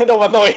[0.06, 0.54] Nochmal neu.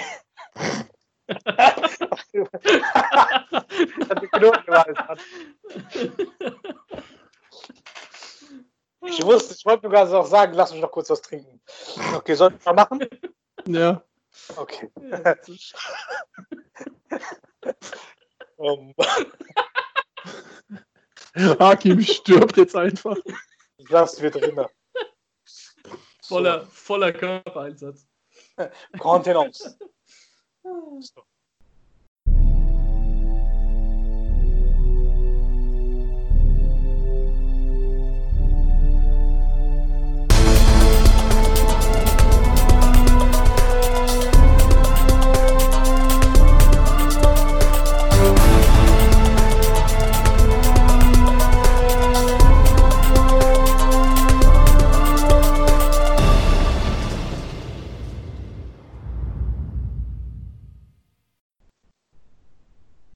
[9.06, 11.62] ich wusste, ich wollte mir gerade auch sagen, lass mich noch kurz was trinken.
[12.16, 13.06] Okay, soll ich mal machen?
[13.68, 14.02] Ja.
[14.56, 14.90] Okay.
[18.58, 18.96] um.
[21.36, 23.18] Hakim stirbt jetzt einfach.
[23.78, 24.68] Ich lasse wir drinnen.
[26.22, 28.08] Voller, voller Körpereinsatz.
[29.00, 29.78] Kontenance.
[30.66, 31.26] So.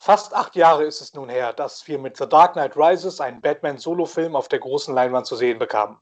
[0.07, 3.41] Fast acht Jahre ist es nun her, dass wir mit The Dark Knight Rises einen
[3.41, 5.97] Batman-Solo-Film auf der großen Leinwand zu sehen bekamen.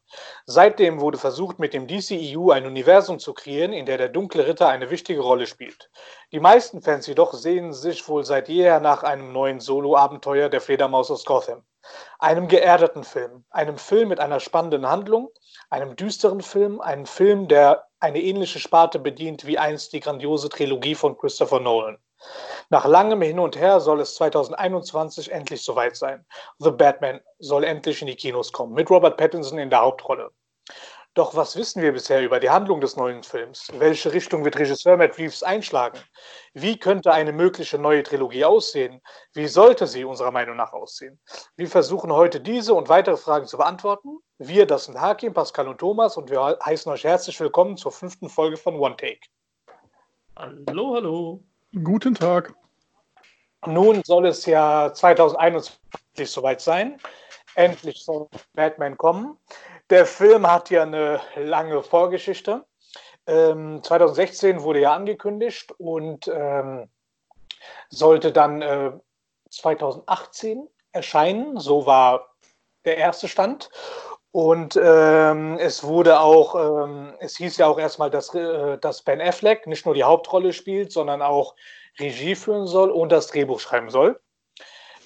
[0.45, 4.70] Seitdem wurde versucht, mit dem DCEU ein Universum zu kreieren, in der der dunkle Ritter
[4.70, 5.89] eine wichtige Rolle spielt.
[6.31, 11.09] Die meisten Fans jedoch sehen sich wohl seit jeher nach einem neuen Solo-Abenteuer der Fledermaus
[11.09, 11.64] aus Gotham.
[12.20, 15.31] Einem geerdeten Film, einem Film mit einer spannenden Handlung,
[15.72, 20.94] einem düsteren Film, einem Film, der eine ähnliche Sparte bedient wie einst die grandiose Trilogie
[20.94, 21.98] von Christopher Nolan.
[22.69, 26.25] Nach langem Hin und Her soll es 2021 endlich soweit sein.
[26.59, 30.31] The Batman soll endlich in die Kinos kommen, mit Robert Pattinson in der Hauptrolle.
[31.16, 33.71] Doch was wissen wir bisher über die Handlung des neuen Films?
[33.77, 35.97] Welche Richtung wird Regisseur Matt Reeves einschlagen?
[36.53, 39.02] Wie könnte eine mögliche neue Trilogie aussehen?
[39.31, 41.17] Wie sollte sie unserer Meinung nach aussehen?
[41.55, 44.17] Wir versuchen heute diese und weitere Fragen zu beantworten.
[44.39, 48.27] Wir, das sind Hakim, Pascal und Thomas und wir heißen euch herzlich willkommen zur fünften
[48.27, 49.21] Folge von One Take.
[50.36, 51.43] Hallo, hallo.
[51.83, 52.53] Guten Tag.
[53.66, 55.77] Nun soll es ja 2021
[56.25, 56.99] soweit sein.
[57.55, 59.37] Endlich soll Batman kommen.
[59.89, 62.65] Der Film hat ja eine lange Vorgeschichte.
[63.27, 66.89] Ähm, 2016 wurde ja angekündigt und ähm,
[67.89, 68.92] sollte dann äh,
[69.49, 71.58] 2018 erscheinen.
[71.59, 72.36] So war
[72.86, 73.70] der erste Stand.
[74.35, 79.21] Und ähm, es wurde auch, ähm, es hieß ja auch erstmal, dass, äh, dass Ben
[79.21, 81.55] Affleck nicht nur die Hauptrolle spielt, sondern auch
[82.01, 84.19] Regie führen soll und das Drehbuch schreiben soll.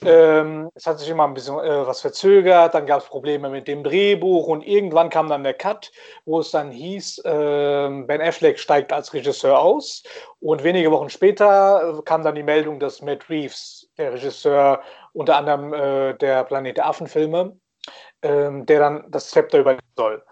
[0.04, 3.68] Ähm, es hat sich immer ein bisschen äh, was verzögert, dann gab es Probleme mit
[3.68, 5.92] dem Drehbuch und irgendwann kam dann der Cut,
[6.26, 10.02] wo es dann hieß, äh, Ben Affleck steigt als Regisseur aus
[10.40, 14.82] und wenige Wochen später äh, kam dann die Meldung, dass Matt Reeves, der Regisseur
[15.14, 17.60] unter anderem äh, der Planet der Affen-Filme,
[18.22, 20.24] ähm, der dann das Zepter übernehmen soll.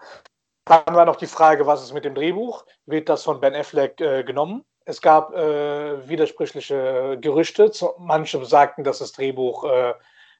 [0.64, 2.64] Dann war noch die Frage, was ist mit dem Drehbuch?
[2.86, 4.64] Wird das von Ben Affleck äh, genommen?
[4.84, 7.70] Es gab äh, widersprüchliche Gerüchte.
[7.98, 9.94] Manche sagten, dass das Drehbuch äh,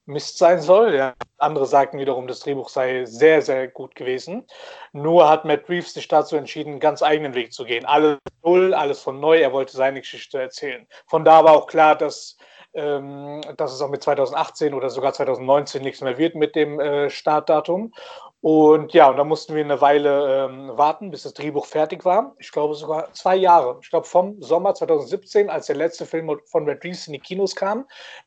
[0.08, 0.94] Mist sein soll.
[0.94, 1.14] Ja.
[1.37, 4.47] Andere sagten wiederum, das Drehbuch sei sehr, sehr gut gewesen.
[4.92, 7.84] Nur hat Matt Reeves sich dazu entschieden, einen ganz eigenen Weg zu gehen.
[7.84, 9.38] Alles null, alles von neu.
[9.38, 10.87] Er wollte seine Geschichte erzählen.
[11.06, 12.38] Von da war auch klar, dass
[12.73, 17.93] dass es auch mit 2018 oder sogar 2019 nichts mehr wird mit dem äh, Startdatum.
[18.41, 22.37] Und ja, und da mussten wir eine Weile ähm, warten, bis das Drehbuch fertig war.
[22.38, 23.78] Ich glaube sogar zwei Jahre.
[23.82, 27.56] Ich glaube vom Sommer 2017, als der letzte Film von Red Reeves in die Kinos
[27.56, 27.84] kam,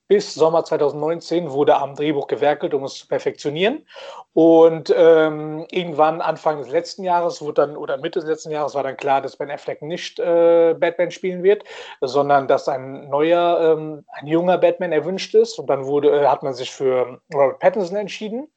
[0.09, 3.87] bis Sommer 2019 wurde am Drehbuch gewerkelt, um es zu perfektionieren.
[4.33, 8.83] Und ähm, irgendwann Anfang des letzten Jahres wurde dann, oder Mitte des letzten Jahres war
[8.83, 11.63] dann klar, dass Ben Affleck nicht äh, Batman spielen wird,
[12.01, 15.57] sondern dass ein neuer, ähm, ein junger Batman erwünscht ist.
[15.57, 18.49] Und dann wurde, äh, hat man sich für Robert Pattinson entschieden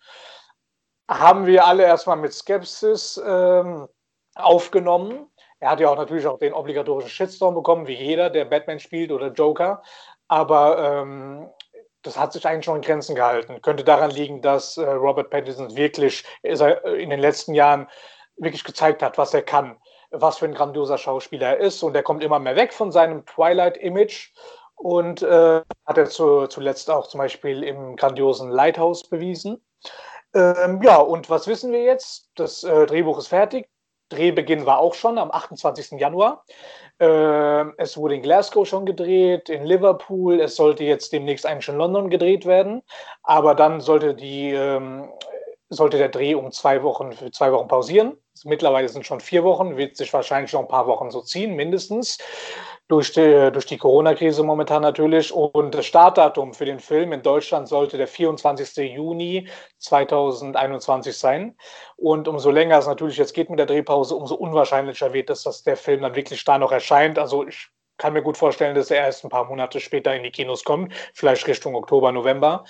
[1.08, 3.88] haben wir alle erstmal mit Skepsis ähm,
[4.34, 5.30] aufgenommen.
[5.60, 9.12] Er hat ja auch natürlich auch den obligatorischen Shitstorm bekommen, wie jeder, der Batman spielt
[9.12, 9.82] oder Joker.
[10.28, 11.48] Aber ähm,
[12.02, 13.62] das hat sich eigentlich schon in Grenzen gehalten.
[13.62, 17.88] Könnte daran liegen, dass äh, Robert Pattinson wirklich in den letzten Jahren
[18.36, 19.76] wirklich gezeigt hat, was er kann,
[20.10, 21.82] was für ein grandioser Schauspieler er ist.
[21.82, 24.32] Und er kommt immer mehr weg von seinem Twilight-Image
[24.76, 29.64] und äh, hat er zu, zuletzt auch zum Beispiel im grandiosen Lighthouse bewiesen.
[30.34, 32.30] Ähm, ja, und was wissen wir jetzt?
[32.34, 33.68] Das äh, Drehbuch ist fertig.
[34.10, 35.92] Drehbeginn war auch schon am 28.
[35.92, 36.44] Januar.
[36.98, 40.40] Äh, es wurde in Glasgow schon gedreht, in Liverpool.
[40.40, 42.82] Es sollte jetzt demnächst eigentlich in London gedreht werden.
[43.22, 45.10] Aber dann sollte, die, ähm,
[45.68, 48.16] sollte der Dreh um zwei Wochen, für zwei Wochen pausieren.
[48.42, 52.18] Mittlerweile sind schon vier Wochen, wird sich wahrscheinlich noch ein paar Wochen so ziehen, mindestens.
[52.88, 55.32] Durch die, durch die Corona-Krise momentan natürlich.
[55.32, 58.76] Und das Startdatum für den Film in Deutschland sollte der 24.
[58.94, 59.48] Juni
[59.78, 61.56] 2021 sein.
[61.96, 65.62] Und umso länger es natürlich jetzt geht mit der Drehpause, umso unwahrscheinlicher wird es, dass
[65.62, 67.18] der Film dann wirklich da noch erscheint.
[67.18, 70.30] Also ich kann mir gut vorstellen, dass er erst ein paar Monate später in die
[70.30, 72.64] Kinos kommt, vielleicht Richtung Oktober, November.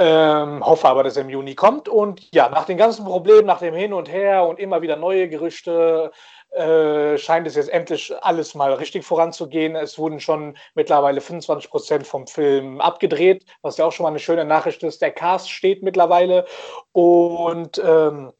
[0.00, 1.88] Ähm, hoffe aber, dass er im Juni kommt.
[1.88, 5.28] Und ja, nach den ganzen Problemen, nach dem Hin und Her und immer wieder neue
[5.28, 6.12] Gerüchte,
[6.50, 9.76] äh, scheint es jetzt endlich alles mal richtig voranzugehen.
[9.76, 14.20] Es wurden schon mittlerweile 25 Prozent vom Film abgedreht, was ja auch schon mal eine
[14.20, 15.02] schöne Nachricht ist.
[15.02, 16.46] Der Cast steht mittlerweile.
[16.92, 18.32] Und ähm,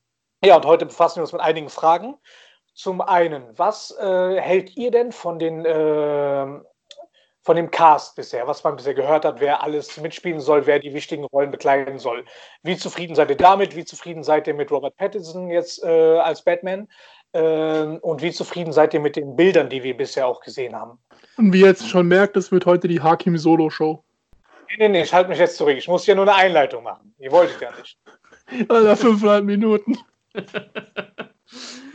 [0.45, 2.17] ja, und heute befassen wir uns mit einigen Fragen.
[2.73, 6.47] Zum einen, was äh, hält ihr denn von den äh,
[7.49, 10.93] von dem Cast bisher, was man bisher gehört hat, wer alles mitspielen soll, wer die
[10.93, 12.27] wichtigen Rollen bekleiden soll.
[12.63, 13.75] Wie zufrieden seid ihr damit?
[13.75, 16.89] Wie zufrieden seid ihr mit Robert Pattinson jetzt äh, als Batman?
[17.33, 20.99] Ähm, und wie zufrieden seid ihr mit den Bildern, die wir bisher auch gesehen haben?
[21.39, 24.05] Und wie ihr jetzt schon merkt, das wird heute die Hakim Solo Show.
[24.69, 25.79] Nee, nee, nee, ich halte mich jetzt zurück.
[25.79, 27.15] Ich muss hier nur eine Einleitung machen.
[27.19, 27.99] Die wollte ich ja nicht.
[28.71, 29.97] Alter, fünfeinhalb Minuten.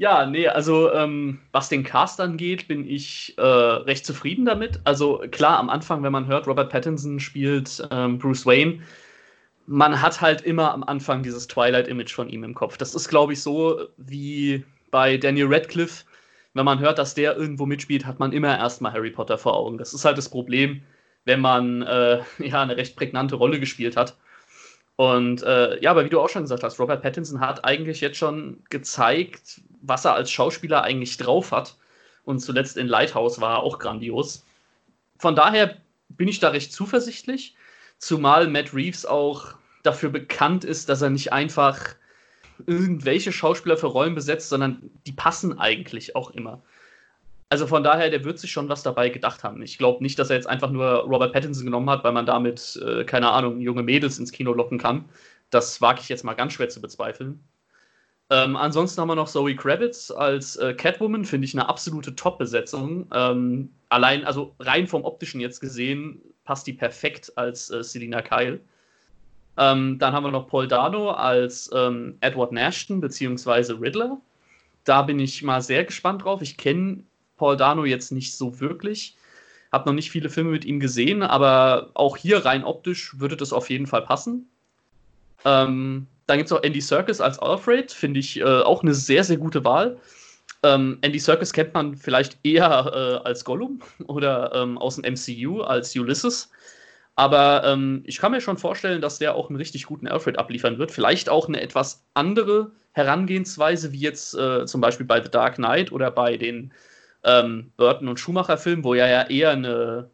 [0.00, 4.80] Ja, nee, also ähm, was den Cast angeht, bin ich äh, recht zufrieden damit.
[4.84, 8.80] Also klar, am Anfang, wenn man hört, Robert Pattinson spielt ähm, Bruce Wayne,
[9.66, 12.78] man hat halt immer am Anfang dieses Twilight-Image von ihm im Kopf.
[12.78, 16.06] Das ist, glaube ich, so wie bei Daniel Radcliffe.
[16.54, 19.76] Wenn man hört, dass der irgendwo mitspielt, hat man immer erstmal Harry Potter vor Augen.
[19.76, 20.80] Das ist halt das Problem,
[21.26, 24.16] wenn man äh, ja eine recht prägnante Rolle gespielt hat.
[24.96, 28.16] Und äh, ja, aber wie du auch schon gesagt hast, Robert Pattinson hat eigentlich jetzt
[28.18, 31.76] schon gezeigt, was er als Schauspieler eigentlich drauf hat.
[32.24, 34.44] Und zuletzt in Lighthouse war er auch grandios.
[35.18, 35.76] Von daher
[36.08, 37.54] bin ich da recht zuversichtlich,
[37.98, 41.94] zumal Matt Reeves auch dafür bekannt ist, dass er nicht einfach
[42.66, 46.62] irgendwelche Schauspieler für Rollen besetzt, sondern die passen eigentlich auch immer.
[47.48, 49.60] Also von daher, der wird sich schon was dabei gedacht haben.
[49.62, 52.80] Ich glaube nicht, dass er jetzt einfach nur Robert Pattinson genommen hat, weil man damit,
[52.84, 55.06] äh, keine Ahnung, junge Mädels ins Kino locken kann.
[55.50, 57.40] Das wage ich jetzt mal ganz schwer zu bezweifeln.
[58.30, 63.06] Ähm, ansonsten haben wir noch Zoe Kravitz als äh, Catwoman, finde ich eine absolute Top-Besetzung.
[63.12, 68.60] Ähm, allein, also rein vom optischen jetzt gesehen, passt die perfekt als äh, Selina Kyle.
[69.56, 73.74] Ähm, dann haben wir noch Paul Dano als ähm, Edward Nashton bzw.
[73.80, 74.20] Riddler.
[74.84, 76.40] Da bin ich mal sehr gespannt drauf.
[76.40, 77.04] Ich kenne
[77.36, 79.16] Paul Dano jetzt nicht so wirklich.
[79.72, 83.52] Habe noch nicht viele Filme mit ihm gesehen, aber auch hier rein optisch würde das
[83.52, 84.49] auf jeden Fall passen.
[85.44, 89.24] Ähm, dann gibt es auch Andy Serkis als Alfred, finde ich äh, auch eine sehr,
[89.24, 89.98] sehr gute Wahl.
[90.62, 92.68] Ähm, Andy Serkis kennt man vielleicht eher
[93.24, 96.50] äh, als Gollum oder ähm, aus dem MCU als Ulysses.
[97.16, 100.78] Aber ähm, ich kann mir schon vorstellen, dass der auch einen richtig guten Alfred abliefern
[100.78, 100.90] wird.
[100.90, 105.92] Vielleicht auch eine etwas andere Herangehensweise, wie jetzt äh, zum Beispiel bei The Dark Knight
[105.92, 106.72] oder bei den
[107.24, 110.10] ähm, Burton und Schumacher-Film, wo er ja eher eine,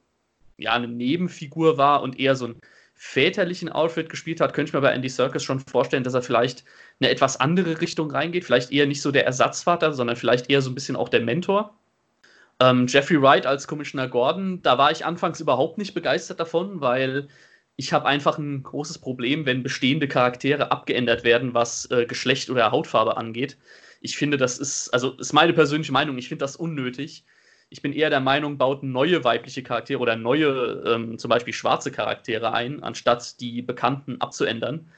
[0.59, 2.61] ja, eine Nebenfigur war und eher so einen
[2.97, 6.65] väterlichen Alfred gespielt hat, könnte ich mir bei Andy Serkis schon vorstellen, dass er vielleicht
[6.99, 8.45] eine etwas andere Richtung reingeht.
[8.45, 11.75] Vielleicht eher nicht so der Ersatzvater, sondern vielleicht eher so ein bisschen auch der Mentor.
[12.59, 17.29] Ähm, Jeffrey Wright als Commissioner Gordon, da war ich anfangs überhaupt nicht begeistert davon, weil
[17.77, 22.71] ich habe einfach ein großes Problem, wenn bestehende Charaktere abgeändert werden, was äh, Geschlecht oder
[22.71, 23.59] Hautfarbe angeht
[24.01, 27.25] ich finde, das ist, also ist meine persönliche Meinung, ich finde das unnötig.
[27.69, 31.91] Ich bin eher der Meinung, baut neue weibliche Charaktere oder neue, ähm, zum Beispiel schwarze
[31.91, 34.89] Charaktere ein, anstatt die bekannten abzuändern.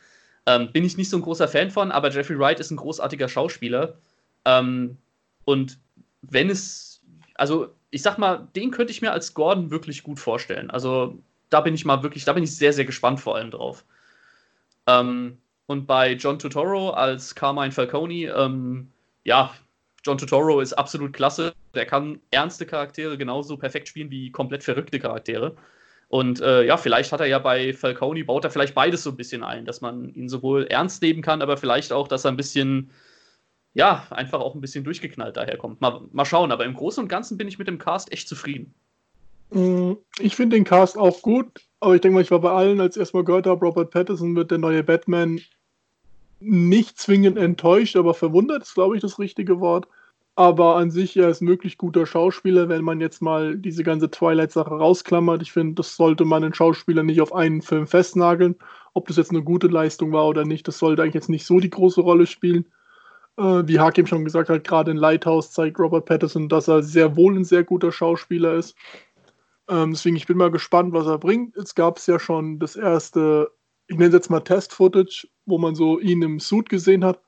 [0.46, 3.28] Ähm, bin ich nicht so ein großer Fan von, aber Jeffrey Wright ist ein großartiger
[3.28, 3.98] Schauspieler.
[4.44, 4.98] Ähm,
[5.44, 5.78] und
[6.22, 7.02] wenn es,
[7.34, 10.70] also ich sag mal, den könnte ich mir als Gordon wirklich gut vorstellen.
[10.70, 11.18] Also
[11.50, 13.84] da bin ich mal wirklich, da bin ich sehr, sehr gespannt vor allem drauf.
[14.86, 18.90] Ähm, und bei John Totoro als Carmine Falcone, ähm,
[19.24, 19.54] ja,
[20.08, 21.52] John Totoro ist absolut klasse.
[21.74, 25.54] Der kann ernste Charaktere genauso perfekt spielen wie komplett verrückte Charaktere.
[26.08, 29.18] Und äh, ja, vielleicht hat er ja bei Falcone, baut er vielleicht beides so ein
[29.18, 32.38] bisschen ein, dass man ihn sowohl ernst nehmen kann, aber vielleicht auch, dass er ein
[32.38, 32.90] bisschen,
[33.74, 35.82] ja, einfach auch ein bisschen durchgeknallt daherkommt.
[35.82, 38.72] Mal, mal schauen, aber im Großen und Ganzen bin ich mit dem Cast echt zufrieden.
[39.50, 42.80] Mm, ich finde den Cast auch gut, aber ich denke mal, ich war bei allen,
[42.80, 45.42] als ich erstmal gehört habe, Robert Pattinson wird der neue Batman,
[46.40, 49.88] nicht zwingend enttäuscht, aber verwundert ist, glaube ich, das richtige Wort.
[50.38, 54.70] Aber an sich, er ist möglich guter Schauspieler, wenn man jetzt mal diese ganze Twilight-Sache
[54.70, 55.42] rausklammert.
[55.42, 58.54] Ich finde, das sollte man einen Schauspieler nicht auf einen Film festnageln.
[58.94, 61.58] Ob das jetzt eine gute Leistung war oder nicht, das sollte eigentlich jetzt nicht so
[61.58, 62.66] die große Rolle spielen.
[63.36, 67.16] Äh, wie Hakim schon gesagt hat, gerade in Lighthouse zeigt Robert Patterson, dass er sehr
[67.16, 68.76] wohl ein sehr guter Schauspieler ist.
[69.68, 71.56] Ähm, deswegen, ich bin mal gespannt, was er bringt.
[71.56, 73.50] Jetzt gab es ja schon das erste
[73.88, 77.20] ich nenne es jetzt mal Test-Footage, wo man so ihn im Suit gesehen hat.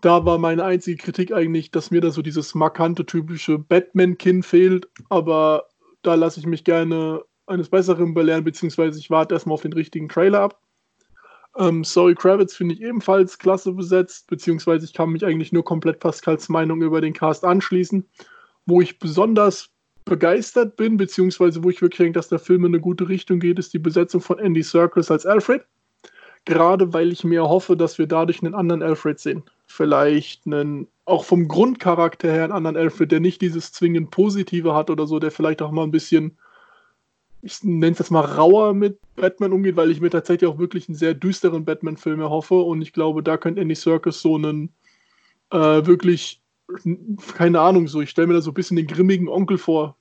[0.00, 4.88] Da war meine einzige Kritik eigentlich, dass mir da so dieses markante, typische Batman-Kinn fehlt.
[5.08, 5.66] Aber
[6.02, 10.08] da lasse ich mich gerne eines Besseren belehren, beziehungsweise ich warte erstmal auf den richtigen
[10.08, 10.60] Trailer ab.
[11.56, 15.98] Ähm, Sorry Kravitz finde ich ebenfalls klasse besetzt, beziehungsweise ich kann mich eigentlich nur komplett
[15.98, 18.06] Pascals Meinung über den Cast anschließen.
[18.66, 19.70] Wo ich besonders
[20.04, 23.58] begeistert bin, beziehungsweise wo ich wirklich denke, dass der Film in eine gute Richtung geht,
[23.58, 25.64] ist die Besetzung von Andy Serkis als Alfred.
[26.44, 29.42] Gerade weil ich mir hoffe, dass wir dadurch einen anderen Alfred sehen.
[29.70, 34.90] Vielleicht einen, auch vom Grundcharakter her einen anderen Alfred, der nicht dieses zwingend Positive hat
[34.90, 36.36] oder so, der vielleicht auch mal ein bisschen
[37.42, 40.88] ich nenne es jetzt mal rauer mit Batman umgeht, weil ich mir tatsächlich auch wirklich
[40.88, 42.54] einen sehr düsteren Batman-Film erhoffe.
[42.54, 44.70] Und ich glaube, da könnte Andy Serkis so einen
[45.50, 46.42] äh, wirklich,
[47.34, 49.96] keine Ahnung, so, ich stelle mir da so ein bisschen den grimmigen Onkel vor,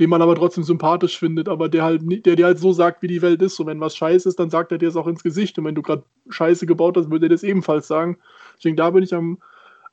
[0.00, 3.08] den man aber trotzdem sympathisch findet, aber der halt, der dir halt so sagt, wie
[3.08, 3.56] die Welt ist.
[3.56, 5.58] So, wenn was scheiße ist, dann sagt er dir es auch ins Gesicht.
[5.58, 8.18] Und wenn du gerade Scheiße gebaut hast, würde er das ebenfalls sagen.
[8.56, 9.38] Deswegen da bin ich am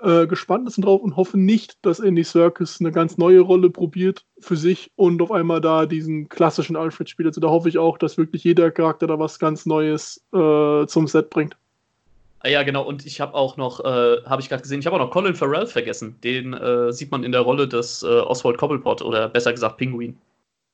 [0.02, 4.26] äh, gespannt sind drauf und hoffe nicht, dass Andy Serkis eine ganz neue Rolle probiert
[4.40, 7.28] für sich und auf einmal da diesen klassischen Alfred spielt.
[7.28, 11.08] Also da hoffe ich auch, dass wirklich jeder Charakter da was ganz Neues äh, zum
[11.08, 11.58] Set bringt.
[12.42, 12.84] Ah ja, genau.
[12.84, 15.36] Und ich habe auch noch, äh, habe ich gerade gesehen, ich habe auch noch Colin
[15.36, 16.20] Farrell vergessen.
[16.24, 20.18] Den äh, sieht man in der Rolle des äh, Oswald Cobblepot oder besser gesagt Pinguin.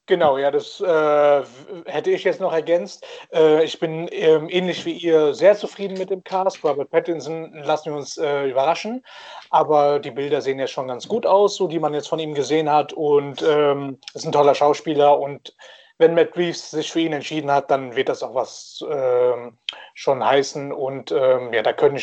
[0.07, 1.43] Genau, ja, das äh,
[1.87, 3.03] hätte ich jetzt noch ergänzt.
[3.33, 6.63] Äh, ich bin ähm, ähnlich wie ihr sehr zufrieden mit dem Cast.
[6.63, 9.03] Robert Pattinson lassen wir uns äh, überraschen,
[9.49, 12.35] aber die Bilder sehen ja schon ganz gut aus, so die man jetzt von ihm
[12.35, 12.93] gesehen hat.
[12.93, 15.55] Und ähm, ist ein toller Schauspieler und
[15.97, 19.57] wenn Matt Reeves sich für ihn entschieden hat, dann wird das auch was ähm,
[19.93, 20.71] schon heißen.
[20.71, 22.01] Und ähm, ja, da können,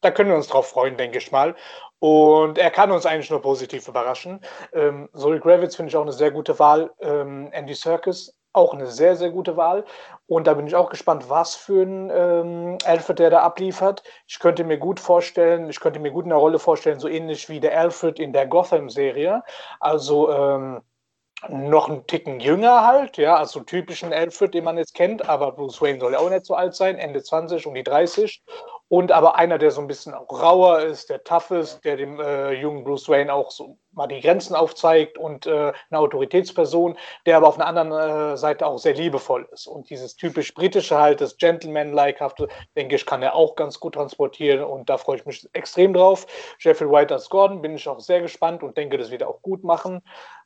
[0.00, 1.54] da können wir uns drauf freuen, denke ich mal.
[2.00, 4.40] Und er kann uns eigentlich nur positiv überraschen.
[4.72, 6.90] Ähm, Zoe Gravitz finde ich auch eine sehr gute Wahl.
[7.00, 9.84] Ähm, Andy Serkis auch eine sehr, sehr gute Wahl.
[10.26, 14.02] Und da bin ich auch gespannt, was für ein ähm, Alfred der da abliefert.
[14.26, 17.60] Ich könnte mir gut vorstellen, ich könnte mir gut eine Rolle vorstellen, so ähnlich wie
[17.60, 19.42] der Alfred in der Gotham-Serie.
[19.78, 20.82] Also ähm,
[21.48, 25.80] noch einen Ticken jünger halt, ja, also typischen Alfred, den man jetzt kennt, aber Bruce
[25.80, 28.42] Wayne soll ja auch nicht so alt sein, Ende 20, um die 30.
[28.88, 32.18] Und aber einer, der so ein bisschen auch rauer ist, der tough ist, der dem
[32.20, 37.36] äh, jungen Bruce Wayne auch so mal die Grenzen aufzeigt und äh, eine Autoritätsperson, der
[37.36, 39.66] aber auf einer anderen äh, Seite auch sehr liebevoll ist.
[39.66, 44.62] Und dieses typisch britische halt, das Gentleman-like-hafte, denke ich, kann er auch ganz gut transportieren
[44.64, 46.26] und da freue ich mich extrem drauf.
[46.60, 49.42] Jeffrey White als Gordon bin ich auch sehr gespannt und denke, das wird er auch
[49.42, 50.02] gut machen.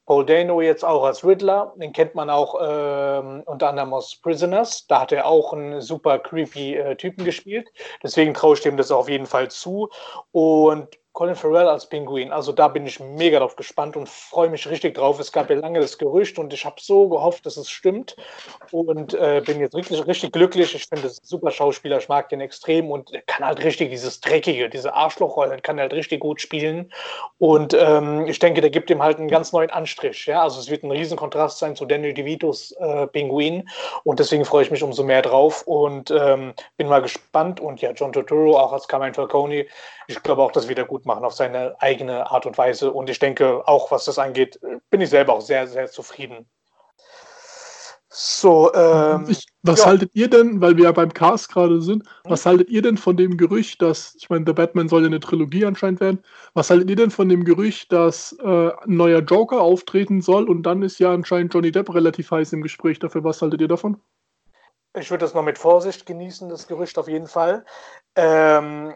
[0.06, 4.86] Paul Dano jetzt auch als Riddler, den kennt man auch ähm, unter anderem aus Prisoners.
[4.86, 7.70] Da hat er auch einen super creepy äh, Typen gespielt.
[8.02, 9.88] Deswegen traue ich dem das auf jeden Fall zu.
[10.30, 12.32] Und Colin Farrell als Pinguin.
[12.32, 15.20] Also da bin ich mega drauf gespannt und freue mich richtig drauf.
[15.20, 18.16] Es gab ja lange das Gerücht und ich habe so gehofft, dass es stimmt
[18.72, 20.74] und äh, bin jetzt richtig, richtig glücklich.
[20.74, 21.98] Ich finde, ist ein super Schauspieler.
[21.98, 25.92] Ich mag den extrem und er kann halt richtig dieses Dreckige, diese Arschlochrollen, kann halt
[25.92, 26.92] richtig gut spielen.
[27.38, 30.26] Und ähm, ich denke, der gibt ihm halt einen ganz neuen Anstrich.
[30.26, 30.42] Ja?
[30.42, 33.68] Also es wird ein Riesenkontrast sein zu Daniel DeVitos äh, Pinguin
[34.02, 37.60] und deswegen freue ich mich umso mehr drauf und ähm, bin mal gespannt.
[37.60, 39.66] Und ja, John Turturro auch als Carmine Falcone.
[40.06, 42.92] Ich glaube auch, dass wir da gut machen auf seine eigene Art und Weise.
[42.92, 46.46] Und ich denke, auch was das angeht, bin ich selber auch sehr, sehr zufrieden.
[48.16, 49.86] So, ähm, ich, was ja.
[49.86, 52.30] haltet ihr denn, weil wir ja beim Cast gerade sind, hm?
[52.30, 55.18] was haltet ihr denn von dem Gerücht, dass, ich meine, The Batman soll ja eine
[55.18, 59.60] Trilogie anscheinend werden, was haltet ihr denn von dem Gerücht, dass äh, ein neuer Joker
[59.60, 63.42] auftreten soll und dann ist ja anscheinend Johnny Depp relativ heiß im Gespräch dafür, was
[63.42, 64.00] haltet ihr davon?
[64.96, 67.64] Ich würde das noch mit Vorsicht genießen, das Gerücht auf jeden Fall.
[68.14, 68.94] Ähm,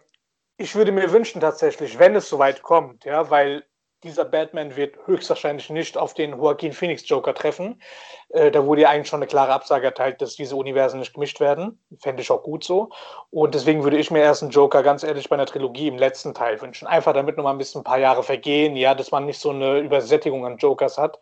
[0.58, 3.64] ich würde mir wünschen tatsächlich, wenn es soweit kommt, ja, weil
[4.04, 7.82] dieser Batman wird höchstwahrscheinlich nicht auf den Joaquin Phoenix Joker treffen.
[8.28, 11.40] Äh, da wurde ja eigentlich schon eine klare Absage erteilt, dass diese Universen nicht gemischt
[11.40, 11.80] werden.
[12.00, 12.90] Fände ich auch gut so.
[13.30, 16.32] Und deswegen würde ich mir erst einen Joker ganz ehrlich bei einer Trilogie im letzten
[16.32, 16.86] Teil wünschen.
[16.86, 19.50] Einfach damit noch mal ein bisschen ein paar Jahre vergehen, ja, dass man nicht so
[19.50, 21.18] eine Übersättigung an Jokers hat.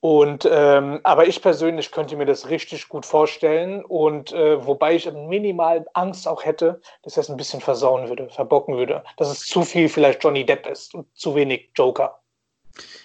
[0.00, 5.10] Und ähm, aber ich persönlich könnte mir das richtig gut vorstellen und äh, wobei ich
[5.12, 9.40] minimal Angst auch hätte, dass er es ein bisschen versauen würde, verbocken würde, dass es
[9.40, 12.18] zu viel vielleicht Johnny Depp ist und zu wenig Joker.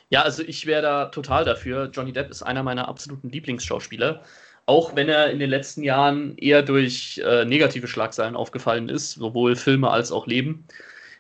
[0.09, 1.89] Ja, also ich wäre da total dafür.
[1.91, 4.21] Johnny Depp ist einer meiner absoluten Lieblingsschauspieler,
[4.65, 9.57] auch wenn er in den letzten Jahren eher durch äh, negative Schlagzeilen aufgefallen ist, sowohl
[9.57, 10.65] Filme als auch Leben.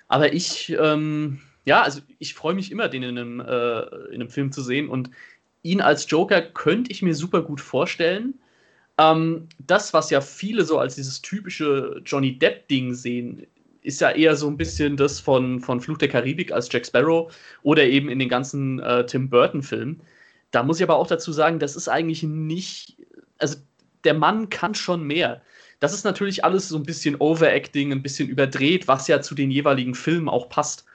[0.07, 3.81] Aber ich, ähm, ja, also ich freue mich immer, den in einem, äh,
[4.13, 5.09] in einem Film zu sehen und
[5.65, 8.35] ihn als Joker könnte ich mir super gut vorstellen.
[8.97, 13.47] Ähm, das, was ja viele so als dieses typische Johnny Depp-Ding sehen,
[13.81, 17.33] ist ja eher so ein bisschen das von, von Fluch der Karibik als Jack Sparrow
[17.63, 20.01] oder eben in den ganzen äh, Tim Burton-Filmen.
[20.51, 22.97] Da muss ich aber auch dazu sagen, das ist eigentlich nicht,
[23.39, 23.57] also
[24.03, 25.41] der Mann kann schon mehr.
[25.79, 29.51] Das ist natürlich alles so ein bisschen Overacting, ein bisschen überdreht, was ja zu den
[29.51, 30.85] jeweiligen Filmen auch passt.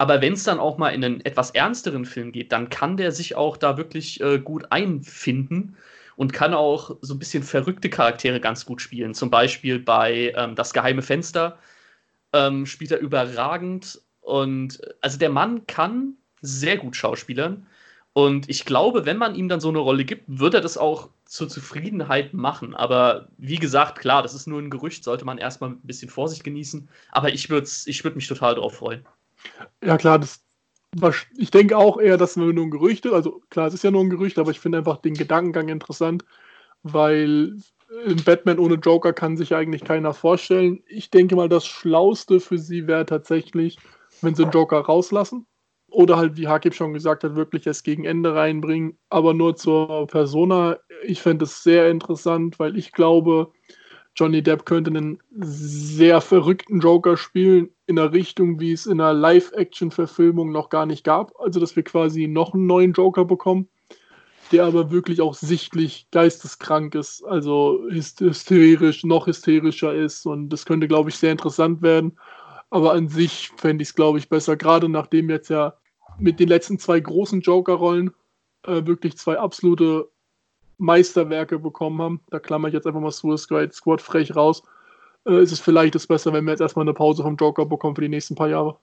[0.00, 3.12] Aber wenn es dann auch mal in einen etwas ernsteren Film geht, dann kann der
[3.12, 5.76] sich auch da wirklich äh, gut einfinden
[6.16, 9.12] und kann auch so ein bisschen verrückte Charaktere ganz gut spielen.
[9.12, 11.58] Zum Beispiel bei ähm, Das geheime Fenster
[12.32, 14.00] ähm, spielt er überragend.
[14.22, 17.66] Und also der Mann kann sehr gut schauspielern.
[18.14, 21.10] Und ich glaube, wenn man ihm dann so eine Rolle gibt, wird er das auch
[21.26, 22.74] zur Zufriedenheit machen.
[22.74, 26.42] Aber wie gesagt, klar, das ist nur ein Gerücht, sollte man erstmal ein bisschen Vorsicht
[26.44, 26.88] genießen.
[27.12, 29.04] Aber ich würde ich würd mich total darauf freuen.
[29.82, 30.44] Ja, klar, das,
[31.36, 33.12] ich denke auch eher, dass wir nur ein Gerücht ist.
[33.12, 36.24] Also klar, es ist ja nur ein Gerücht, aber ich finde einfach den Gedankengang interessant,
[36.82, 37.56] weil
[38.06, 40.82] ein Batman ohne Joker kann sich eigentlich keiner vorstellen.
[40.86, 43.78] Ich denke mal, das Schlauste für sie wäre tatsächlich,
[44.22, 45.46] wenn sie den Joker rauslassen.
[45.92, 48.96] Oder halt, wie Hakib schon gesagt hat, wirklich erst gegen Ende reinbringen.
[49.08, 50.78] Aber nur zur Persona.
[51.02, 53.52] Ich fände es sehr interessant, weil ich glaube,
[54.20, 59.14] Johnny Depp könnte einen sehr verrückten Joker spielen in einer Richtung, wie es in einer
[59.14, 61.32] Live-Action-Verfilmung noch gar nicht gab.
[61.40, 63.66] Also, dass wir quasi noch einen neuen Joker bekommen,
[64.52, 70.26] der aber wirklich auch sichtlich geisteskrank ist, also hysterisch, noch hysterischer ist.
[70.26, 72.18] Und das könnte, glaube ich, sehr interessant werden.
[72.68, 75.72] Aber an sich fände ich es, glaube ich, besser, gerade nachdem jetzt ja
[76.18, 78.10] mit den letzten zwei großen Joker-Rollen
[78.66, 80.10] äh, wirklich zwei absolute
[80.80, 82.20] Meisterwerke bekommen haben.
[82.30, 84.62] Da klammer ich jetzt einfach mal Suicide Squad frech raus.
[85.26, 87.94] Äh, ist es vielleicht das besser, wenn wir jetzt erstmal eine Pause vom Joker bekommen
[87.94, 88.78] für die nächsten paar Jahre.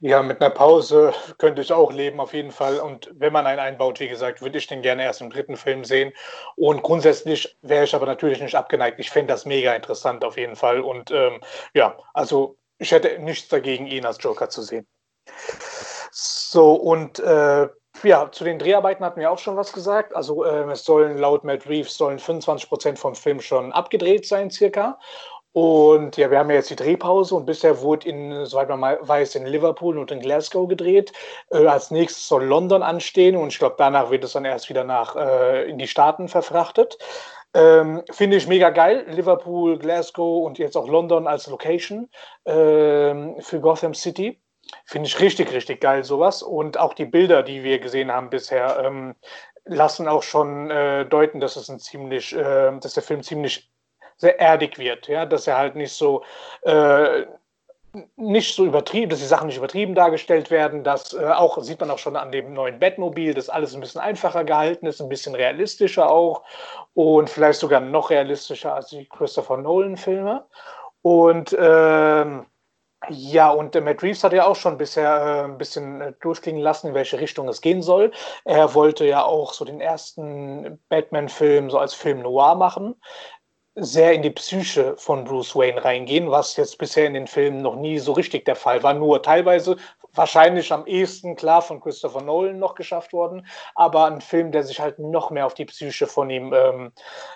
[0.00, 2.80] Ja, mit einer Pause könnte ich auch leben, auf jeden Fall.
[2.80, 5.84] Und wenn man einen einbaut, wie gesagt, würde ich den gerne erst im dritten Film
[5.84, 6.12] sehen.
[6.54, 9.00] Und grundsätzlich wäre ich aber natürlich nicht abgeneigt.
[9.00, 10.80] Ich fände das mega interessant, auf jeden Fall.
[10.80, 11.40] Und ähm,
[11.72, 14.86] ja, also ich hätte nichts dagegen, ihn als Joker zu sehen.
[16.10, 17.68] So, und äh,
[18.02, 20.14] ja, zu den Dreharbeiten hatten wir auch schon was gesagt.
[20.14, 24.50] Also äh, es sollen laut Matt Reeves sollen 25 Prozent vom Film schon abgedreht sein,
[24.50, 24.98] circa.
[25.52, 29.36] Und ja, wir haben ja jetzt die Drehpause und bisher wurde in, soweit man weiß,
[29.36, 31.12] in Liverpool und in Glasgow gedreht.
[31.50, 34.84] Äh, als nächstes soll London anstehen und ich glaube, danach wird es dann erst wieder
[34.84, 36.98] nach äh, in die Staaten verfrachtet.
[37.54, 39.06] Ähm, Finde ich mega geil.
[39.08, 42.10] Liverpool, Glasgow und jetzt auch London als Location
[42.44, 44.38] ähm, für Gotham City.
[44.84, 46.42] Finde ich richtig, richtig geil, sowas.
[46.42, 49.14] Und auch die Bilder, die wir gesehen haben bisher, ähm,
[49.64, 53.70] lassen auch schon äh, deuten, dass es ein ziemlich, äh, dass der Film ziemlich
[54.16, 56.24] sehr erdig wird, ja, dass er halt nicht so
[56.62, 57.26] äh,
[58.16, 60.84] nicht so übertrieben, dass die Sachen nicht übertrieben dargestellt werden.
[60.84, 64.00] Das äh, auch sieht man auch schon an dem neuen Batmobil, dass alles ein bisschen
[64.00, 66.42] einfacher gehalten ist, ein bisschen realistischer auch
[66.94, 70.44] und vielleicht sogar noch realistischer als die Christopher Nolan-Filme.
[71.02, 72.46] Und ähm,
[73.08, 76.62] ja, und äh, Matt Reeves hat ja auch schon bisher äh, ein bisschen äh, durchklingen
[76.62, 78.10] lassen, in welche Richtung es gehen soll.
[78.44, 82.96] Er wollte ja auch so den ersten Batman-Film so als Film noir machen
[83.78, 87.76] sehr in die Psyche von Bruce Wayne reingehen, was jetzt bisher in den Filmen noch
[87.76, 88.94] nie so richtig der Fall war.
[88.94, 89.76] Nur teilweise
[90.14, 94.80] wahrscheinlich am ehesten klar von Christopher Nolan noch geschafft worden, aber ein Film, der sich
[94.80, 96.92] halt noch mehr auf die Psyche von ihm ähm,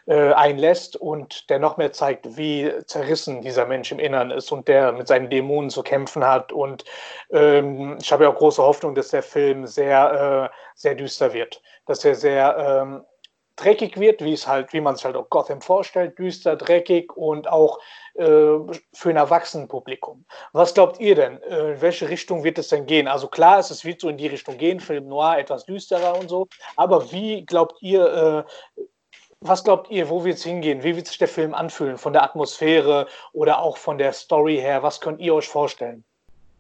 [0.07, 4.67] äh, einlässt und der noch mehr zeigt, wie zerrissen dieser Mensch im Innern ist und
[4.67, 6.53] der mit seinen Dämonen zu kämpfen hat.
[6.53, 6.85] Und
[7.31, 11.63] ähm, ich habe ja auch große Hoffnung, dass der Film sehr, äh, sehr düster wird,
[11.85, 13.05] dass er sehr ähm,
[13.61, 17.49] dreckig wird, wie es halt, wie man es halt auch Gotham vorstellt, düster, dreckig und
[17.49, 17.79] auch
[18.15, 18.25] äh,
[18.93, 20.25] für ein Erwachsenenpublikum.
[20.53, 21.41] Was glaubt ihr denn?
[21.43, 23.09] Äh, in welche Richtung wird es denn gehen?
[23.09, 26.49] Also klar, es wird so in die Richtung gehen, Film Noir, etwas düsterer und so.
[26.77, 28.47] Aber wie glaubt ihr,
[28.77, 28.83] äh,
[29.41, 30.83] was glaubt ihr, wo wird es hingehen?
[30.83, 31.99] Wie wird sich der Film anfühlen?
[31.99, 34.83] Von der Atmosphäre oder auch von der Story her?
[34.83, 36.05] Was könnt ihr euch vorstellen?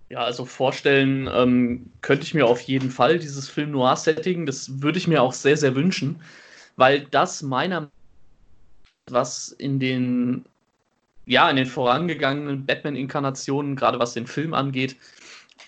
[0.08, 4.44] Ja, also vorstellen ähm, könnte ich mir auf jeden Fall dieses Film Noir-Setting.
[4.44, 6.20] Das würde ich mir auch sehr, sehr wünschen
[6.80, 7.90] weil das meiner
[9.06, 10.46] was in den
[11.26, 14.96] ja in den vorangegangenen Batman-Inkarnationen, gerade was den Film angeht,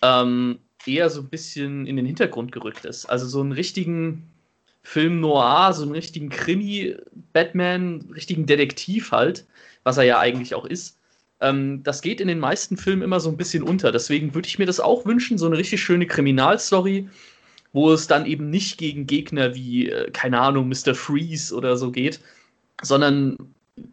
[0.01, 3.05] ähm, eher so ein bisschen in den Hintergrund gerückt ist.
[3.05, 4.27] Also so einen richtigen
[4.83, 9.47] Film noir, so einen richtigen Krimi-Batman, richtigen Detektiv halt,
[9.85, 10.99] was er ja eigentlich auch ist.
[11.41, 13.93] Ähm, das geht in den meisten Filmen immer so ein bisschen unter.
[13.93, 17.09] Deswegen würde ich mir das auch wünschen, so eine richtig schöne Kriminalstory,
[17.73, 20.95] wo es dann eben nicht gegen Gegner wie, äh, keine Ahnung, Mr.
[20.95, 22.21] Freeze oder so geht,
[22.83, 23.37] sondern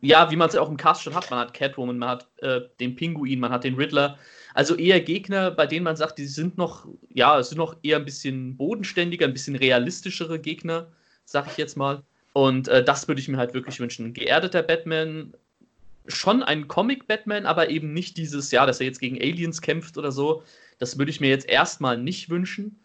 [0.02, 1.30] ja, wie man es ja auch im Cast schon hat.
[1.32, 4.18] Man hat Catwoman, man hat äh, den Pinguin, man hat den Riddler.
[4.54, 8.06] Also eher Gegner, bei denen man sagt, die sind noch, ja, sind noch eher ein
[8.06, 10.92] bisschen bodenständiger, ein bisschen realistischere Gegner,
[11.26, 12.04] sag ich jetzt mal.
[12.34, 14.08] Und äh, das würde ich mir halt wirklich wünschen.
[14.08, 15.34] Ein geerdeter Batman,
[16.08, 20.12] schon ein Comic-Batman, aber eben nicht dieses, ja, dass er jetzt gegen Aliens kämpft oder
[20.12, 20.44] so.
[20.78, 22.80] Das würde ich mir jetzt erstmal nicht wünschen.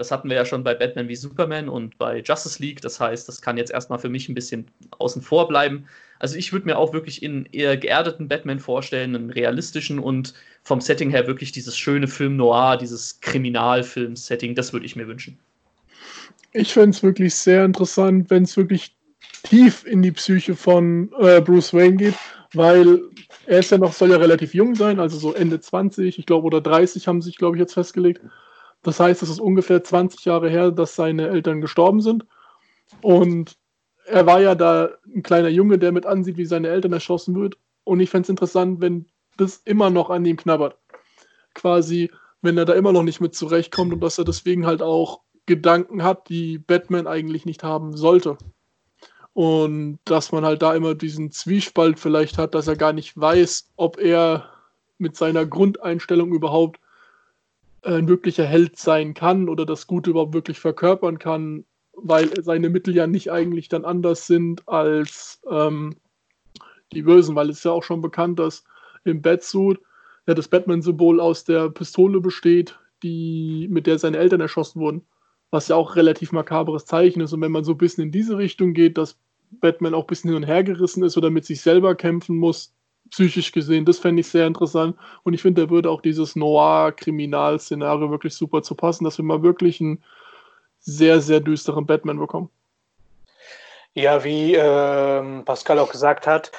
[0.00, 2.80] Das hatten wir ja schon bei Batman wie Superman und bei Justice League.
[2.80, 4.66] Das heißt, das kann jetzt erstmal für mich ein bisschen
[4.98, 5.84] außen vor bleiben.
[6.18, 10.32] Also ich würde mir auch wirklich in eher geerdeten Batman vorstellen, einen realistischen und
[10.62, 15.38] vom Setting her wirklich dieses schöne Film Noir, dieses Kriminalfilm-Setting, das würde ich mir wünschen.
[16.52, 18.96] Ich fände es wirklich sehr interessant, wenn es wirklich
[19.42, 22.14] tief in die Psyche von äh, Bruce Wayne geht,
[22.54, 23.02] weil
[23.44, 26.46] er ist ja noch, soll ja relativ jung sein, also so Ende 20, ich glaube,
[26.46, 28.22] oder 30 haben sich, glaube ich, jetzt festgelegt.
[28.82, 32.26] Das heißt, es ist ungefähr 20 Jahre her, dass seine Eltern gestorben sind.
[33.02, 33.56] Und
[34.06, 37.58] er war ja da ein kleiner Junge, der mit ansieht, wie seine Eltern erschossen wird.
[37.84, 40.76] Und ich fände es interessant, wenn das immer noch an ihm knabbert.
[41.54, 42.10] Quasi,
[42.42, 46.02] wenn er da immer noch nicht mit zurechtkommt und dass er deswegen halt auch Gedanken
[46.02, 48.38] hat, die Batman eigentlich nicht haben sollte.
[49.32, 53.70] Und dass man halt da immer diesen Zwiespalt vielleicht hat, dass er gar nicht weiß,
[53.76, 54.50] ob er
[54.98, 56.80] mit seiner Grundeinstellung überhaupt
[57.82, 62.94] ein wirklicher Held sein kann oder das Gute überhaupt wirklich verkörpern kann, weil seine Mittel
[62.94, 65.96] ja nicht eigentlich dann anders sind als ähm,
[66.92, 68.64] die Bösen, weil es ist ja auch schon bekannt, dass
[69.04, 69.80] im Batsuit
[70.26, 75.06] ja das Batman-Symbol aus der Pistole besteht, die, mit der seine Eltern erschossen wurden.
[75.50, 77.32] Was ja auch relativ makaberes Zeichen ist.
[77.32, 79.18] Und wenn man so ein bisschen in diese Richtung geht, dass
[79.50, 82.72] Batman auch ein bisschen hin und her gerissen ist oder mit sich selber kämpfen muss,
[83.10, 84.96] psychisch gesehen, das fände ich sehr interessant.
[85.22, 89.42] Und ich finde, da würde auch dieses Noir-Kriminal-Szenario wirklich super zu passen, dass wir mal
[89.42, 90.02] wirklich einen
[90.80, 92.50] sehr, sehr düsteren Batman bekommen.
[93.94, 96.52] Ja, wie äh, Pascal auch gesagt hat,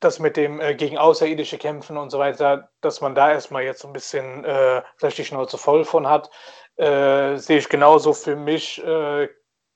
[0.00, 3.80] das mit dem äh, gegen Außerirdische kämpfen und so weiter, dass man da erstmal jetzt
[3.80, 6.30] so ein bisschen äh, vielleicht die Schnauze voll von hat,
[6.76, 9.28] äh, sehe ich genauso für mich äh,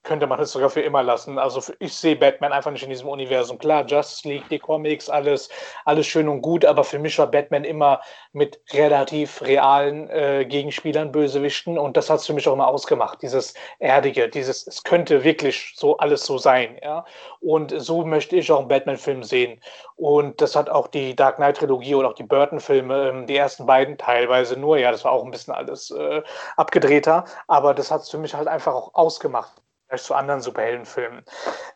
[0.07, 1.37] könnte man es sogar für immer lassen.
[1.37, 3.59] Also ich sehe Batman einfach nicht in diesem Universum.
[3.59, 5.49] Klar, Justice League, die Comics, alles,
[5.83, 7.99] alles schön und gut, aber für mich war Batman immer
[8.31, 13.21] mit relativ realen äh, Gegenspielern, Bösewichten und das hat es für mich auch immer ausgemacht.
[13.21, 17.05] Dieses Erdige, dieses, es könnte wirklich so alles so sein, ja.
[17.41, 19.61] Und so möchte ich auch einen Batman-Film sehen.
[19.97, 23.97] Und das hat auch die Dark Knight-Trilogie oder auch die Burton-Filme, ähm, die ersten beiden
[23.97, 26.21] teilweise nur, ja, das war auch ein bisschen alles äh,
[26.55, 29.51] abgedrehter, aber das hat es für mich halt einfach auch ausgemacht
[29.95, 31.23] zu anderen Superheldenfilmen.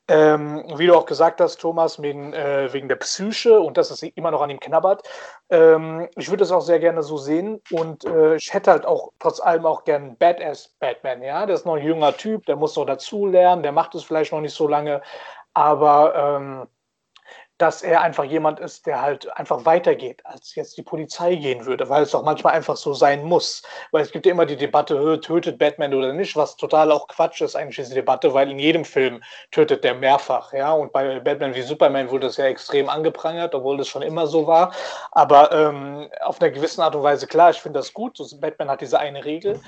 [0.07, 4.03] Ähm, wie du auch gesagt hast, Thomas, wegen, äh, wegen der Psyche und dass es
[4.03, 5.07] immer noch an ihm knabbert.
[5.49, 9.11] Ähm, ich würde das auch sehr gerne so sehen und äh, ich hätte halt auch
[9.19, 11.45] trotz allem auch gern Badass Batman, ja.
[11.45, 14.41] Der ist noch ein junger Typ, der muss noch dazulernen, der macht es vielleicht noch
[14.41, 15.01] nicht so lange,
[15.53, 16.67] aber ähm,
[17.61, 21.87] dass er einfach jemand ist, der halt einfach weitergeht, als jetzt die Polizei gehen würde,
[21.89, 23.61] weil es auch manchmal einfach so sein muss.
[23.91, 27.41] Weil es gibt ja immer die Debatte, tötet Batman oder nicht, was total auch Quatsch
[27.41, 29.21] ist eigentlich diese Debatte, weil in jedem Film
[29.51, 30.71] tötet der mehrfach, ja.
[30.71, 34.47] Und bei Batman wie Superman wurde das ja extrem angeprangert, obwohl das schon immer so
[34.47, 34.73] war.
[35.11, 38.17] Aber ähm, auf einer gewissen Art und Weise klar, ich finde das gut.
[38.39, 39.59] Batman hat diese eine Regel.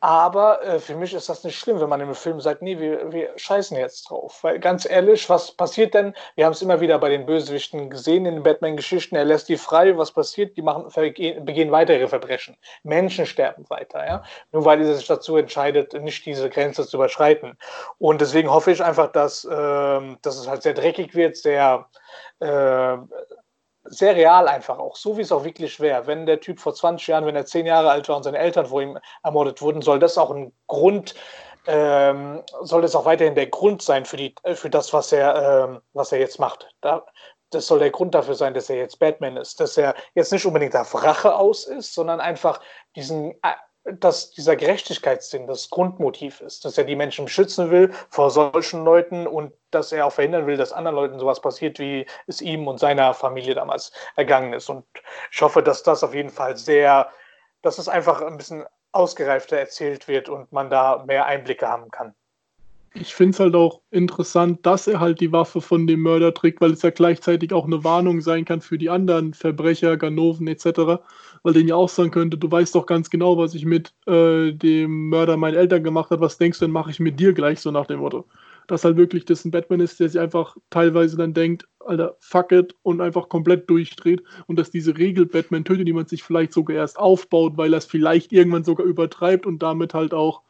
[0.00, 3.12] Aber äh, für mich ist das nicht schlimm, wenn man im Film sagt, nee, wir,
[3.12, 4.38] wir scheißen jetzt drauf.
[4.42, 6.14] Weil ganz ehrlich, was passiert denn?
[6.36, 9.16] Wir haben es immer wieder bei den Bösewichten gesehen in den Batman-Geschichten.
[9.16, 9.96] Er lässt die frei.
[9.98, 10.56] Was passiert?
[10.56, 12.56] Die machen, begehen weitere Verbrechen.
[12.84, 14.06] Menschen sterben weiter.
[14.06, 14.22] Ja?
[14.52, 17.58] Nur weil er sich dazu entscheidet, nicht diese Grenze zu überschreiten.
[17.98, 21.88] Und deswegen hoffe ich einfach, dass, äh, dass es halt sehr dreckig wird, sehr.
[22.38, 22.98] Äh,
[23.90, 26.06] sehr real einfach auch, so wie es auch wirklich wäre.
[26.06, 28.66] Wenn der Typ vor 20 Jahren, wenn er 10 Jahre alt war und seine Eltern
[28.66, 31.14] vor ihm ermordet wurden, soll das auch ein Grund,
[31.66, 35.80] ähm, soll das auch weiterhin der Grund sein für, die, für das, was er, ähm,
[35.92, 36.68] was er jetzt macht.
[36.80, 37.04] Da,
[37.50, 39.60] das soll der Grund dafür sein, dass er jetzt Batman ist.
[39.60, 42.60] Dass er jetzt nicht unbedingt auf Rache aus ist, sondern einfach
[42.96, 43.54] diesen äh,
[43.92, 49.26] dass dieser Gerechtigkeitssinn das Grundmotiv ist, dass er die Menschen beschützen will vor solchen Leuten
[49.26, 52.78] und dass er auch verhindern will, dass anderen Leuten sowas passiert, wie es ihm und
[52.78, 54.68] seiner Familie damals ergangen ist.
[54.68, 54.84] Und
[55.30, 57.08] ich hoffe, dass das auf jeden Fall sehr,
[57.62, 62.14] dass es einfach ein bisschen ausgereifter erzählt wird und man da mehr Einblicke haben kann
[63.00, 66.60] ich finde es halt auch interessant, dass er halt die Waffe von dem Mörder trägt,
[66.60, 71.02] weil es ja gleichzeitig auch eine Warnung sein kann für die anderen Verbrecher, Ganoven etc.
[71.42, 74.52] Weil den ja auch sagen könnte, du weißt doch ganz genau, was ich mit äh,
[74.52, 77.60] dem Mörder meinen Eltern gemacht habe, was denkst du denn, mache ich mit dir gleich,
[77.60, 78.26] so nach dem Motto.
[78.66, 82.52] Dass halt wirklich das ein Batman ist, der sich einfach teilweise dann denkt, Alter, fuck
[82.52, 84.22] it, und einfach komplett durchdreht.
[84.46, 87.78] Und dass diese Regel Batman tötet, die man sich vielleicht sogar erst aufbaut, weil er
[87.78, 90.42] es vielleicht irgendwann sogar übertreibt und damit halt auch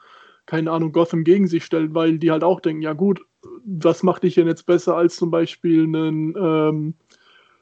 [0.49, 3.21] keine Ahnung, Gotham gegen sich stellt, weil die halt auch denken, ja gut,
[3.65, 6.95] was macht dich denn jetzt besser als zum Beispiel einen ähm,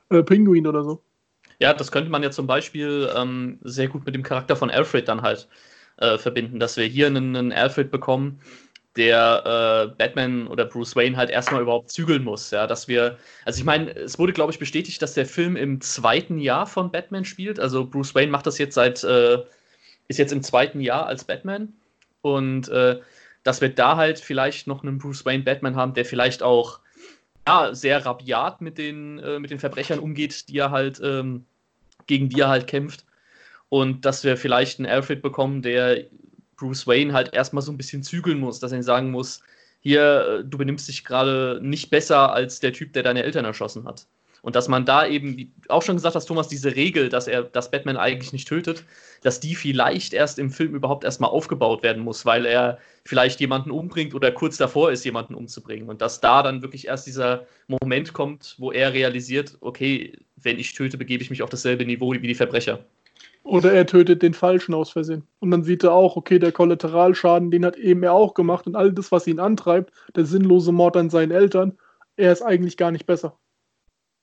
[0.08, 1.02] äh, Pinguin oder so?
[1.58, 5.08] Ja, das könnte man ja zum Beispiel ähm, sehr gut mit dem Charakter von Alfred
[5.08, 5.48] dann halt
[5.98, 8.40] äh, verbinden, dass wir hier einen, einen Alfred bekommen,
[8.96, 12.50] der äh, Batman oder Bruce Wayne halt erstmal überhaupt zügeln muss.
[12.50, 15.80] Ja, dass wir, also ich meine, es wurde, glaube ich, bestätigt, dass der Film im
[15.80, 17.60] zweiten Jahr von Batman spielt.
[17.60, 19.42] Also Bruce Wayne macht das jetzt seit, äh,
[20.08, 21.74] ist jetzt im zweiten Jahr als Batman.
[22.22, 23.00] Und äh,
[23.42, 26.80] dass wir da halt vielleicht noch einen Bruce Wayne Batman haben, der vielleicht auch
[27.46, 31.46] ja, sehr rabiat mit den, äh, mit den Verbrechern umgeht, die er halt, ähm,
[32.06, 33.04] gegen die er halt kämpft.
[33.68, 36.04] Und dass wir vielleicht einen Alfred bekommen, der
[36.56, 39.42] Bruce Wayne halt erstmal so ein bisschen zügeln muss, dass er ihm sagen muss,
[39.80, 43.84] hier, äh, du benimmst dich gerade nicht besser als der Typ, der deine Eltern erschossen
[43.84, 44.06] hat.
[44.42, 47.42] Und dass man da eben, wie auch schon gesagt hast, Thomas, diese Regel, dass er,
[47.42, 48.84] dass Batman eigentlich nicht tötet,
[49.26, 53.72] dass die vielleicht erst im Film überhaupt erstmal aufgebaut werden muss, weil er vielleicht jemanden
[53.72, 55.88] umbringt oder kurz davor ist, jemanden umzubringen.
[55.88, 60.74] Und dass da dann wirklich erst dieser Moment kommt, wo er realisiert, okay, wenn ich
[60.74, 62.84] töte, begebe ich mich auf dasselbe Niveau wie die Verbrecher.
[63.42, 65.24] Oder er tötet den Falschen aus Versehen.
[65.40, 68.76] Und dann sieht er auch, okay, der Kollateralschaden, den hat eben er auch gemacht und
[68.76, 71.76] all das, was ihn antreibt, der sinnlose Mord an seinen Eltern,
[72.16, 73.36] er ist eigentlich gar nicht besser.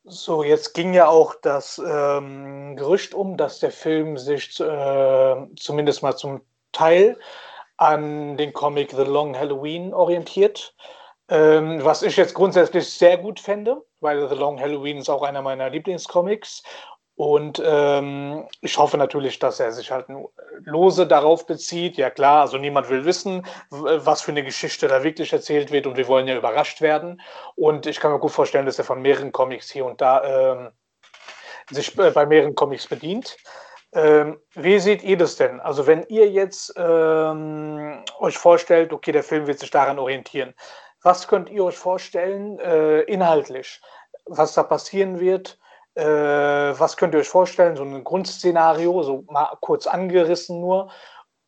[0.05, 6.03] So, jetzt ging ja auch das ähm, Gerücht um, dass der Film sich äh, zumindest
[6.03, 6.41] mal zum
[6.73, 7.17] Teil
[7.77, 10.75] an den Comic The Long Halloween orientiert.
[11.29, 15.41] Ähm, was ich jetzt grundsätzlich sehr gut fände, weil The Long Halloween ist auch einer
[15.41, 16.63] meiner Lieblingscomics
[17.15, 20.07] und ähm, ich hoffe natürlich, dass er sich halt
[20.63, 21.95] lose darauf bezieht.
[21.95, 25.95] Ja klar, also niemand will wissen, was für eine Geschichte da wirklich erzählt wird und
[25.95, 27.21] wir wollen ja überrascht werden.
[27.55, 30.23] Und ich kann mir gut vorstellen, dass er von mehreren Comics hier und da
[30.53, 30.71] ähm,
[31.69, 33.37] sich bei mehreren Comics bedient.
[33.93, 35.59] Ähm, wie seht ihr das denn?
[35.59, 40.55] Also wenn ihr jetzt ähm, euch vorstellt, okay, der Film wird sich daran orientieren,
[41.03, 43.81] was könnt ihr euch vorstellen äh, inhaltlich,
[44.25, 45.59] was da passieren wird?
[45.95, 47.75] Äh, was könnt ihr euch vorstellen?
[47.75, 50.91] So ein Grundszenario, so mal kurz angerissen nur,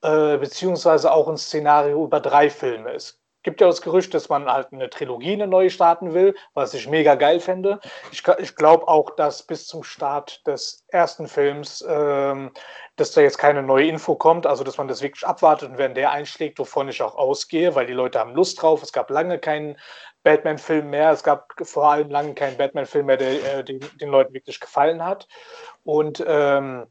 [0.01, 2.91] äh, beziehungsweise auch ein Szenario über drei Filme.
[2.91, 6.73] Es gibt ja das Gerücht, dass man halt eine Trilogie, eine neue starten will, was
[6.73, 7.79] ich mega geil fände.
[8.11, 12.51] Ich, ich glaube auch, dass bis zum Start des ersten Films, ähm,
[12.97, 15.93] dass da jetzt keine neue Info kommt, also dass man das wirklich abwartet und wenn
[15.93, 18.81] der einschlägt, wovon ich auch ausgehe, weil die Leute haben Lust drauf.
[18.81, 19.77] Es gab lange keinen
[20.25, 21.11] Batman-Film mehr.
[21.11, 25.05] Es gab vor allem lange keinen Batman-Film mehr, der äh, den, den, Leuten wirklich gefallen
[25.05, 25.27] hat.
[25.83, 26.87] Und ähm,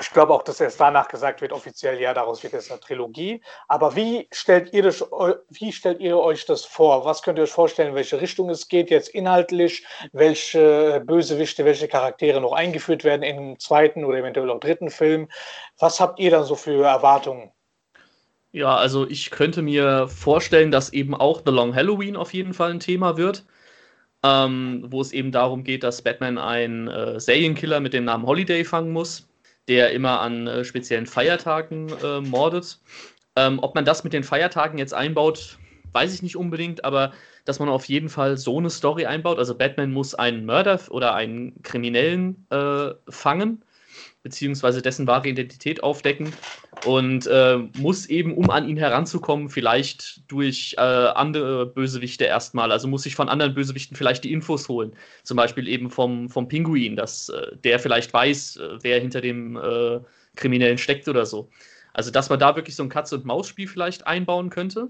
[0.00, 3.42] ich glaube auch, dass erst danach gesagt wird, offiziell, ja, daraus wird jetzt eine Trilogie.
[3.68, 5.02] Aber wie stellt ihr, das,
[5.50, 7.04] wie stellt ihr euch das vor?
[7.04, 9.86] Was könnt ihr euch vorstellen, in welche Richtung es geht jetzt inhaltlich?
[10.12, 15.30] Welche Bösewichte, welche Charaktere noch eingeführt werden im zweiten oder eventuell auch dritten Film?
[15.78, 17.52] Was habt ihr dann so für Erwartungen?
[18.54, 22.70] Ja, also ich könnte mir vorstellen, dass eben auch The Long Halloween auf jeden Fall
[22.70, 23.44] ein Thema wird,
[24.22, 28.64] ähm, wo es eben darum geht, dass Batman einen äh, Serienkiller mit dem Namen Holiday
[28.64, 29.26] fangen muss,
[29.66, 32.78] der immer an äh, speziellen Feiertagen äh, mordet.
[33.34, 35.58] Ähm, ob man das mit den Feiertagen jetzt einbaut,
[35.92, 37.12] weiß ich nicht unbedingt, aber
[37.44, 39.40] dass man auf jeden Fall so eine Story einbaut.
[39.40, 43.64] Also Batman muss einen Mörder oder einen Kriminellen äh, fangen
[44.24, 46.32] beziehungsweise dessen wahre Identität aufdecken
[46.84, 52.88] und äh, muss eben, um an ihn heranzukommen, vielleicht durch äh, andere Bösewichte erstmal, also
[52.88, 54.94] muss sich von anderen Bösewichten vielleicht die Infos holen.
[55.22, 59.56] Zum Beispiel eben vom, vom Pinguin, dass äh, der vielleicht weiß, äh, wer hinter dem
[59.56, 60.00] äh,
[60.36, 61.48] Kriminellen steckt oder so.
[61.92, 64.88] Also, dass man da wirklich so ein Katze-und-Maus-Spiel vielleicht einbauen könnte.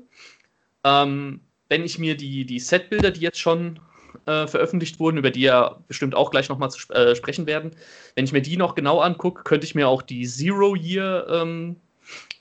[0.85, 3.79] Ähm, wenn ich mir die, die Setbilder, die jetzt schon
[4.27, 7.73] äh, veröffentlicht wurden, über die ja bestimmt auch gleich nochmal zu äh, sprechen werden.
[8.15, 11.77] Wenn ich mir die noch genau angucke, könnte ich mir auch die Zero Year ähm,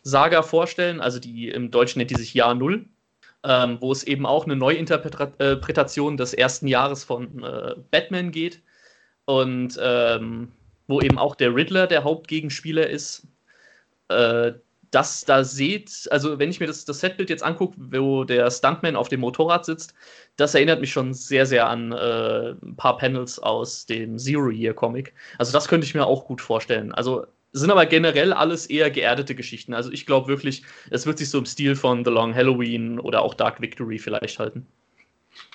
[0.04, 2.86] Saga vorstellen, also die im Deutschen nennt die sich Jahr Null,
[3.44, 8.62] ähm, wo es eben auch eine Neuinterpretation des ersten Jahres von äh, Batman geht
[9.26, 10.52] und ähm,
[10.88, 13.28] wo eben auch der Riddler der Hauptgegenspieler ist.
[14.94, 18.50] Äh, das da seht, also wenn ich mir das, das Setbild jetzt angucke, wo der
[18.52, 19.94] Stuntman auf dem Motorrad sitzt,
[20.38, 24.74] das erinnert mich schon sehr, sehr an äh, ein paar Panels aus dem Zero Year
[24.74, 25.14] Comic.
[25.38, 26.92] Also das könnte ich mir auch gut vorstellen.
[26.92, 29.74] Also sind aber generell alles eher geerdete Geschichten.
[29.74, 33.22] Also ich glaube wirklich, es wird sich so im Stil von The Long Halloween oder
[33.22, 34.66] auch Dark Victory vielleicht halten.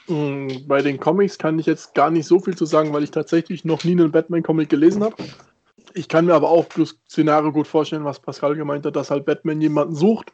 [0.06, 3.10] Mm, bei den Comics kann ich jetzt gar nicht so viel zu sagen, weil ich
[3.10, 5.16] tatsächlich noch nie einen Batman-Comic gelesen habe.
[5.94, 9.24] Ich kann mir aber auch das Szenario gut vorstellen, was Pascal gemeint hat, dass halt
[9.24, 10.32] Batman jemanden sucht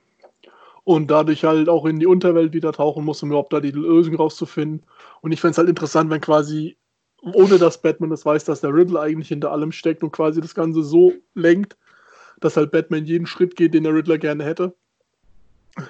[0.84, 4.16] und dadurch halt auch in die Unterwelt wieder tauchen muss, um überhaupt da die Lösung
[4.16, 4.82] rauszufinden.
[5.22, 6.76] Und ich fände es halt interessant, wenn quasi,
[7.22, 10.54] ohne dass Batman das weiß, dass der Riddler eigentlich hinter allem steckt und quasi das
[10.54, 11.76] Ganze so lenkt,
[12.40, 14.74] dass halt Batman jeden Schritt geht, den der Riddler gerne hätte.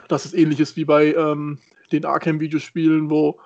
[0.08, 1.58] Dass es ähnlich ist wie bei ähm,
[1.90, 3.40] den Arkham-Videospielen, wo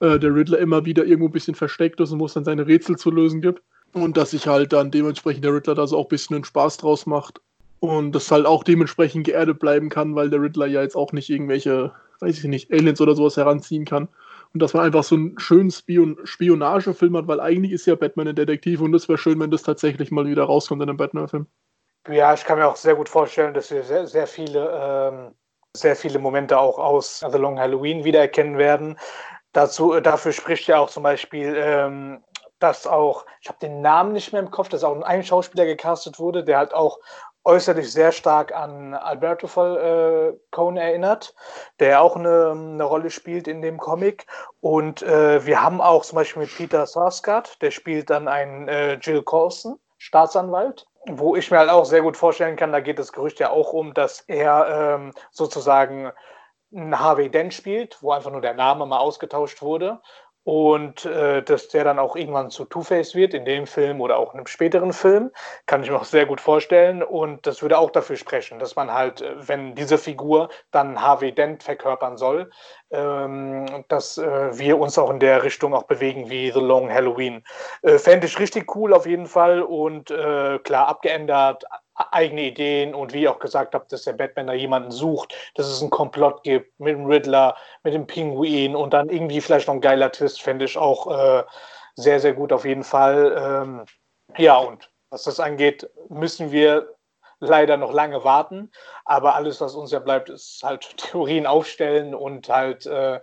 [0.00, 2.66] äh, der Riddler immer wieder irgendwo ein bisschen versteckt ist und wo es dann seine
[2.66, 3.62] Rätsel zu lösen gibt.
[3.92, 6.78] Und dass sich halt dann dementsprechend der Riddler da so auch ein bisschen einen Spaß
[6.78, 7.40] draus macht.
[7.80, 11.28] Und das halt auch dementsprechend geerdet bleiben kann, weil der Riddler ja jetzt auch nicht
[11.28, 14.08] irgendwelche, weiß ich nicht, Aliens oder sowas heranziehen kann.
[14.54, 18.28] Und dass man einfach so einen schönen Spion Spionagefilm hat, weil eigentlich ist ja Batman
[18.28, 21.46] ein Detektiv und es wäre schön, wenn das tatsächlich mal wieder rauskommt in einem Batman-Film.
[22.08, 25.34] Ja, ich kann mir auch sehr gut vorstellen, dass wir sehr, sehr viele ähm,
[25.74, 28.98] sehr viele Momente auch aus The Long Halloween wiedererkennen werden.
[29.52, 32.22] Dazu, äh, dafür spricht ja auch zum Beispiel, ähm,
[32.62, 36.18] dass auch, ich habe den Namen nicht mehr im Kopf, dass auch ein Schauspieler gecastet
[36.18, 36.98] wurde, der halt auch
[37.44, 39.46] äußerlich sehr stark an Alberto
[39.76, 40.32] äh,
[40.78, 41.34] erinnert,
[41.80, 44.26] der auch eine, eine, Rolle spielt in dem Comic.
[44.60, 48.94] Und äh, wir haben auch zum Beispiel mit Peter Sarsgaard, der spielt dann einen äh,
[48.94, 53.12] Jill Coulson, Staatsanwalt, wo ich mir halt auch sehr gut vorstellen kann, da geht das
[53.12, 56.12] Gerücht ja auch um, dass er ähm, sozusagen
[56.72, 60.00] ein Harvey Dent spielt, wo einfach nur der Name mal ausgetauscht wurde
[60.44, 64.32] und äh, dass der dann auch irgendwann zu Two-Face wird, in dem Film oder auch
[64.32, 65.30] in einem späteren Film,
[65.66, 67.02] kann ich mir auch sehr gut vorstellen.
[67.02, 71.32] Und das würde auch dafür sprechen, dass man halt, äh, wenn diese Figur dann Harvey
[71.32, 72.50] Dent verkörpern soll,
[72.90, 77.44] ähm, dass äh, wir uns auch in der Richtung auch bewegen wie The Long Halloween.
[77.82, 81.64] Äh, Fände ich richtig cool auf jeden Fall und äh, klar abgeändert,
[82.10, 85.66] eigene Ideen und wie ich auch gesagt habe, dass der Batman da jemanden sucht, dass
[85.66, 89.74] es einen Komplott gibt mit dem Riddler, mit dem Pinguin und dann irgendwie vielleicht noch
[89.74, 91.44] ein geiler Twist, fände ich auch äh,
[91.94, 93.36] sehr, sehr gut auf jeden Fall.
[93.38, 93.84] Ähm,
[94.36, 96.94] ja, und was das angeht, müssen wir
[97.40, 98.70] leider noch lange warten,
[99.04, 103.20] aber alles, was uns ja bleibt, ist halt Theorien aufstellen und halt äh,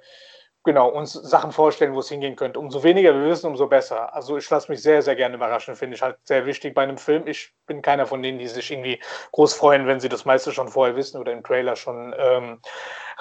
[0.64, 2.60] genau, uns Sachen vorstellen, wo es hingehen könnte.
[2.60, 4.14] Umso weniger wir wissen, umso besser.
[4.14, 6.98] Also ich lasse mich sehr, sehr gerne überraschen, finde ich halt sehr wichtig bei einem
[6.98, 7.28] Film.
[7.28, 10.68] Ich bin keiner von denen, die sich irgendwie groß freuen, wenn sie das meiste schon
[10.68, 12.62] vorher wissen oder im Trailer schon ähm,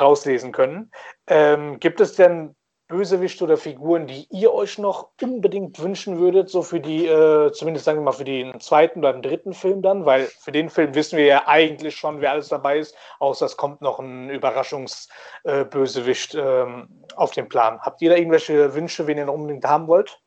[0.00, 0.90] rauslesen können.
[1.26, 2.54] Ähm, gibt es denn
[2.88, 7.84] Bösewichte oder Figuren, die ihr euch noch unbedingt wünschen würdet, so für die, äh, zumindest
[7.84, 10.94] sagen wir mal für den zweiten oder den dritten Film dann, weil für den Film
[10.94, 16.34] wissen wir ja eigentlich schon, wer alles dabei ist, außer es kommt noch ein Überraschungsbösewicht
[16.34, 17.78] äh, ähm, auf den Plan.
[17.80, 20.18] Habt ihr da irgendwelche Wünsche, wen ihr noch unbedingt haben wollt?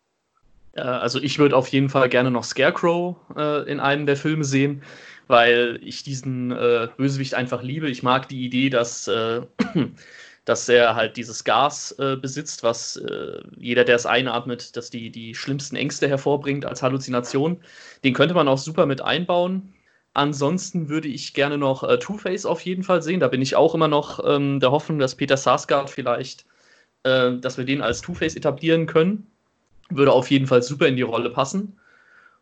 [0.76, 4.84] Also ich würde auf jeden Fall gerne noch Scarecrow äh, in einem der Filme sehen,
[5.28, 7.90] weil ich diesen äh, Bösewicht einfach liebe.
[7.90, 9.42] Ich mag die Idee, dass äh,
[10.46, 15.12] dass er halt dieses Gas äh, besitzt, was äh, jeder, der es einatmet, dass die,
[15.12, 17.62] die schlimmsten Ängste hervorbringt als Halluzination.
[18.04, 19.74] Den könnte man auch super mit einbauen.
[20.14, 23.20] Ansonsten würde ich gerne noch äh, Two-Face auf jeden Fall sehen.
[23.20, 26.46] Da bin ich auch immer noch ähm, der Hoffnung, dass Peter Sarsgaard vielleicht,
[27.04, 29.28] äh, dass wir den als Two-Face etablieren können.
[29.90, 31.78] Würde auf jeden Fall super in die Rolle passen.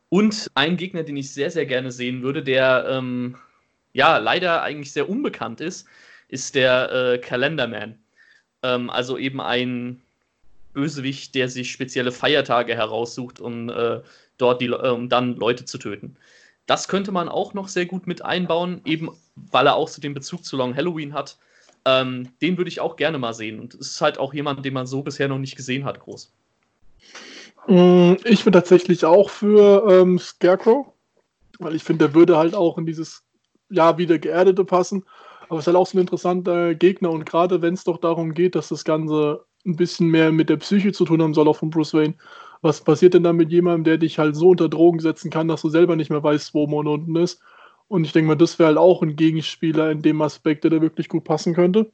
[0.08, 3.38] Und ein Gegner, den ich sehr, sehr gerne sehen würde, der ähm,
[3.94, 5.88] ja leider eigentlich sehr unbekannt ist,
[6.30, 7.98] ist der äh, Calendarman.
[8.64, 10.02] Ähm, also eben ein
[10.74, 14.02] Bösewicht, der sich spezielle Feiertage heraussucht, um äh,
[14.38, 16.16] dort die, äh, um dann Leute zu töten.
[16.66, 20.14] Das könnte man auch noch sehr gut mit einbauen, eben weil er auch so den
[20.14, 21.38] Bezug zu Long Halloween hat.
[21.86, 23.60] Ähm, den würde ich auch gerne mal sehen.
[23.60, 26.32] Und es ist halt auch jemand, den man so bisher noch nicht gesehen hat, groß.
[27.68, 30.94] Mm, ich bin tatsächlich auch für ähm, Scarecrow,
[31.58, 33.24] weil ich finde, der würde halt auch in dieses
[33.70, 35.06] ja wieder geerdete passen.
[35.50, 38.34] Aber es ist halt auch so ein interessanter Gegner und gerade wenn es doch darum
[38.34, 41.58] geht, dass das Ganze ein bisschen mehr mit der Psyche zu tun haben soll, auch
[41.58, 42.16] von Bruce Wayne.
[42.62, 45.62] Was passiert denn dann mit jemandem, der dich halt so unter Drogen setzen kann, dass
[45.62, 47.42] du selber nicht mehr weißt, wo man unten ist?
[47.88, 50.82] Und ich denke mal, das wäre halt auch ein Gegenspieler in dem Aspekt, der da
[50.82, 51.92] wirklich gut passen könnte.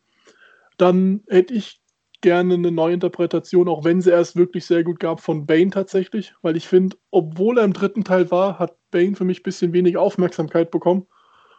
[0.78, 1.82] Dann hätte ich
[2.22, 6.58] gerne eine Neuinterpretation, auch wenn sie erst wirklich sehr gut gab, von Bane tatsächlich, weil
[6.58, 9.96] ich finde, obwohl er im dritten Teil war, hat Bane für mich ein bisschen wenig
[9.96, 11.08] Aufmerksamkeit bekommen.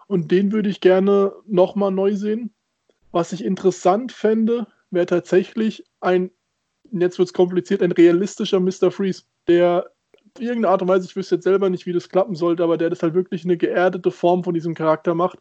[0.07, 2.55] Und den würde ich gerne nochmal neu sehen.
[3.13, 6.31] Was ich interessant fände, wäre tatsächlich ein,
[6.93, 8.91] jetzt wird es kompliziert, ein realistischer Mr.
[8.91, 9.91] Freeze, der
[10.39, 12.91] irgendeine Art und Weise, ich wüsste jetzt selber nicht, wie das klappen sollte, aber der
[12.91, 15.39] das halt wirklich eine geerdete Form von diesem Charakter macht,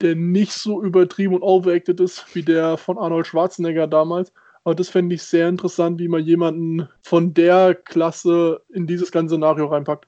[0.00, 4.32] der nicht so übertrieben und overacted ist wie der von Arnold Schwarzenegger damals.
[4.64, 9.34] Aber das fände ich sehr interessant, wie man jemanden von der Klasse in dieses ganze
[9.34, 10.06] Szenario reinpackt.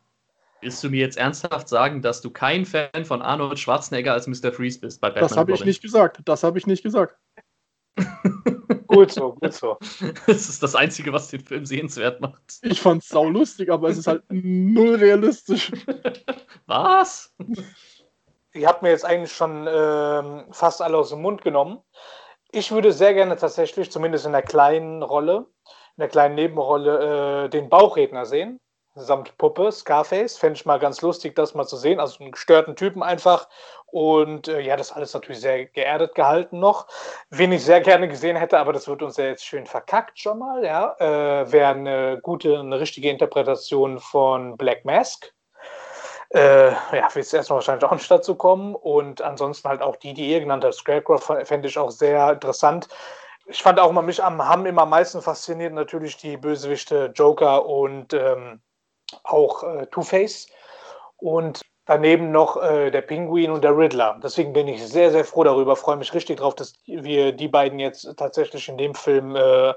[0.65, 4.51] Willst du mir jetzt ernsthaft sagen, dass du kein Fan von Arnold Schwarzenegger als Mr.
[4.51, 6.21] Freeze bist bei Batman Das habe ich nicht gesagt.
[6.25, 7.19] Das habe ich nicht gesagt.
[8.87, 9.77] gut so, gut so.
[10.27, 12.41] Das ist das Einzige, was den Film sehenswert macht.
[12.63, 15.71] Ich fand es saulustig, aber es ist halt null realistisch.
[16.67, 17.35] Was?
[18.55, 21.81] Ihr habt mir jetzt eigentlich schon ähm, fast alle aus dem Mund genommen.
[22.53, 25.47] Ich würde sehr gerne tatsächlich, zumindest in der kleinen Rolle,
[25.97, 28.61] in der kleinen Nebenrolle, äh, den Bauchredner sehen
[28.95, 30.37] samt Puppe, Scarface.
[30.37, 32.01] Fände ich mal ganz lustig, das mal zu sehen.
[32.01, 33.49] Also einen gestörten Typen einfach.
[33.87, 36.87] Und äh, ja, das alles natürlich sehr geerdet gehalten noch.
[37.31, 40.39] Wen ich sehr gerne gesehen hätte, aber das wird uns ja jetzt schön verkackt schon
[40.41, 45.33] mal, ja, äh, wäre eine gute, eine richtige Interpretation von Black Mask.
[46.31, 48.75] Äh, ja, wird es erstmal wahrscheinlich auch nicht dazu kommen.
[48.75, 52.89] Und ansonsten halt auch die, die ihr genannt habt, Scarecrow, fände ich auch sehr interessant
[53.47, 57.67] ich fand auch immer mich am haben immer am meisten fasziniert natürlich die Bösewichte Joker
[57.67, 58.61] und ähm,
[59.23, 60.49] auch äh, Two-Face.
[61.19, 64.19] Und daneben noch äh, der Pinguin und der Riddler.
[64.23, 67.79] Deswegen bin ich sehr, sehr froh darüber, freue mich richtig drauf, dass wir die beiden
[67.79, 69.75] jetzt tatsächlich in dem Film äh,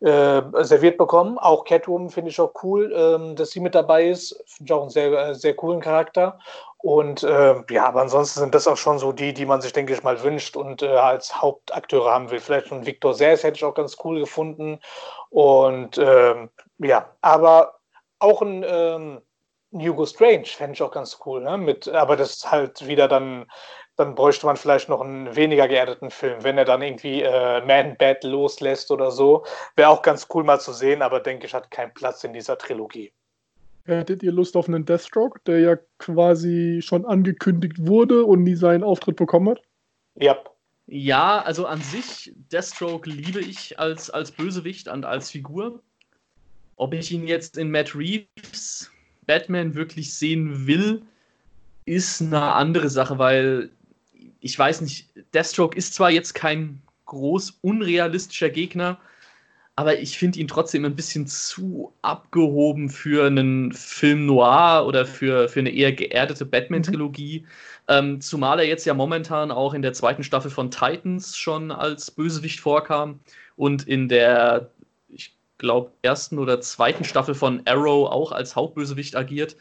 [0.00, 1.38] äh, serviert bekommen.
[1.38, 4.32] Auch Catwoman finde ich auch cool, ähm, dass sie mit dabei ist.
[4.46, 6.38] Finde ich auch einen sehr, äh, sehr coolen Charakter.
[6.78, 9.92] Und äh, ja, aber ansonsten sind das auch schon so die, die man sich, denke
[9.92, 12.38] ich mal, wünscht und äh, als Hauptakteure haben will.
[12.38, 14.78] Vielleicht schon Victor Sers hätte ich auch ganz cool gefunden.
[15.30, 17.77] Und ähm, ja, aber
[18.18, 19.20] auch ein ähm,
[19.72, 21.42] Hugo Strange fände ich auch ganz cool.
[21.42, 21.58] Ne?
[21.58, 23.46] Mit, aber das ist halt wieder dann
[23.98, 27.96] dann bräuchte man vielleicht noch einen weniger geerdeten Film, wenn er dann irgendwie äh, Man
[27.98, 29.44] Bat loslässt oder so.
[29.74, 32.56] Wäre auch ganz cool mal zu sehen, aber denke ich, hat keinen Platz in dieser
[32.56, 33.12] Trilogie.
[33.84, 38.84] Hättet ihr Lust auf einen Deathstroke, der ja quasi schon angekündigt wurde und nie seinen
[38.84, 39.62] Auftritt bekommen hat?
[40.14, 40.38] Ja.
[40.86, 45.82] Ja, also an sich, Deathstroke liebe ich als, als Bösewicht und als Figur.
[46.78, 48.90] Ob ich ihn jetzt in Matt Reeves
[49.26, 51.02] Batman wirklich sehen will,
[51.84, 53.70] ist eine andere Sache, weil
[54.40, 58.98] ich weiß nicht, Deathstroke ist zwar jetzt kein groß unrealistischer Gegner,
[59.74, 65.48] aber ich finde ihn trotzdem ein bisschen zu abgehoben für einen Film noir oder für,
[65.48, 67.40] für eine eher geerdete Batman-Trilogie.
[67.40, 67.46] Mhm.
[67.88, 72.10] Ähm, zumal er jetzt ja momentan auch in der zweiten Staffel von Titans schon als
[72.10, 73.20] Bösewicht vorkam
[73.56, 74.70] und in der,
[75.58, 79.56] glaube, ersten oder zweiten Staffel von Arrow auch als Hauptbösewicht agiert.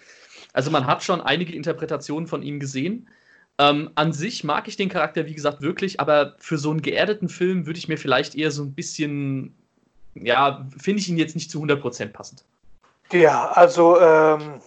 [0.53, 3.07] Also man hat schon einige Interpretationen von ihm gesehen.
[3.59, 7.27] Ähm, an sich mag ich den Charakter, wie gesagt, wirklich, aber für so einen geerdeten
[7.27, 9.55] Film würde ich mir vielleicht eher so ein bisschen,
[10.13, 12.43] ja, finde ich ihn jetzt nicht zu 100% passend.
[13.11, 14.61] Ja, also ähm,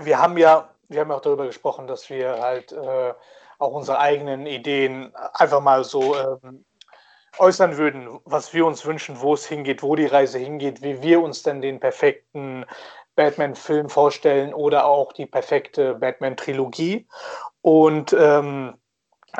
[0.00, 3.12] wir haben ja, wir haben ja auch darüber gesprochen, dass wir halt äh,
[3.58, 6.64] auch unsere eigenen Ideen einfach mal so ähm,
[7.38, 11.20] äußern würden, was wir uns wünschen, wo es hingeht, wo die Reise hingeht, wie wir
[11.20, 12.64] uns denn den perfekten
[13.16, 17.06] Batman-Film vorstellen oder auch die perfekte Batman-Trilogie.
[17.62, 18.74] Und ähm,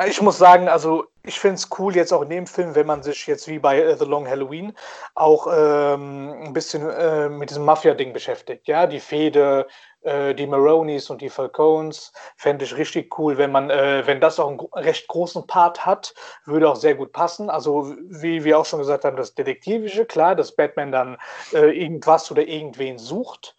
[0.05, 3.03] ich muss sagen, also ich finde es cool jetzt auch in dem Film, wenn man
[3.03, 4.73] sich jetzt wie bei The Long Halloween
[5.15, 8.67] auch ähm, ein bisschen äh, mit diesem Mafia-Ding beschäftigt.
[8.67, 9.67] Ja, die Fehde,
[10.07, 14.39] äh, die Maronis und die Falcones fände ich richtig cool, wenn man, äh, wenn das
[14.39, 16.13] auch einen recht großen Part hat,
[16.45, 17.49] würde auch sehr gut passen.
[17.49, 21.17] Also wie wir auch schon gesagt haben, das Detektivische, klar, dass Batman dann
[21.53, 23.55] äh, irgendwas oder irgendwen sucht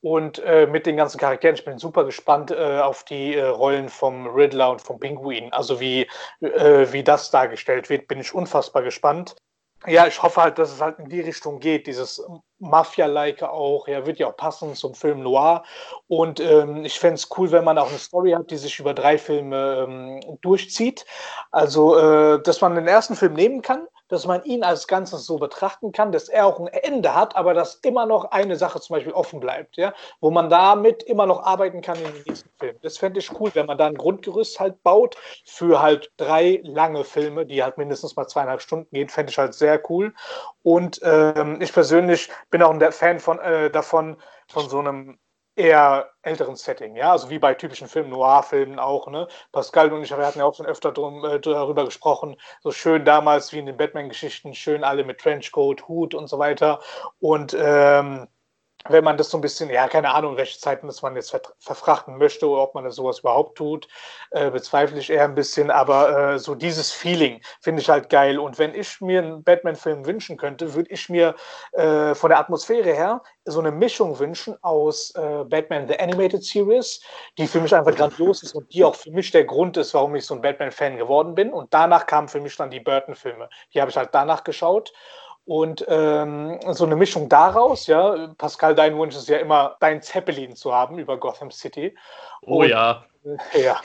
[0.00, 1.54] und äh, mit den ganzen Charakteren.
[1.54, 5.52] Ich bin super gespannt äh, auf die Rollen vom Riddler und vom Pinguin.
[5.52, 6.08] Also wie,
[6.40, 9.36] wie das dargestellt wird, bin ich unfassbar gespannt.
[9.86, 12.24] Ja, ich hoffe halt, dass es halt in die Richtung geht, dieses
[12.60, 15.64] Mafia-like auch, ja, wird ja auch passen zum Film Noir.
[16.06, 18.94] Und ähm, ich fände es cool, wenn man auch eine Story hat, die sich über
[18.94, 21.04] drei Filme ähm, durchzieht.
[21.50, 25.38] Also, äh, dass man den ersten Film nehmen kann, dass man ihn als Ganzes so
[25.38, 28.94] betrachten kann, dass er auch ein Ende hat, aber dass immer noch eine Sache zum
[28.94, 32.76] Beispiel offen bleibt, ja, wo man damit immer noch arbeiten kann in den nächsten Film.
[32.82, 37.04] Das fände ich cool, wenn man da ein Grundgerüst halt baut für halt drei lange
[37.04, 40.12] Filme, die halt mindestens mal zweieinhalb Stunden gehen, fände ich halt sehr cool.
[40.62, 45.18] Und ähm, ich persönlich bin auch ein Fan von, äh, davon, von so einem
[45.56, 49.28] eher älteren Setting, ja, also wie bei typischen Film, Noir-Filmen auch, ne?
[49.52, 53.52] Pascal und ich, hatten ja auch schon öfter drum, äh, darüber gesprochen, so schön damals
[53.52, 56.80] wie in den Batman-Geschichten, schön alle mit Trenchcoat, Hut und so weiter.
[57.20, 58.28] Und ähm,
[58.88, 61.42] wenn man das so ein bisschen, ja, keine Ahnung, welche Zeiten das man jetzt ver
[61.58, 63.88] verfrachten möchte oder ob man das sowas überhaupt tut,
[64.30, 68.38] äh, bezweifle ich eher ein bisschen, aber äh, so dieses Feeling finde ich halt geil.
[68.38, 71.34] Und wenn ich mir einen Batman-Film wünschen könnte, würde ich mir
[71.72, 77.00] äh, von der Atmosphäre her so eine Mischung wünschen aus äh, Batman The Animated Series,
[77.38, 80.14] die für mich einfach grandios ist und die auch für mich der Grund ist, warum
[80.14, 81.52] ich so ein Batman-Fan geworden bin.
[81.52, 83.48] Und danach kamen für mich dann die Burton-Filme.
[83.74, 84.92] Die habe ich halt danach geschaut.
[85.44, 90.54] Und ähm, so eine Mischung daraus, ja, Pascal, dein Wunsch ist ja immer, dein Zeppelin
[90.54, 91.96] zu haben über Gotham City.
[92.42, 93.04] Oh und, ja.
[93.52, 93.80] Äh, ja.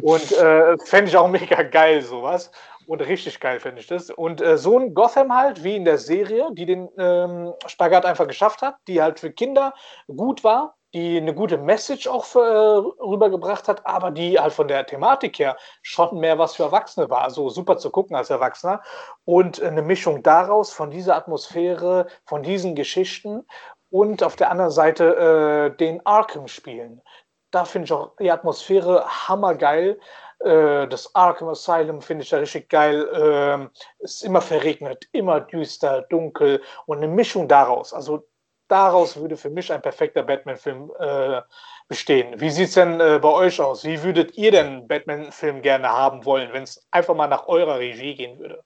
[0.00, 2.52] Und äh, fände ich auch mega geil, sowas.
[2.86, 4.10] Und richtig geil finde ich das.
[4.10, 8.26] Und äh, so ein Gotham halt, wie in der Serie, die den ähm, Spagat einfach
[8.26, 9.74] geschafft hat, die halt für Kinder
[10.08, 14.68] gut war, die eine gute Message auch für, äh, rübergebracht hat, aber die halt von
[14.68, 17.22] der Thematik her schon mehr was für Erwachsene war.
[17.22, 18.82] Also super zu gucken als Erwachsener.
[19.24, 23.46] Und eine Mischung daraus, von dieser Atmosphäre, von diesen Geschichten
[23.90, 27.02] und auf der anderen Seite äh, den Arkham-Spielen.
[27.50, 30.00] Da finde ich auch die Atmosphäre hammergeil.
[30.40, 33.06] Äh, das Arkham Asylum finde ich ja richtig geil.
[33.12, 37.92] Äh, ist immer verregnet, immer düster, dunkel und eine Mischung daraus.
[37.92, 38.26] Also
[38.72, 41.42] daraus würde für mich ein perfekter Batman-Film äh,
[41.88, 42.40] bestehen.
[42.40, 43.84] Wie sieht es denn äh, bei euch aus?
[43.84, 48.14] Wie würdet ihr denn Batman-Film gerne haben wollen, wenn es einfach mal nach eurer Regie
[48.14, 48.64] gehen würde?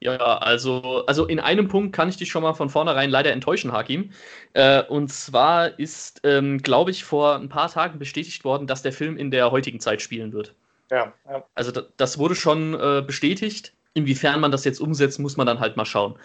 [0.00, 3.70] Ja, also, also in einem Punkt kann ich dich schon mal von vornherein leider enttäuschen,
[3.70, 4.12] Hakim.
[4.54, 8.92] Äh, und zwar ist, ähm, glaube ich, vor ein paar Tagen bestätigt worden, dass der
[8.92, 10.54] Film in der heutigen Zeit spielen wird.
[10.90, 11.12] Ja.
[11.28, 11.44] ja.
[11.54, 13.74] Also das wurde schon äh, bestätigt.
[13.92, 16.18] Inwiefern man das jetzt umsetzt, muss man dann halt mal schauen.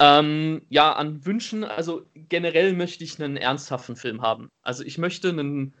[0.00, 4.50] Ähm, ja, an Wünschen, also generell möchte ich einen ernsthaften Film haben.
[4.62, 5.74] Also ich möchte einen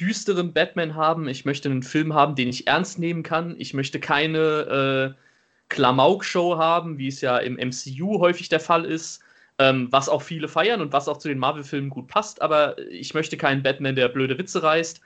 [0.00, 1.28] düsteren Batman haben.
[1.28, 3.54] Ich möchte einen Film haben, den ich ernst nehmen kann.
[3.58, 5.20] Ich möchte keine äh,
[5.68, 9.22] Klamauk-Show haben, wie es ja im MCU häufig der Fall ist,
[9.60, 12.42] ähm, was auch viele feiern und was auch zu den Marvel-Filmen gut passt.
[12.42, 15.00] Aber ich möchte keinen Batman, der blöde Witze reißt.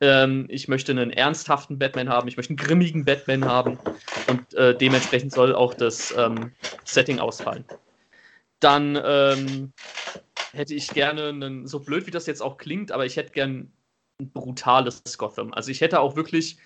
[0.00, 2.28] Ähm, ich möchte einen ernsthaften Batman haben.
[2.28, 3.78] Ich möchte einen grimmigen Batman haben.
[4.26, 6.52] Und äh, dementsprechend soll auch das ähm,
[6.84, 7.66] Setting ausfallen.
[8.60, 9.72] Dann ähm,
[10.52, 13.72] hätte ich gerne einen, so blöd wie das jetzt auch klingt, aber ich hätte gern
[14.20, 15.52] ein brutales Gotham.
[15.52, 16.58] Also ich hätte auch wirklich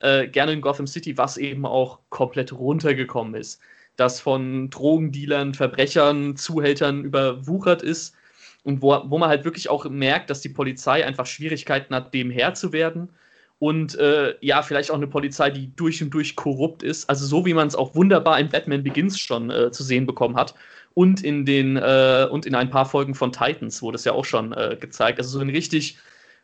[0.00, 3.60] äh, gerne in Gotham City, was eben auch komplett runtergekommen ist.
[3.96, 8.14] Das von Drogendealern, Verbrechern, Zuhältern überwuchert ist
[8.62, 12.30] und wo, wo man halt wirklich auch merkt, dass die Polizei einfach Schwierigkeiten hat, dem
[12.30, 13.10] Herr zu werden.
[13.58, 17.10] Und äh, ja, vielleicht auch eine Polizei, die durch und durch korrupt ist.
[17.10, 20.36] Also so wie man es auch wunderbar in Batman Begins schon äh, zu sehen bekommen
[20.36, 20.54] hat.
[20.94, 24.24] Und in den äh, und in ein paar Folgen von Titans wurde es ja auch
[24.24, 25.18] schon äh, gezeigt.
[25.18, 25.98] Also so ein richtig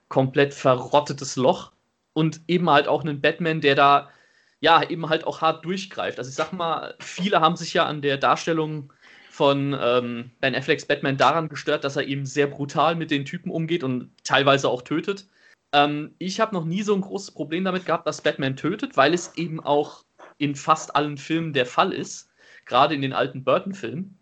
[0.09, 1.73] komplett verrottetes Loch
[2.13, 4.11] und eben halt auch einen Batman, der da
[4.61, 6.19] ja eben halt auch hart durchgreift.
[6.19, 8.93] Also ich sag mal, viele haben sich ja an der Darstellung
[9.31, 13.51] von ähm, Ben Afflecks Batman daran gestört, dass er eben sehr brutal mit den Typen
[13.51, 15.29] umgeht und teilweise auch tötet.
[15.73, 19.13] Ähm, ich habe noch nie so ein großes Problem damit gehabt, dass Batman tötet, weil
[19.13, 20.05] es eben auch
[20.39, 22.31] in fast allen Filmen der Fall ist,
[22.65, 24.16] gerade in den alten Burton-Filmen.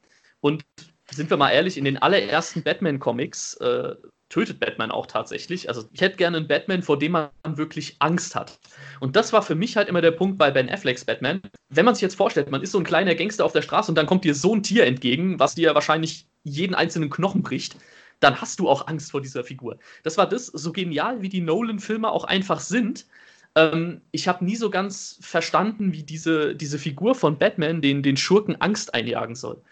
[0.45, 0.63] Und
[1.11, 3.95] sind wir mal ehrlich, in den allerersten Batman-Comics äh,
[4.29, 5.71] tötet Batman auch tatsächlich.
[5.71, 8.59] Also ich hätte gerne einen Batman, vor dem man wirklich Angst hat.
[9.01, 11.41] Und das war für mich halt immer der Punkt bei Ben Afflecks Batman.
[11.71, 13.95] Wenn man sich jetzt vorstellt, man ist so ein kleiner Gangster auf der Straße und
[13.95, 17.77] dann kommt dir so ein Tier entgegen, was dir wahrscheinlich jeden einzelnen Knochen bricht,
[18.21, 19.79] dann hast du auch Angst vor dieser Figur.
[20.03, 23.07] Das war das, so genial wie die Nolan-Filme auch einfach sind.
[23.55, 28.19] Ähm, ich habe nie so ganz verstanden, wie diese, diese Figur von Batman den, den
[28.19, 29.63] Schurken Angst einjagen soll.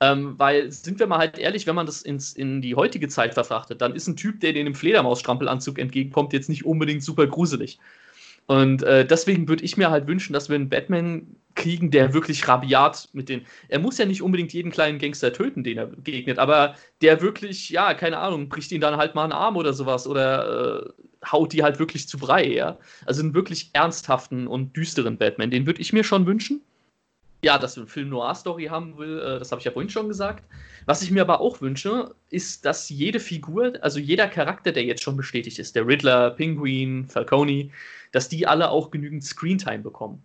[0.00, 3.32] Ähm, weil, sind wir mal halt ehrlich, wenn man das ins, in die heutige Zeit
[3.32, 7.78] verfrachtet, dann ist ein Typ, der den im Fledermaus-Strampelanzug entgegenkommt, jetzt nicht unbedingt super gruselig.
[8.46, 12.46] Und äh, deswegen würde ich mir halt wünschen, dass wir einen Batman kriegen, der wirklich
[12.46, 13.46] rabiat mit den.
[13.68, 17.70] Er muss ja nicht unbedingt jeden kleinen Gangster töten, den er begegnet, aber der wirklich,
[17.70, 21.52] ja, keine Ahnung, bricht ihn dann halt mal einen Arm oder sowas oder äh, haut
[21.54, 22.78] die halt wirklich zu Brei, ja.
[23.06, 26.60] Also einen wirklich ernsthaften und düsteren Batman, den würde ich mir schon wünschen
[27.42, 30.08] ja, dass wir einen Film Noir-Story haben will, äh, das habe ich ja vorhin schon
[30.08, 30.44] gesagt.
[30.86, 35.02] Was ich mir aber auch wünsche, ist, dass jede Figur, also jeder Charakter, der jetzt
[35.02, 37.70] schon bestätigt ist, der Riddler, Penguin, Falcone,
[38.12, 40.22] dass die alle auch genügend Screentime bekommen.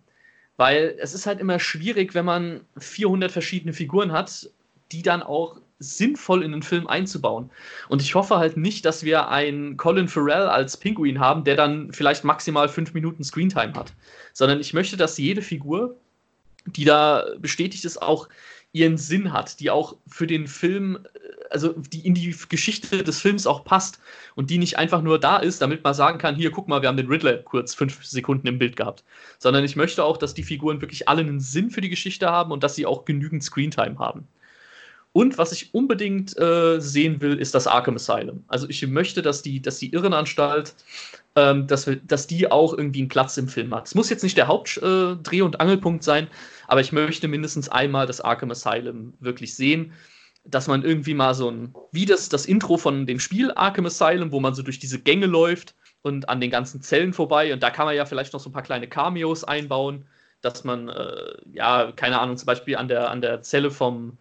[0.56, 4.50] Weil es ist halt immer schwierig, wenn man 400 verschiedene Figuren hat,
[4.92, 7.50] die dann auch sinnvoll in den Film einzubauen.
[7.88, 11.92] Und ich hoffe halt nicht, dass wir einen Colin Farrell als Penguin haben, der dann
[11.92, 13.92] vielleicht maximal fünf Minuten Screentime hat.
[14.32, 15.96] Sondern ich möchte, dass jede Figur
[16.66, 18.28] die da bestätigt ist, auch
[18.72, 20.98] ihren Sinn hat, die auch für den Film,
[21.50, 24.00] also die in die Geschichte des Films auch passt
[24.34, 26.88] und die nicht einfach nur da ist, damit man sagen kann, hier, guck mal, wir
[26.88, 29.04] haben den Riddler kurz fünf Sekunden im Bild gehabt,
[29.38, 32.50] sondern ich möchte auch, dass die Figuren wirklich alle einen Sinn für die Geschichte haben
[32.50, 34.26] und dass sie auch genügend Screentime haben.
[35.12, 38.44] Und was ich unbedingt äh, sehen will, ist das Arkham Asylum.
[38.48, 40.74] Also ich möchte, dass die, dass die Irrenanstalt,
[41.36, 43.86] ähm, dass, wir, dass die auch irgendwie einen Platz im Film hat.
[43.86, 46.28] Es muss jetzt nicht der Hauptdreh- äh, und Angelpunkt sein,
[46.66, 49.92] aber ich möchte mindestens einmal das Arkham Asylum wirklich sehen,
[50.44, 54.32] dass man irgendwie mal so ein, wie das, das Intro von dem Spiel Arkham Asylum,
[54.32, 57.70] wo man so durch diese Gänge läuft und an den ganzen Zellen vorbei und da
[57.70, 60.04] kann man ja vielleicht noch so ein paar kleine Cameos einbauen,
[60.40, 64.18] dass man, äh, ja, keine Ahnung, zum Beispiel an der, an der Zelle vom,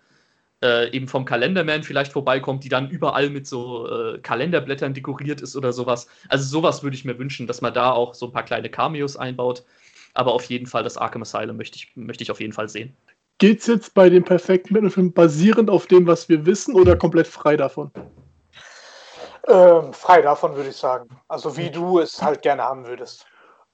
[0.64, 5.56] äh, eben vom Kalenderman vielleicht vorbeikommt, die dann überall mit so äh, Kalenderblättern dekoriert ist
[5.56, 6.08] oder sowas.
[6.30, 9.18] Also sowas würde ich mir wünschen, dass man da auch so ein paar kleine Cameos
[9.18, 9.64] einbaut.
[10.14, 12.96] Aber auf jeden Fall das Arkham Asylum möchte ich, möchte ich auf jeden Fall sehen.
[13.38, 17.28] Geht es jetzt bei dem perfekten Batman-Film basierend auf dem, was wir wissen, oder komplett
[17.28, 17.90] frei davon?
[19.48, 21.10] Ähm, frei davon würde ich sagen.
[21.28, 23.26] Also wie du es halt gerne haben würdest.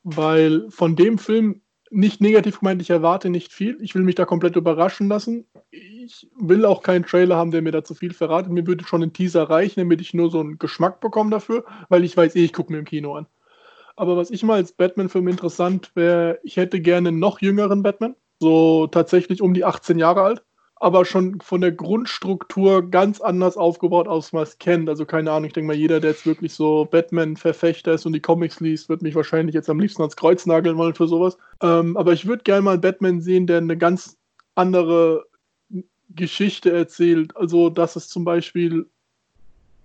[0.04, 3.78] Weil von dem Film nicht negativ gemeint, ich erwarte nicht viel.
[3.82, 5.46] Ich will mich da komplett überraschen lassen.
[5.72, 8.52] Ich will auch keinen Trailer haben, der mir da zu viel verratet.
[8.52, 12.04] Mir würde schon ein Teaser reichen, damit ich nur so einen Geschmack bekomme dafür, weil
[12.04, 13.28] ich weiß eh, ich gucke mir im Kino an.
[13.96, 18.16] Aber was ich mal als Batman-Film interessant wäre, ich hätte gerne einen noch jüngeren Batman.
[18.40, 20.44] So tatsächlich um die 18 Jahre alt
[20.80, 24.90] aber schon von der Grundstruktur ganz anders aufgebaut, als man es kennt.
[24.90, 28.20] Also keine Ahnung, ich denke mal, jeder, der jetzt wirklich so Batman-Verfechter ist und die
[28.20, 31.38] Comics liest, wird mich wahrscheinlich jetzt am liebsten ans Kreuz nageln wollen für sowas.
[31.62, 34.18] Ähm, aber ich würde gerne mal einen Batman sehen, der eine ganz
[34.56, 35.26] andere
[36.10, 37.36] Geschichte erzählt.
[37.36, 38.86] Also, dass es zum Beispiel,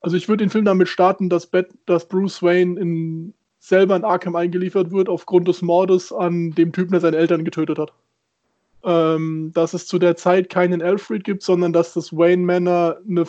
[0.01, 4.05] also ich würde den Film damit starten, dass, Bat, dass Bruce Wayne in, selber in
[4.05, 7.93] Arkham eingeliefert wird aufgrund des Mordes an dem Typen, der seine Eltern getötet hat.
[8.85, 13.25] Ähm, dass es zu der Zeit keinen Alfred gibt, sondern dass das Wayne Manor eine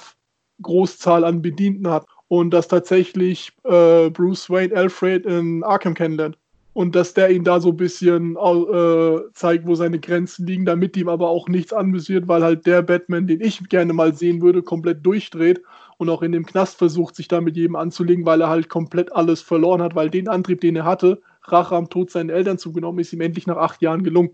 [0.62, 6.38] Großzahl an Bedienten hat und dass tatsächlich äh, Bruce Wayne Alfred in Arkham kennenlernt
[6.74, 10.97] und dass der ihn da so ein bisschen äh, zeigt, wo seine Grenzen liegen, damit
[10.97, 14.64] ihm aber auch nichts anvisiert, weil halt der Batman, den ich gerne mal sehen würde,
[14.64, 15.62] komplett durchdreht
[15.97, 19.14] und auch in dem Knast versucht, sich da mit jedem anzulegen, weil er halt komplett
[19.14, 22.99] alles verloren hat, weil den Antrieb, den er hatte, Rache am Tod seinen Eltern zugenommen,
[22.99, 24.32] ist ihm endlich nach acht Jahren gelungen.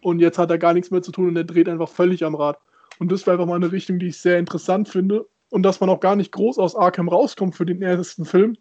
[0.00, 2.34] Und jetzt hat er gar nichts mehr zu tun und er dreht einfach völlig am
[2.34, 2.58] Rad.
[2.98, 5.26] Und das wäre einfach mal eine Richtung, die ich sehr interessant finde.
[5.50, 8.56] Und dass man auch gar nicht groß aus Arkham rauskommt für den ersten Film,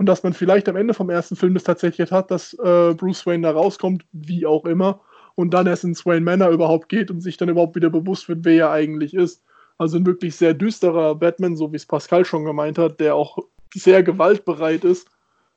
[0.00, 3.26] und dass man vielleicht am Ende vom ersten Film das tatsächlich hat, dass äh, Bruce
[3.26, 5.02] Wayne da rauskommt, wie auch immer,
[5.34, 8.38] und dann erst ins Wayne Manor überhaupt geht und sich dann überhaupt wieder bewusst wird,
[8.46, 9.42] wer er eigentlich ist.
[9.76, 13.36] Also ein wirklich sehr düsterer Batman, so wie es Pascal schon gemeint hat, der auch
[13.74, 15.06] sehr gewaltbereit ist,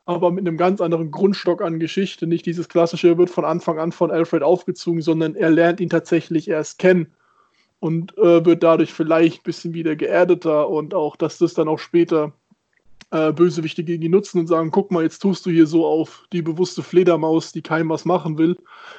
[0.05, 2.27] aber mit einem ganz anderen Grundstock an Geschichte.
[2.27, 5.89] Nicht dieses klassische, er wird von Anfang an von Alfred aufgezogen, sondern er lernt ihn
[5.89, 7.07] tatsächlich erst kennen
[7.79, 11.79] und äh, wird dadurch vielleicht ein bisschen wieder geerdeter und auch, dass das dann auch
[11.79, 12.33] später
[13.11, 16.23] äh, Bösewichte gegen ihn nutzen und sagen, guck mal, jetzt tust du hier so auf
[16.33, 18.57] die bewusste Fledermaus, die keinem was machen will.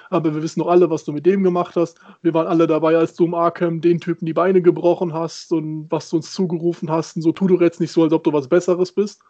[0.08, 1.98] Aber wir wissen doch alle, was du mit dem gemacht hast.
[2.22, 5.86] Wir waren alle dabei, als du im Arkham den Typen die Beine gebrochen hast und
[5.90, 7.16] was du uns zugerufen hast.
[7.16, 9.20] Und so tu du jetzt nicht so, als ob du was Besseres bist.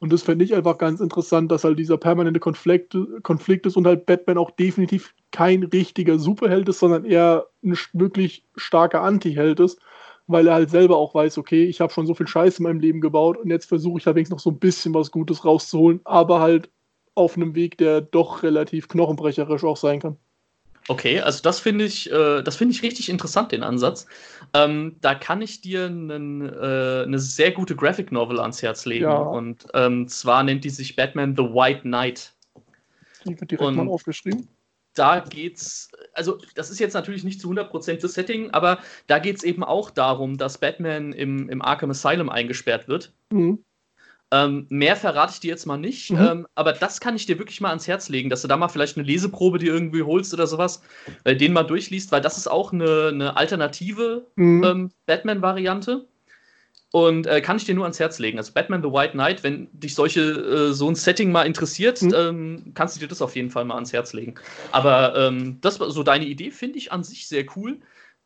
[0.00, 3.86] Und das fände ich einfach ganz interessant, dass halt dieser permanente Konflikt, Konflikt ist und
[3.86, 9.80] halt Batman auch definitiv kein richtiger Superheld ist, sondern eher ein wirklich starker Anti-Held ist
[10.28, 12.80] weil er halt selber auch weiß, okay, ich habe schon so viel Scheiße in meinem
[12.80, 16.00] Leben gebaut und jetzt versuche ich halt wenigstens noch so ein bisschen was Gutes rauszuholen,
[16.04, 16.70] aber halt
[17.14, 20.18] auf einem Weg, der doch relativ knochenbrecherisch auch sein kann.
[20.88, 24.06] Okay, also das finde ich, äh, das finde ich richtig interessant, den Ansatz.
[24.54, 29.04] Ähm, da kann ich dir äh, eine sehr gute Graphic Novel ans Herz legen.
[29.04, 29.18] Ja.
[29.18, 32.34] Und ähm, zwar nennt die sich Batman The White Knight.
[33.26, 34.48] Die wird direkt und mal aufgeschrieben
[34.98, 39.36] da geht's, also das ist jetzt natürlich nicht zu 100% das Setting, aber da geht
[39.36, 43.12] es eben auch darum, dass Batman im, im Arkham Asylum eingesperrt wird.
[43.30, 43.64] Mhm.
[44.30, 46.18] Ähm, mehr verrate ich dir jetzt mal nicht, mhm.
[46.18, 48.68] ähm, aber das kann ich dir wirklich mal ans Herz legen, dass du da mal
[48.68, 50.82] vielleicht eine Leseprobe dir irgendwie holst oder sowas,
[51.24, 54.64] äh, den mal durchliest, weil das ist auch eine, eine alternative mhm.
[54.64, 56.06] ähm, Batman-Variante.
[56.90, 58.38] Und äh, kann ich dir nur ans Herz legen.
[58.38, 62.14] Also Batman The White Knight, wenn dich solche äh, so ein Setting mal interessiert, mhm.
[62.16, 64.36] ähm, kannst du dir das auf jeden Fall mal ans Herz legen.
[64.72, 67.78] Aber ähm, das so deine Idee finde ich an sich sehr cool.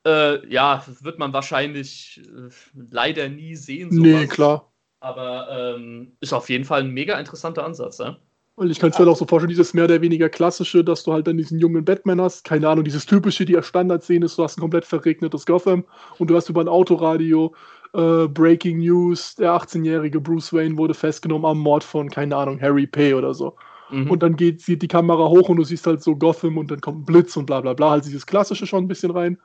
[0.07, 2.50] Äh, ja, wird man wahrscheinlich äh,
[2.90, 3.90] leider nie sehen.
[3.90, 4.03] Sowas.
[4.03, 4.71] Nee, klar.
[5.03, 8.16] Aber ähm, ist auf jeden Fall ein mega interessanter Ansatz, ja?
[8.55, 11.03] Und ich kann es mir halt auch so vorstellen, dieses mehr oder weniger klassische, dass
[11.03, 14.44] du halt dann diesen jungen Batman hast, keine Ahnung, dieses typische, die Standardszene ist, du
[14.44, 15.84] hast ein komplett verregnetes Gotham
[16.18, 17.53] und du hast über ein Autoradio
[17.94, 22.86] äh, Breaking News, der 18-jährige Bruce Wayne wurde festgenommen am Mord von, keine Ahnung, Harry
[22.86, 23.57] Pay oder so.
[23.90, 24.11] Mhm.
[24.11, 26.80] Und dann geht, sieht die Kamera hoch und du siehst halt so Gotham und dann
[26.80, 29.38] kommt ein Blitz und bla bla bla, halt dieses Klassische schon ein bisschen rein.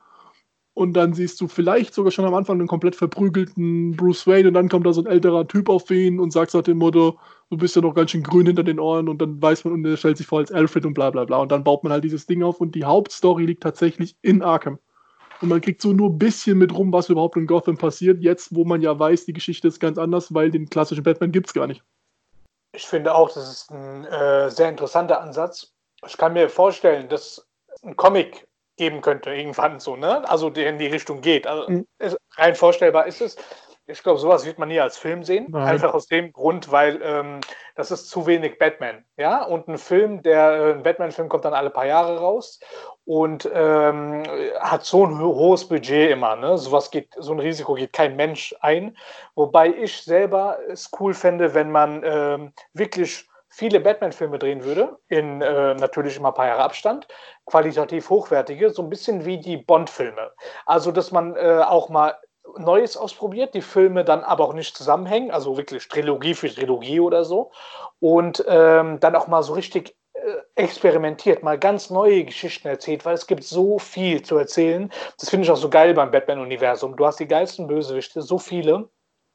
[0.78, 4.54] Und dann siehst du vielleicht sogar schon am Anfang einen komplett verprügelten Bruce Wayne und
[4.54, 7.18] dann kommt da so ein älterer Typ auf ihn und sagt nach dem Motto,
[7.50, 9.84] du bist ja noch ganz schön grün hinter den Ohren und dann weiß man und
[9.84, 11.38] er stellt sich vor als Alfred und bla bla bla.
[11.38, 14.78] Und dann baut man halt dieses Ding auf und die Hauptstory liegt tatsächlich in Arkham.
[15.40, 18.54] Und man kriegt so nur ein bisschen mit rum, was überhaupt in Gotham passiert, jetzt
[18.54, 21.54] wo man ja weiß, die Geschichte ist ganz anders, weil den klassischen Batman gibt es
[21.54, 21.82] gar nicht.
[22.72, 25.72] Ich finde auch, das ist ein äh, sehr interessanter Ansatz.
[26.06, 27.44] Ich kann mir vorstellen, dass
[27.82, 28.47] ein Comic
[28.78, 30.28] geben könnte, irgendwann so, ne?
[30.28, 31.46] Also der in die Richtung geht.
[31.46, 31.86] Also mhm.
[32.36, 33.36] rein vorstellbar ist es.
[33.90, 35.46] Ich glaube, sowas wird man nie als Film sehen.
[35.48, 35.66] Nein.
[35.66, 37.40] Einfach aus dem Grund, weil ähm,
[37.74, 39.02] das ist zu wenig Batman.
[39.16, 42.60] Ja, und ein Film, der äh, ein Batman-Film kommt dann alle paar Jahre raus
[43.06, 44.24] und ähm,
[44.60, 46.36] hat so ein hohes Budget immer.
[46.36, 46.58] Ne?
[46.58, 48.94] Sowas geht, so ein Risiko geht kein Mensch ein.
[49.34, 53.26] Wobei ich selber es cool fände, wenn man ähm, wirklich
[53.58, 57.08] viele Batman-Filme drehen würde, in äh, natürlich immer ein paar Jahre Abstand,
[57.44, 60.30] qualitativ hochwertige, so ein bisschen wie die Bond-Filme.
[60.64, 62.16] Also, dass man äh, auch mal
[62.56, 67.24] Neues ausprobiert, die Filme dann aber auch nicht zusammenhängen, also wirklich Trilogie für Trilogie oder
[67.24, 67.50] so.
[67.98, 70.20] Und ähm, dann auch mal so richtig äh,
[70.54, 74.88] experimentiert, mal ganz neue Geschichten erzählt, weil es gibt so viel zu erzählen.
[75.18, 76.96] Das finde ich auch so geil beim Batman-Universum.
[76.96, 78.88] Du hast die geilsten Bösewichte, so viele.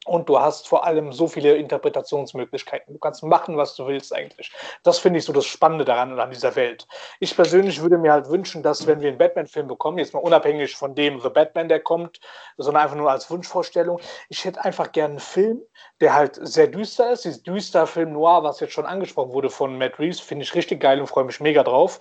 [0.04, 2.92] Und du hast vor allem so viele Interpretationsmöglichkeiten.
[2.92, 4.52] Du kannst machen, was du willst eigentlich.
[4.82, 6.86] Das finde ich so das Spannende daran und an dieser Welt.
[7.20, 10.76] Ich persönlich würde mir halt wünschen, dass wenn wir einen Batman-Film bekommen, jetzt mal unabhängig
[10.76, 12.20] von dem The Batman, der kommt,
[12.58, 13.98] sondern einfach nur als Wunschvorstellung,
[14.28, 15.62] ich hätte einfach gerne einen Film,
[16.00, 17.24] der halt sehr düster ist.
[17.24, 20.80] Dieses düster Film Noir, was jetzt schon angesprochen wurde von Matt Reeves, finde ich richtig
[20.80, 21.98] geil und freue mich mega drauf.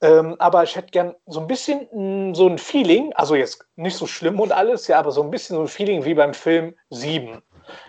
[0.00, 3.96] Ähm, aber ich hätte gern so ein bisschen mh, so ein Feeling, also jetzt nicht
[3.96, 6.74] so schlimm und alles, ja, aber so ein bisschen so ein Feeling wie beim Film
[6.90, 7.39] 7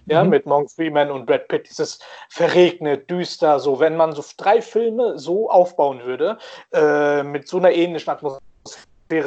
[0.06, 0.30] ja, mhm.
[0.30, 5.18] mit Morgan Freeman und Brad Pitt, dieses verregnet, düster, so, wenn man so drei Filme
[5.18, 6.38] so aufbauen würde,
[6.74, 8.42] äh, mit so einer ähnlichen Atmosphäre,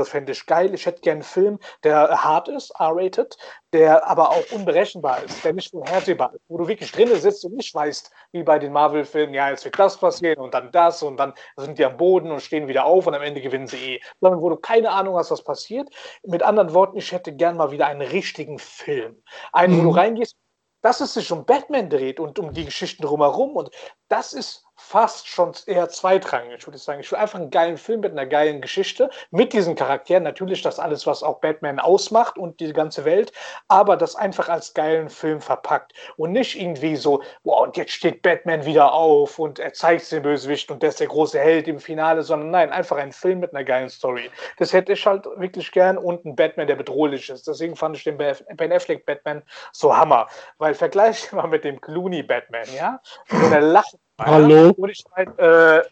[0.05, 0.73] fände ich geil.
[0.75, 3.37] Ich hätte gerne einen Film, der hart ist, R-rated,
[3.73, 7.55] der aber auch unberechenbar ist, der nicht vorhersehbar ist, wo du wirklich drinnen sitzt und
[7.55, 11.19] nicht weißt, wie bei den Marvel-Filmen, ja, jetzt wird das passieren und dann das und
[11.19, 14.01] dann sind die am Boden und stehen wieder auf und am Ende gewinnen sie eh.
[14.21, 15.89] Sondern wo du keine Ahnung hast, was passiert.
[16.23, 19.23] Mit anderen Worten, ich hätte gern mal wieder einen richtigen Film.
[19.53, 19.99] Einen, wo du mhm.
[19.99, 20.37] reingehst
[20.85, 23.57] dass es sich um Batman dreht und um die Geschichten drumherum.
[23.57, 23.71] Und
[24.15, 27.01] das ist fast schon eher zweitrangig, ich würde sagen.
[27.01, 30.23] Ich will einfach einen geilen Film mit einer geilen Geschichte, mit diesen Charakteren.
[30.23, 33.33] Natürlich das alles, was auch Batman ausmacht und die ganze Welt,
[33.67, 38.23] aber das einfach als geilen Film verpackt und nicht irgendwie so, wow, und jetzt steht
[38.23, 41.81] Batman wieder auf und er zeigt den Bösewicht und der ist der große Held im
[41.81, 44.31] Finale, sondern nein, einfach ein Film mit einer geilen Story.
[44.59, 47.49] Das hätte ich halt wirklich gern und ein Batman, der bedrohlich ist.
[47.49, 49.43] Deswegen fand ich den Ben Affleck Batman
[49.73, 54.73] so Hammer, weil vergleich mal mit dem Clooney Batman, ja, so eine Lache Hallo.
[54.77, 55.83] Und ich meine, äh,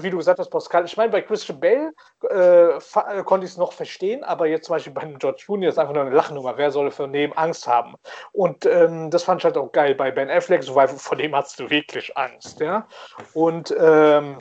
[0.00, 1.92] wie du gesagt hast, Pascal, ich meine, bei Christian Bale
[2.30, 5.68] äh, äh konnte ich es noch verstehen, aber jetzt zum Beispiel bei George Jr.
[5.68, 6.56] ist einfach nur eine Lachnummer.
[6.56, 7.94] Wer soll für neben Angst haben?
[8.32, 11.34] Und ähm, das fand ich halt auch geil bei Ben Affleck, so, weil vor dem
[11.34, 12.86] hast du wirklich Angst, ja.
[13.34, 14.38] Und ähm,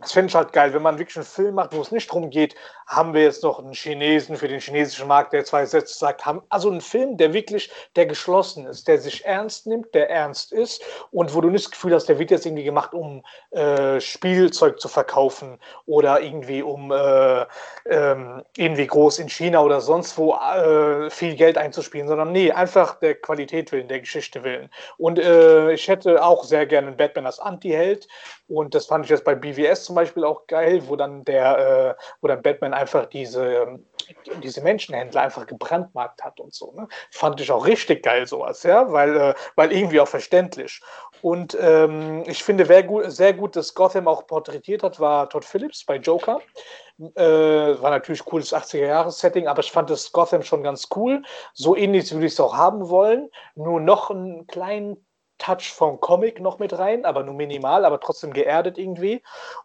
[0.00, 2.28] das finde ich halt geil, wenn man wirklich einen Film macht, wo es nicht darum
[2.28, 6.26] geht, haben wir jetzt noch einen Chinesen für den chinesischen Markt, der zwei Sätze sagt,
[6.26, 10.52] haben also einen Film, der wirklich, der geschlossen ist, der sich ernst nimmt, der ernst
[10.52, 10.82] ist
[11.12, 14.80] und wo du nicht das Gefühl hast, der wird jetzt irgendwie gemacht, um äh, Spielzeug
[14.80, 17.46] zu verkaufen oder irgendwie um äh,
[17.86, 22.98] ähm, irgendwie groß in China oder sonst wo äh, viel Geld einzuspielen, sondern nee, einfach
[22.98, 24.70] der Qualität willen, der Geschichte willen.
[24.98, 28.08] Und äh, ich hätte auch sehr gerne einen Batman als Anti-Held
[28.48, 32.02] und das fand ich jetzt bei BWS zum Beispiel auch geil, wo dann der, äh,
[32.20, 33.78] wo dann Batman einfach diese,
[34.42, 36.72] diese Menschenhändler einfach gebrandmarkt hat und so.
[36.72, 36.88] Ne?
[37.12, 40.80] Fand ich auch richtig geil, sowas, ja, weil, äh, weil irgendwie auch verständlich.
[41.22, 45.44] Und ähm, ich finde, wer gut, sehr gut das Gotham auch porträtiert hat, war Todd
[45.44, 46.40] Phillips bei Joker.
[46.98, 51.22] Äh, war natürlich cooles 80er-Jahres-Setting, aber ich fand das Gotham schon ganz cool.
[51.52, 53.30] So ähnlich würde ich es auch haben wollen.
[53.54, 55.03] Nur noch einen kleinen
[55.38, 59.22] Touch vom Comic noch mit rein, aber nur minimal, aber trotzdem geerdet irgendwie.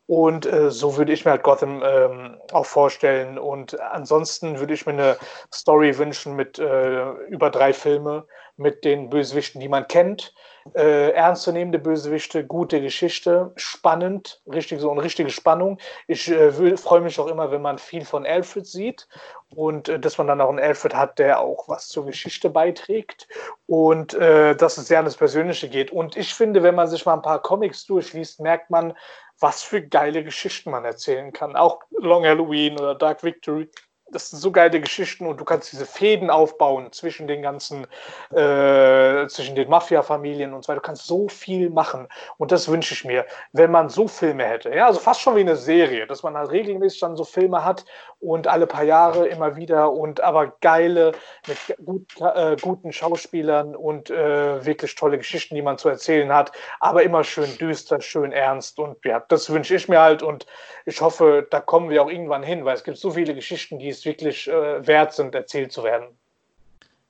[0.07, 3.37] Und äh, so würde ich mir halt Gotham ähm, auch vorstellen.
[3.37, 5.17] Und ansonsten würde ich mir eine
[5.53, 8.25] Story wünschen mit äh, über drei Filme
[8.57, 10.33] mit den Bösewichten, die man kennt.
[10.75, 15.79] Äh, ernstzunehmende Bösewichte, gute Geschichte, spannend, richtig so eine richtige Spannung.
[16.07, 19.07] Ich äh, freue mich auch immer, wenn man viel von Alfred sieht
[19.55, 23.27] und äh, dass man dann auch einen Alfred hat, der auch was zur Geschichte beiträgt
[23.67, 25.91] und äh, dass es sehr an das Persönliche geht.
[25.91, 28.93] Und ich finde, wenn man sich mal ein paar Comics durchliest, merkt man,
[29.39, 31.55] was für geile Geschichten man erzählen kann.
[31.55, 33.69] Auch Long Halloween oder Dark Victory
[34.11, 37.85] das sind so geile Geschichten und du kannst diese Fäden aufbauen zwischen den ganzen,
[38.31, 40.81] äh, zwischen den Mafia-Familien und so weiter.
[40.81, 42.07] Du kannst so viel machen
[42.37, 44.73] und das wünsche ich mir, wenn man so Filme hätte.
[44.73, 47.85] Ja, also fast schon wie eine Serie, dass man halt regelmäßig dann so Filme hat
[48.19, 51.13] und alle paar Jahre immer wieder und aber geile,
[51.47, 56.51] mit gut, äh, guten Schauspielern und äh, wirklich tolle Geschichten, die man zu erzählen hat,
[56.79, 60.45] aber immer schön düster, schön ernst und ja, das wünsche ich mir halt und
[60.85, 63.89] ich hoffe, da kommen wir auch irgendwann hin, weil es gibt so viele Geschichten, die
[63.89, 66.07] es wirklich äh, wert sind, erzählt zu werden.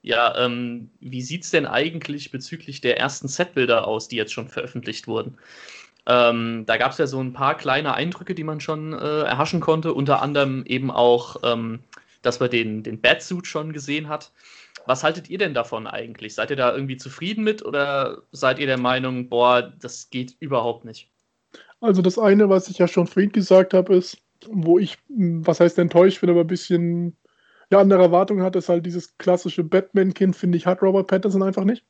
[0.02, 4.48] Ja, ähm, wie sieht es denn eigentlich bezüglich der ersten Setbilder aus, die jetzt schon
[4.48, 5.38] veröffentlicht wurden?
[6.10, 9.60] Ähm, da gab es ja so ein paar kleine Eindrücke, die man schon äh, erhaschen
[9.60, 11.82] konnte, unter anderem eben auch, ähm,
[12.24, 14.32] dass man den, den Batsuit schon gesehen hat.
[14.88, 16.34] Was haltet ihr denn davon eigentlich?
[16.34, 20.84] Seid ihr da irgendwie zufrieden mit oder seid ihr der Meinung, boah, das geht überhaupt
[20.84, 21.12] nicht?
[21.80, 24.18] Also das eine, was ich ja schon vorhin gesagt habe, ist,
[24.50, 27.16] wo ich, hm, was heißt enttäuscht bin, aber ein bisschen
[27.70, 31.66] ja, andere Erwartungen hatte, ist halt dieses klassische Batman-Kind, finde ich, hat Robert Patterson einfach
[31.66, 31.86] nicht.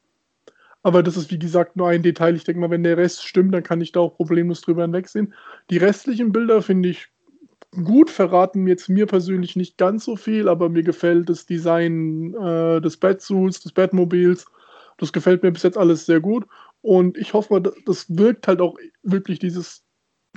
[0.81, 2.35] Aber das ist, wie gesagt, nur ein Detail.
[2.35, 5.33] Ich denke mal, wenn der Rest stimmt, dann kann ich da auch problemlos drüber hinwegsehen.
[5.69, 7.07] Die restlichen Bilder finde ich
[7.83, 12.81] gut, verraten jetzt mir persönlich nicht ganz so viel, aber mir gefällt das Design äh,
[12.81, 14.45] des Batsuits, des Batmobils.
[14.97, 16.45] Das gefällt mir bis jetzt alles sehr gut.
[16.81, 19.83] Und ich hoffe mal, das wirkt halt auch wirklich dieses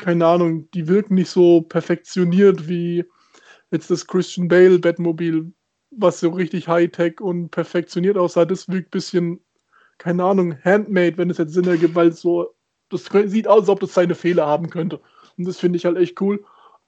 [0.01, 3.05] keine Ahnung, die wirken nicht so perfektioniert wie
[3.71, 5.53] jetzt das Christian Bale Batmobil,
[5.91, 8.45] was so richtig Hightech und perfektioniert aussah.
[8.45, 9.41] Das wirkt ein bisschen,
[10.03, 12.53] keine Ahnung, handmade, wenn es jetzt Sinn ergibt, weil so,
[12.89, 15.01] das sieht aus, als ob das seine Fehler haben könnte.
[15.39, 16.45] Und das finde ich halt echt cool,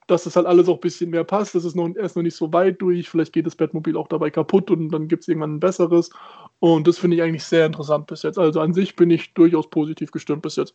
[0.08, 1.54] dass das halt alles auch ein bisschen mehr passt.
[1.54, 3.08] Das ist noch, erst noch nicht so weit durch.
[3.08, 6.10] Vielleicht geht das Batmobil auch dabei kaputt und dann gibt es irgendwann ein besseres.
[6.58, 8.36] Und das finde ich eigentlich sehr interessant bis jetzt.
[8.36, 10.74] Also an sich bin ich durchaus positiv gestimmt bis jetzt.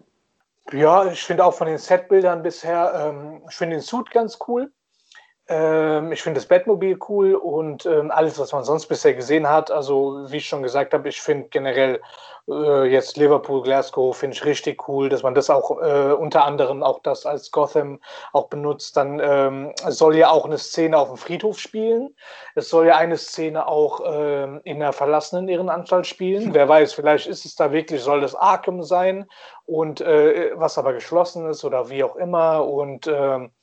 [0.71, 4.71] Ja, ich finde auch von den Setbildern bisher, ähm, ich finde den Suit ganz cool.
[5.49, 9.71] Ähm, ich finde das Batmobil cool und ähm, alles, was man sonst bisher gesehen hat.
[9.71, 11.99] Also, wie ich schon gesagt habe, ich finde generell
[12.47, 16.83] äh, jetzt Liverpool, Glasgow, finde ich richtig cool, dass man das auch äh, unter anderem
[16.83, 17.99] auch das als Gotham
[18.31, 18.95] auch benutzt.
[18.95, 22.15] Dann ähm, soll ja auch eine Szene auf dem Friedhof spielen.
[22.53, 26.53] Es soll ja eine Szene auch ähm, in einer verlassenen Irrenanstalt spielen.
[26.53, 29.27] Wer weiß, vielleicht ist es da wirklich, soll das Arkham sein
[29.65, 32.67] und äh, was aber geschlossen ist oder wie auch immer.
[32.67, 33.58] Und ähm, äh,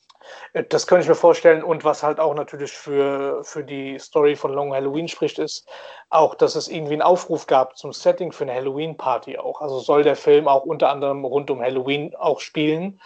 [0.69, 1.63] das könnte ich mir vorstellen.
[1.63, 5.69] Und was halt auch natürlich für, für die Story von Long Halloween spricht, ist
[6.11, 9.61] auch, dass es irgendwie einen Aufruf gab zum Setting für eine Halloween-Party auch.
[9.61, 13.01] Also soll der Film auch unter anderem rund um Halloween auch spielen.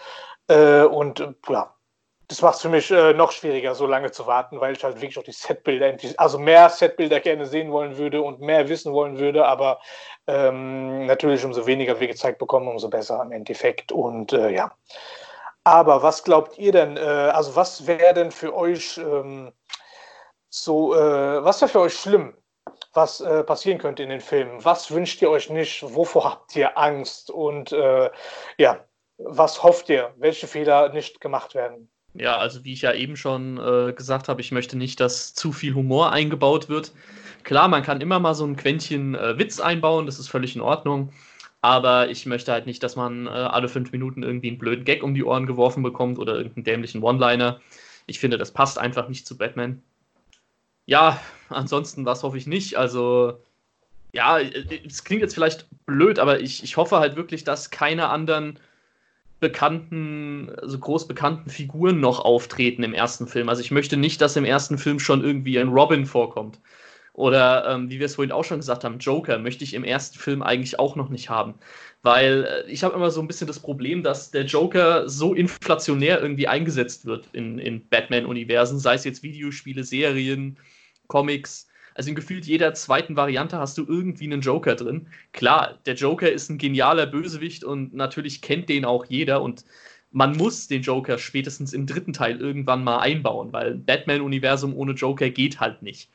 [0.49, 1.75] Äh, und ja,
[2.31, 4.97] das macht es für mich äh, noch schwieriger, so lange zu warten, weil ich halt
[4.97, 9.18] wirklich auch die Setbilder, also mehr Setbilder gerne sehen wollen würde und mehr wissen wollen
[9.18, 9.81] würde, aber
[10.29, 13.91] ähm, natürlich umso weniger wir gezeigt bekommen, umso besser im Endeffekt.
[13.91, 14.71] Und äh, ja,
[15.64, 19.52] aber was glaubt ihr denn, äh, also was wäre denn für euch ähm,
[20.48, 22.34] so, äh, was wäre für euch schlimm,
[22.92, 24.64] was äh, passieren könnte in den Filmen?
[24.64, 25.82] Was wünscht ihr euch nicht?
[25.94, 27.30] Wovor habt ihr Angst?
[27.30, 28.11] Und äh,
[28.58, 28.84] ja,
[29.18, 31.88] was hofft ihr, welche Fehler nicht gemacht werden?
[32.14, 35.52] Ja, also wie ich ja eben schon äh, gesagt habe, ich möchte nicht, dass zu
[35.52, 36.92] viel Humor eingebaut wird.
[37.44, 40.62] Klar, man kann immer mal so ein Quäntchen äh, Witz einbauen, das ist völlig in
[40.62, 41.12] Ordnung.
[41.62, 45.02] Aber ich möchte halt nicht, dass man äh, alle fünf Minuten irgendwie einen blöden Gag
[45.02, 47.61] um die Ohren geworfen bekommt oder irgendeinen dämlichen One-Liner.
[48.06, 49.82] Ich finde, das passt einfach nicht zu Batman.
[50.86, 52.76] Ja, ansonsten, was hoffe ich nicht?
[52.76, 53.38] Also,
[54.12, 58.58] ja, es klingt jetzt vielleicht blöd, aber ich, ich hoffe halt wirklich, dass keine anderen
[59.38, 63.48] bekannten, also groß bekannten Figuren noch auftreten im ersten Film.
[63.48, 66.58] Also ich möchte nicht, dass im ersten Film schon irgendwie ein Robin vorkommt.
[67.21, 70.18] Oder ähm, wie wir es vorhin auch schon gesagt haben, Joker möchte ich im ersten
[70.18, 71.53] Film eigentlich auch noch nicht haben.
[72.03, 76.23] Weil äh, ich habe immer so ein bisschen das Problem, dass der Joker so inflationär
[76.23, 80.57] irgendwie eingesetzt wird in, in Batman-Universen, sei es jetzt Videospiele, Serien,
[81.09, 81.68] Comics.
[81.95, 85.07] Also in gefühlt jeder zweiten Variante hast du irgendwie einen Joker drin.
[85.33, 89.66] Klar, der Joker ist ein genialer Bösewicht und natürlich kennt den auch jeder und
[90.11, 95.29] man muss den Joker spätestens im dritten Teil irgendwann mal einbauen, weil Batman-Universum ohne Joker
[95.29, 96.09] geht halt nicht.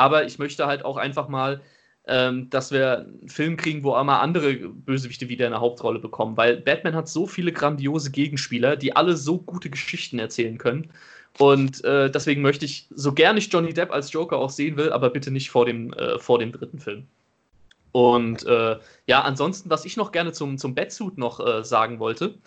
[0.00, 1.60] Aber ich möchte halt auch einfach mal,
[2.06, 6.38] ähm, dass wir einen Film kriegen, wo auch mal andere Bösewichte wieder eine Hauptrolle bekommen.
[6.38, 10.90] Weil Batman hat so viele grandiose Gegenspieler, die alle so gute Geschichten erzählen können.
[11.38, 14.90] Und äh, deswegen möchte ich, so gern ich Johnny Depp als Joker auch sehen will,
[14.90, 17.06] aber bitte nicht vor dem, äh, vor dem dritten Film.
[17.92, 22.38] Und äh, ja, ansonsten, was ich noch gerne zum, zum Batsuit noch äh, sagen wollte,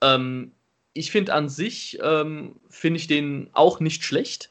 [0.00, 0.52] ähm,
[0.94, 4.50] ich finde an sich, ähm, finde ich den auch nicht schlecht.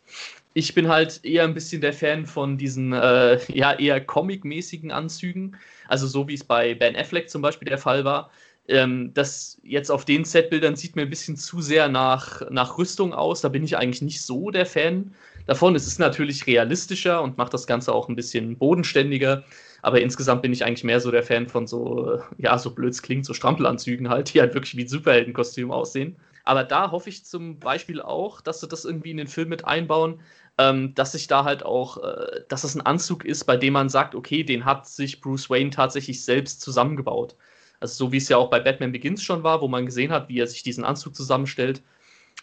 [0.60, 5.56] Ich bin halt eher ein bisschen der Fan von diesen äh, ja eher comic-mäßigen Anzügen.
[5.88, 8.30] Also so wie es bei Ben Affleck zum Beispiel der Fall war.
[8.68, 13.14] Ähm, das jetzt auf den Setbildern sieht mir ein bisschen zu sehr nach, nach Rüstung
[13.14, 13.40] aus.
[13.40, 15.14] Da bin ich eigentlich nicht so der Fan
[15.48, 15.76] davon.
[15.76, 19.46] Es ist natürlich realistischer und macht das Ganze auch ein bisschen bodenständiger.
[19.82, 23.26] Aber insgesamt bin ich eigentlich mehr so der Fan von so, ja, so blöds klingt,
[23.26, 26.18] so Strampelanzügen halt, die halt wirklich wie Superheldenkostüm aussehen.
[26.44, 29.66] Aber da hoffe ich zum Beispiel auch, dass sie das irgendwie in den Film mit
[29.66, 30.20] einbauen,
[30.60, 33.88] ähm, dass sich da halt auch, äh, dass es ein Anzug ist, bei dem man
[33.88, 37.36] sagt, okay, den hat sich Bruce Wayne tatsächlich selbst zusammengebaut.
[37.80, 40.28] Also so wie es ja auch bei Batman Begins schon war, wo man gesehen hat,
[40.28, 41.82] wie er sich diesen Anzug zusammenstellt.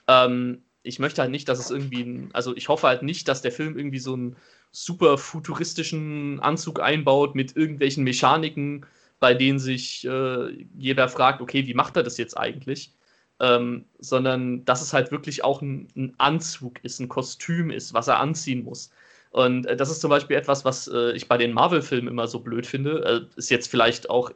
[0.08, 3.42] Ähm, ich möchte halt nicht, dass es irgendwie, ein, also ich hoffe halt nicht, dass
[3.42, 4.36] der Film irgendwie so einen
[4.72, 8.86] super futuristischen Anzug einbaut mit irgendwelchen Mechaniken,
[9.20, 12.92] bei denen sich äh, jeder fragt, okay, wie macht er das jetzt eigentlich?
[13.40, 18.08] Ähm, sondern dass es halt wirklich auch ein, ein, Anzug ist, ein Kostüm ist, was
[18.08, 18.90] er anziehen muss.
[19.30, 22.40] Und äh, das ist zum Beispiel etwas, was äh, ich bei den Marvel-Filmen immer so
[22.40, 23.28] blöd finde.
[23.34, 24.30] Äh, ist jetzt vielleicht auch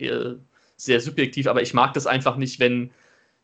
[0.76, 2.90] sehr subjektiv, aber ich mag das einfach nicht, wenn.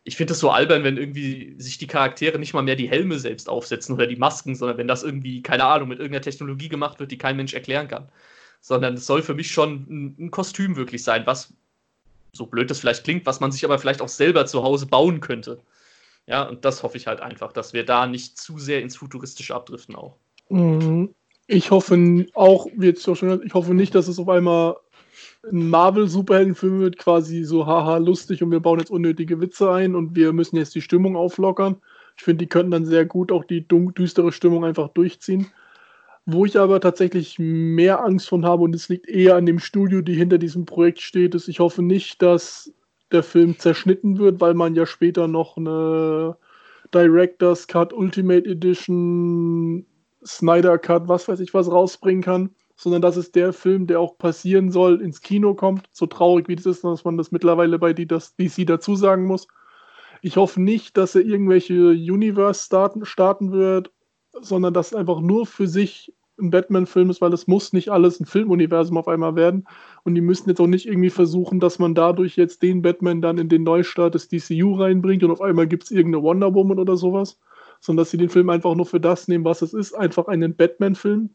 [0.05, 3.19] Ich finde es so albern, wenn irgendwie sich die Charaktere nicht mal mehr die Helme
[3.19, 7.01] selbst aufsetzen oder die Masken, sondern wenn das irgendwie, keine Ahnung, mit irgendeiner Technologie gemacht
[7.01, 8.09] wird, die kein Mensch erklären kann.
[8.61, 11.53] Sondern es soll für mich schon ein, ein Kostüm wirklich sein, was
[12.37, 15.21] so blöd das vielleicht klingt, was man sich aber vielleicht auch selber zu Hause bauen
[15.21, 15.61] könnte.
[16.27, 19.55] Ja, und das hoffe ich halt einfach, dass wir da nicht zu sehr ins Futuristische
[19.55, 20.17] abdriften auch.
[20.49, 21.15] Mhm.
[21.47, 24.77] Ich hoffe auch, wie jetzt schon, ich hoffe nicht, dass es auf einmal
[25.51, 30.17] ein Marvel-Superheldenfilm wird, quasi so haha lustig und wir bauen jetzt unnötige Witze ein und
[30.17, 31.77] wir müssen jetzt die Stimmung auflockern.
[32.17, 35.47] Ich finde, die könnten dann sehr gut auch die düstere Stimmung einfach durchziehen.
[36.29, 40.01] Wo ich aber tatsächlich mehr Angst von habe, und es liegt eher an dem Studio,
[40.03, 42.73] die hinter diesem Projekt steht, ist, ich hoffe nicht, dass
[43.13, 46.37] der Film zerschnitten wird, weil man ja später noch eine
[46.93, 49.87] Director's Cut, Ultimate Edition,
[50.25, 52.51] Snyder Cut, was weiß ich was rausbringen kann.
[52.77, 55.89] sondern dass es der Film, der auch passieren soll, ins Kino kommt.
[55.93, 59.49] So traurig wie das ist, dass man das mittlerweile bei DC dazu sagen muss.
[60.23, 63.93] Ich hoffe nicht, dass er irgendwelche Universe starten, starten wird,
[64.41, 68.27] sondern dass einfach nur für sich ein Batman-Film ist, weil es muss nicht alles ein
[68.27, 69.67] Filmuniversum auf einmal werden.
[70.05, 73.39] Und die müssen jetzt auch nicht irgendwie versuchen, dass man dadurch jetzt den Batman dann
[73.39, 76.97] in den Neustart des DCU reinbringt und auf einmal gibt es irgendeine Wonder Woman oder
[76.97, 77.41] sowas,
[77.81, 80.57] sondern dass sie den Film einfach nur für das nehmen, was es ist, einfach einen
[80.57, 81.31] Batman-Film,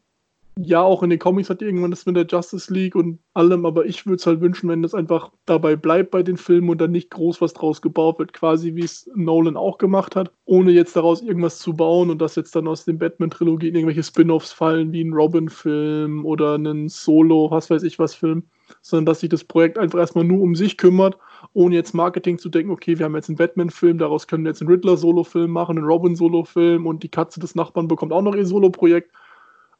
[0.58, 3.86] ja, auch in den Comics hat irgendwann das mit der Justice League und allem, aber
[3.86, 6.90] ich würde es halt wünschen, wenn das einfach dabei bleibt bei den Filmen und dann
[6.92, 10.94] nicht groß was draus gebaut wird, quasi wie es Nolan auch gemacht hat, ohne jetzt
[10.94, 15.02] daraus irgendwas zu bauen und dass jetzt dann aus den Batman-Trilogien irgendwelche Spin-offs fallen, wie
[15.02, 18.44] ein Robin-Film oder ein Solo, was weiß ich was Film,
[18.82, 21.16] sondern dass sich das Projekt einfach erstmal nur um sich kümmert,
[21.54, 24.60] ohne jetzt Marketing zu denken, okay, wir haben jetzt einen Batman-Film, daraus können wir jetzt
[24.60, 29.10] einen Riddler-Solo-Film machen, einen Robin-Solo-Film und die Katze des Nachbarn bekommt auch noch ihr Solo-Projekt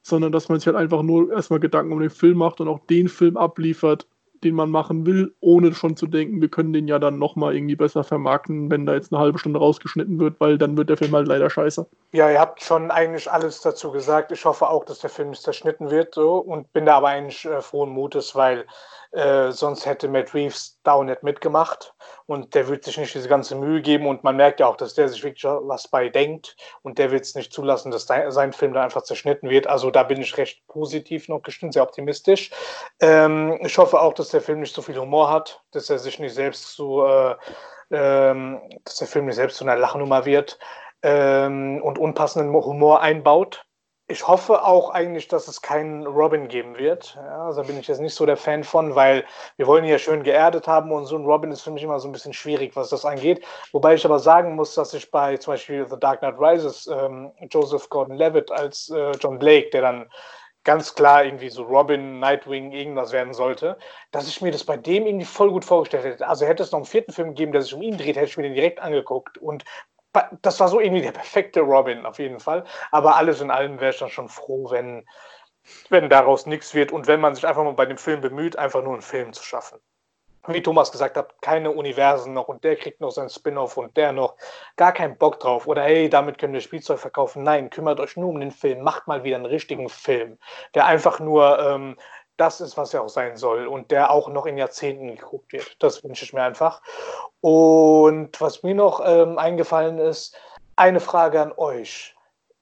[0.03, 2.81] sondern dass man sich halt einfach nur erstmal Gedanken um den Film macht und auch
[2.91, 4.07] den Film abliefert,
[4.45, 7.77] den man machen will, ohne schon zu denken, wir können den ja dann nochmal irgendwie
[7.77, 11.13] besser vermarkten, wenn da jetzt eine halbe Stunde rausgeschnitten wird, weil dann wird der Film
[11.13, 11.87] halt leider scheiße.
[12.13, 14.33] Ja, ihr habt schon eigentlich alles dazu gesagt.
[14.33, 17.45] Ich hoffe auch, dass der Film nicht zerschnitten wird so und bin da aber eigentlich
[17.45, 18.65] äh, frohen Mutes, weil
[19.13, 21.95] äh, sonst hätte Matt Reeves da auch nicht mitgemacht
[22.27, 24.95] und der wird sich nicht diese ganze Mühe geben und man merkt ja auch, dass
[24.95, 28.73] der sich wirklich was bei denkt und der wird es nicht zulassen, dass sein Film
[28.73, 29.67] da einfach zerschnitten wird.
[29.67, 32.51] Also da bin ich recht positiv noch gestimmt, sehr optimistisch.
[33.01, 36.19] Ähm, ich hoffe auch, dass der Film nicht so viel Humor hat, dass er sich
[36.19, 37.37] nicht selbst zu, äh,
[37.91, 40.59] ähm, dass der Film nicht selbst zu einer Lachnummer wird
[41.03, 43.67] ähm, und unpassenden Humor einbaut
[44.09, 47.15] ich hoffe auch eigentlich, dass es keinen Robin geben wird.
[47.17, 49.25] Ja, also bin ich jetzt nicht so der Fan von, weil
[49.57, 51.99] wir wollen ihn ja schön geerdet haben und so ein Robin ist für mich immer
[52.01, 53.45] so ein bisschen schwierig, was das angeht.
[53.73, 57.33] Wobei ich aber sagen muss, dass ich bei zum Beispiel The Dark Knight Rises ähm,
[57.51, 60.11] Joseph Gordon-Levitt als äh, John Blake, der dann
[60.65, 63.79] ganz klar irgendwie so Robin, Nightwing, irgendwas werden sollte,
[64.11, 66.29] dass ich mir das bei dem irgendwie voll gut vorgestellt hätte.
[66.29, 68.37] Also hätte es noch einen vierten Film gegeben, der sich um ihn dreht, hätte ich
[68.37, 69.65] mir den direkt angeguckt und
[70.43, 72.65] das war so irgendwie der perfekte Robin auf jeden Fall.
[72.91, 75.07] Aber alles in allem wäre ich dann schon froh, wenn,
[75.89, 78.83] wenn daraus nichts wird und wenn man sich einfach mal bei dem Film bemüht, einfach
[78.83, 79.79] nur einen Film zu schaffen.
[80.49, 84.13] Wie Thomas gesagt hat, keine Universen noch und der kriegt noch seinen Spin-off und der
[84.13, 84.35] noch.
[84.77, 85.69] Gar keinen Bock drauf.
[85.69, 87.45] Oder hey, damit können wir Spielzeug verkaufen.
[87.45, 88.83] Nein, kümmert euch nur um den Film.
[88.83, 90.39] Macht mal wieder einen richtigen Film,
[90.75, 91.97] der einfach nur ähm,
[92.37, 95.77] das ist, was er auch sein soll und der auch noch in Jahrzehnten geguckt wird.
[95.83, 96.83] Das wünsche ich mir einfach.
[97.41, 100.37] Und was mir noch ähm, eingefallen ist,
[100.77, 102.15] eine Frage an euch.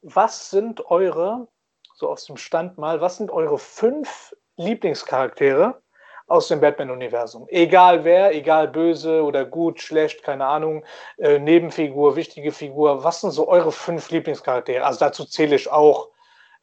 [0.02, 1.46] Was sind eure,
[1.94, 5.80] so aus dem Stand mal, was sind eure fünf Lieblingscharaktere
[6.26, 7.46] aus dem Batman-Universum?
[7.48, 10.84] Egal wer, egal böse oder gut, schlecht, keine Ahnung,
[11.18, 13.04] äh, Nebenfigur, wichtige Figur.
[13.04, 14.84] Was sind so eure fünf Lieblingscharaktere?
[14.84, 16.08] Also dazu zähle ich auch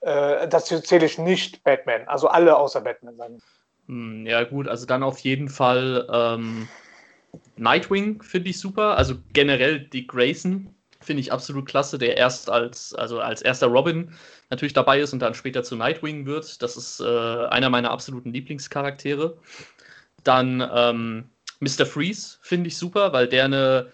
[0.07, 3.41] äh, dazu zähle ich nicht Batman, also alle außer Batman.
[3.87, 6.67] Hm, ja, gut, also dann auf jeden Fall ähm,
[7.57, 8.97] Nightwing finde ich super.
[8.97, 14.13] Also generell Dick Grayson finde ich absolut klasse, der erst als, also als erster Robin
[14.49, 16.61] natürlich dabei ist und dann später zu Nightwing wird.
[16.61, 19.37] Das ist äh, einer meiner absoluten Lieblingscharaktere.
[20.23, 21.29] Dann ähm,
[21.59, 21.85] Mr.
[21.85, 23.91] Freeze finde ich super, weil der eine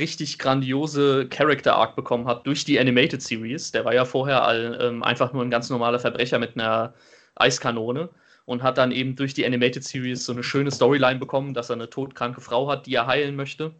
[0.00, 3.72] richtig grandiose Character Arc bekommen hat durch die Animated Series.
[3.72, 6.94] Der war ja vorher all, ähm, einfach nur ein ganz normaler Verbrecher mit einer
[7.36, 8.10] Eiskanone
[8.46, 11.76] und hat dann eben durch die Animated Series so eine schöne Storyline bekommen, dass er
[11.76, 13.72] eine todkranke Frau hat, die er heilen möchte.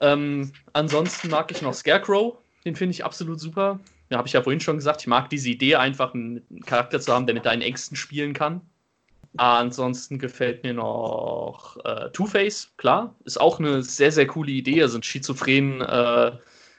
[0.00, 3.80] Ähm, ansonsten mag ich noch Scarecrow, den finde ich absolut super.
[4.10, 7.12] Ja, habe ich ja vorhin schon gesagt, ich mag diese Idee, einfach einen Charakter zu
[7.12, 8.60] haben, der mit deinen Ängsten spielen kann.
[9.36, 13.14] Ansonsten gefällt mir noch äh, Two-Face, klar.
[13.24, 16.32] Ist auch eine sehr, sehr coole Idee, also einen schizophrenen äh,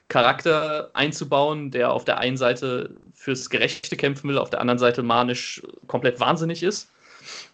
[0.07, 5.03] Charakter einzubauen, der auf der einen Seite fürs Gerechte kämpfen will, auf der anderen Seite
[5.03, 6.89] manisch komplett wahnsinnig ist.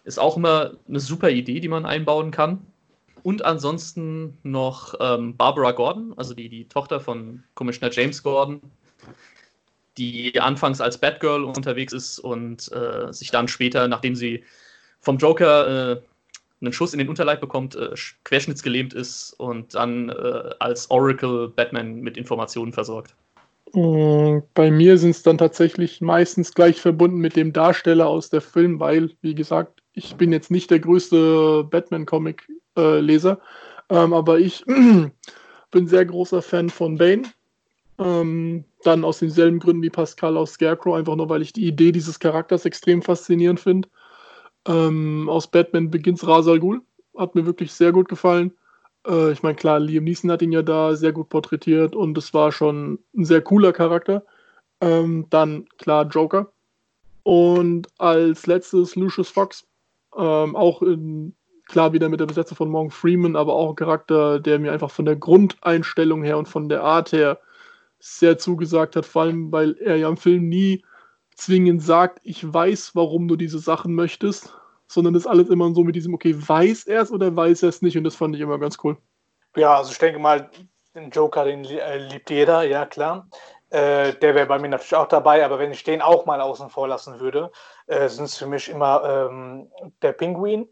[0.04, 2.64] Ist auch immer eine super Idee, die man einbauen kann.
[3.22, 8.60] Und ansonsten noch ähm, Barbara Gordon, also die, die Tochter von Commissioner James Gordon,
[9.96, 14.44] die anfangs als Batgirl unterwegs ist und äh, sich dann später, nachdem sie
[15.04, 16.00] vom Joker äh,
[16.60, 17.90] einen Schuss in den Unterleib bekommt, äh,
[18.24, 23.14] querschnittsgelähmt ist und dann äh, als Oracle Batman mit Informationen versorgt.
[23.72, 28.40] Mm, bei mir sind es dann tatsächlich meistens gleich verbunden mit dem Darsteller aus der
[28.40, 33.38] Film, weil, wie gesagt, ich bin jetzt nicht der größte Batman-Comic-Leser,
[33.90, 34.64] ähm, aber ich
[35.70, 37.22] bin sehr großer Fan von Bane.
[37.96, 41.92] Ähm, dann aus denselben Gründen wie Pascal aus Scarecrow, einfach nur weil ich die Idee
[41.92, 43.88] dieses Charakters extrem faszinierend finde.
[44.66, 46.82] Ähm, aus Batman Begins Rasal Ghul.
[47.16, 48.52] Hat mir wirklich sehr gut gefallen.
[49.06, 52.34] Äh, ich meine, klar, Liam Neeson hat ihn ja da sehr gut porträtiert und es
[52.34, 54.24] war schon ein sehr cooler Charakter.
[54.80, 56.52] Ähm, dann, klar, Joker.
[57.22, 59.66] Und als letztes Lucius Fox,
[60.16, 61.34] ähm, auch in,
[61.66, 64.90] klar wieder mit der Besetzung von Morgan Freeman, aber auch ein Charakter, der mir einfach
[64.90, 67.38] von der Grundeinstellung her und von der Art her
[67.98, 70.84] sehr zugesagt hat, vor allem weil er ja im Film nie
[71.36, 74.54] zwingend sagt, ich weiß, warum du diese Sachen möchtest,
[74.86, 77.82] sondern das alles immer so mit diesem, okay, weiß er es oder weiß er es
[77.82, 78.96] nicht und das fand ich immer ganz cool.
[79.56, 80.50] Ja, also ich denke mal,
[80.94, 83.28] den Joker, den äh, liebt jeder, ja klar.
[83.70, 86.70] Äh, der wäre bei mir natürlich auch dabei, aber wenn ich den auch mal außen
[86.70, 87.50] vor lassen würde,
[87.86, 89.70] äh, sind es für mich immer ähm,
[90.02, 90.68] der Pinguin.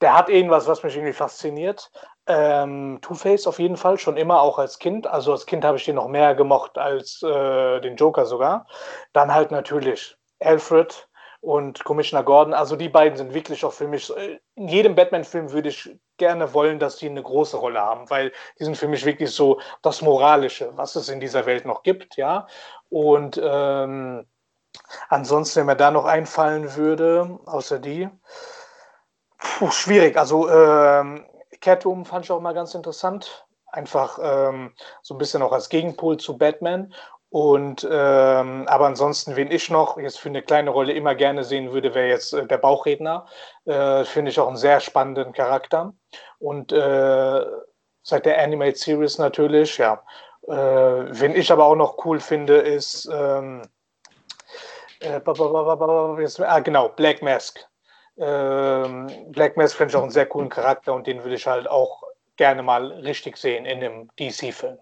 [0.00, 1.90] Der hat irgendwas, was mich irgendwie fasziniert.
[2.26, 5.06] Ähm, Two-Face auf jeden Fall, schon immer, auch als Kind.
[5.06, 8.66] Also als Kind habe ich den noch mehr gemocht als äh, den Joker sogar.
[9.12, 11.08] Dann halt natürlich Alfred,
[11.40, 12.54] und Commissioner Gordon.
[12.54, 16.52] Also die beiden sind wirklich auch für mich, äh, in jedem Batman-Film würde ich gerne
[16.52, 20.02] wollen, dass die eine große Rolle haben, weil die sind für mich wirklich so das
[20.02, 22.48] Moralische, was es in dieser Welt noch gibt, ja.
[22.90, 24.26] Und ähm,
[25.08, 28.08] ansonsten, wenn mir da noch einfallen würde, außer die,
[29.38, 30.16] puh, schwierig.
[30.16, 31.24] Also ähm,
[31.60, 33.46] Catwoman fand ich auch mal ganz interessant.
[33.70, 34.72] Einfach ähm,
[35.02, 36.92] so ein bisschen auch als Gegenpol zu Batman.
[37.30, 41.72] Und ähm, aber ansonsten, wen ich noch jetzt für eine kleine Rolle immer gerne sehen
[41.72, 43.26] würde, wäre jetzt äh, der Bauchredner.
[43.66, 45.92] Äh, Finde ich auch einen sehr spannenden Charakter.
[46.38, 47.44] Und äh,
[48.02, 50.02] seit der Animate Series natürlich, ja.
[50.46, 53.60] Äh, wen ich aber auch noch cool finde, ist ähm,
[55.00, 55.20] äh,
[56.42, 57.67] ah, genau, Black Mask.
[58.18, 61.68] Ähm, Black Mask finde ich auch einen sehr coolen Charakter und den würde ich halt
[61.68, 62.02] auch
[62.36, 64.78] gerne mal richtig sehen in einem DC-Film.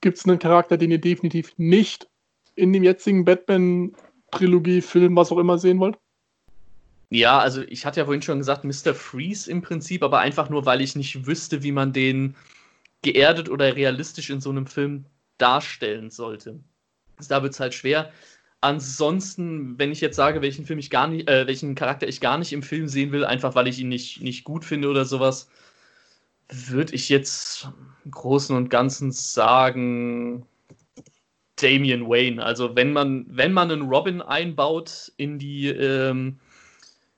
[0.00, 2.08] Gibt es einen Charakter, den ihr definitiv nicht
[2.54, 5.96] in dem jetzigen Batman-Trilogie-Film, was auch immer, sehen wollt?
[7.10, 8.94] Ja, also ich hatte ja vorhin schon gesagt, Mr.
[8.94, 12.36] Freeze im Prinzip, aber einfach nur, weil ich nicht wüsste, wie man den
[13.02, 15.06] geerdet oder realistisch in so einem Film
[15.38, 16.60] darstellen sollte.
[17.28, 18.12] Da wird es halt schwer.
[18.60, 22.38] Ansonsten, wenn ich jetzt sage, welchen Film ich gar nicht, äh, welchen Charakter ich gar
[22.38, 25.48] nicht im Film sehen will, einfach weil ich ihn nicht, nicht gut finde oder sowas,
[26.50, 27.68] würde ich jetzt
[28.04, 30.46] im Großen und Ganzen sagen,
[31.56, 32.42] Damian Wayne.
[32.42, 36.38] Also wenn man, wenn man einen Robin einbaut in die, ähm,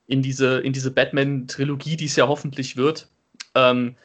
[0.07, 3.09] in diese, in diese Batman-Trilogie, die es ja hoffentlich wird,
[3.55, 3.97] ähm,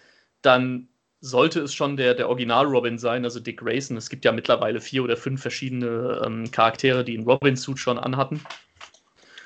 [0.42, 0.88] dann
[1.30, 3.98] sollte es schon der, der Original-Robin sein, also Dick Grayson.
[3.98, 8.42] Es gibt ja mittlerweile vier oder fünf verschiedene ähm, Charaktere, die einen Robin-Suit schon anhatten.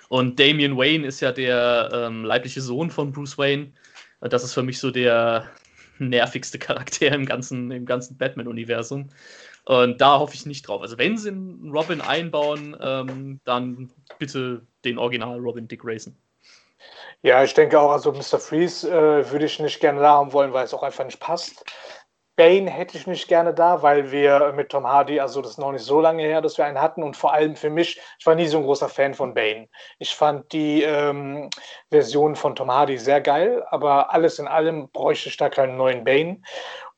[0.09, 3.71] Und Damian Wayne ist ja der ähm, leibliche Sohn von Bruce Wayne.
[4.21, 5.49] Das ist für mich so der,
[5.99, 9.09] nervigste Charakter im ganzen, im ganzen Batman-Universum.
[9.65, 10.81] Und da hoffe ich nicht drauf.
[10.81, 16.15] Also wenn sie einen Robin einbauen, ähm, dann bitte den Original Robin Dick Grayson.
[17.21, 18.39] Ja, ich denke auch, also Mr.
[18.39, 21.65] Freeze äh, würde ich nicht gerne da haben wollen, weil es auch einfach nicht passt.
[22.37, 25.73] Bane hätte ich nicht gerne da, weil wir mit Tom Hardy, also das ist noch
[25.73, 28.35] nicht so lange her, dass wir einen hatten und vor allem für mich, ich war
[28.35, 29.67] nie so ein großer Fan von Bane.
[29.97, 31.49] Ich fand die ähm,
[31.91, 36.05] Version von Tom Hardy sehr geil, aber alles in allem bräuchte ich da keinen neuen
[36.05, 36.41] Bane.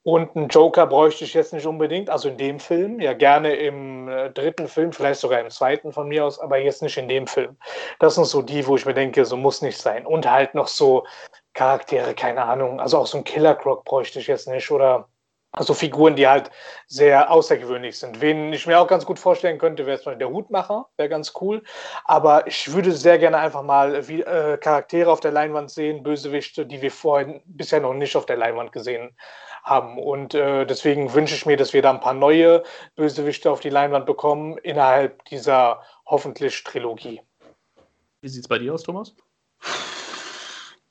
[0.04, 4.08] Und einen Joker bräuchte ich jetzt nicht unbedingt, also in dem Film, ja gerne im
[4.10, 7.28] äh, dritten Film, vielleicht sogar im zweiten von mir aus, aber jetzt nicht in dem
[7.28, 7.56] Film.
[7.99, 10.08] Das sind so die, wo ich mir denke, so muss nicht sein.
[10.08, 11.06] Und halt noch so
[11.54, 15.08] Charaktere, keine Ahnung, also auch so ein Killer Croc bräuchte ich jetzt nicht oder
[15.54, 16.49] also Figuren, die halt
[16.88, 18.22] sehr außergewöhnlich sind.
[18.22, 21.34] Wen ich mir auch ganz gut vorstellen könnte, wäre zum Beispiel der Hutmacher, wäre ganz
[21.41, 21.62] cool.
[22.06, 26.66] Aber ich würde sehr gerne einfach mal wie, äh, Charaktere auf der Leinwand sehen, Bösewichte,
[26.66, 29.16] die wir vorhin bisher noch nicht auf der Leinwand gesehen haben.
[29.66, 32.64] Und äh, deswegen wünsche ich mir, dass wir da ein paar neue
[32.95, 37.22] Bösewichte auf die Leinwand bekommen innerhalb dieser hoffentlich Trilogie.
[38.22, 39.16] Wie sieht es bei dir aus, Thomas?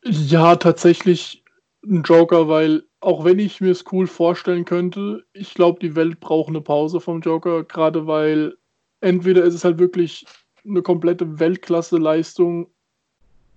[0.02, 1.44] Ja, tatsächlich
[1.84, 6.20] ein Joker, weil auch wenn ich mir es cool vorstellen könnte, ich glaube, die Welt
[6.20, 8.56] braucht eine Pause vom Joker, gerade weil
[9.00, 10.26] entweder ist es halt wirklich
[10.64, 12.70] eine komplette Weltklasse-Leistung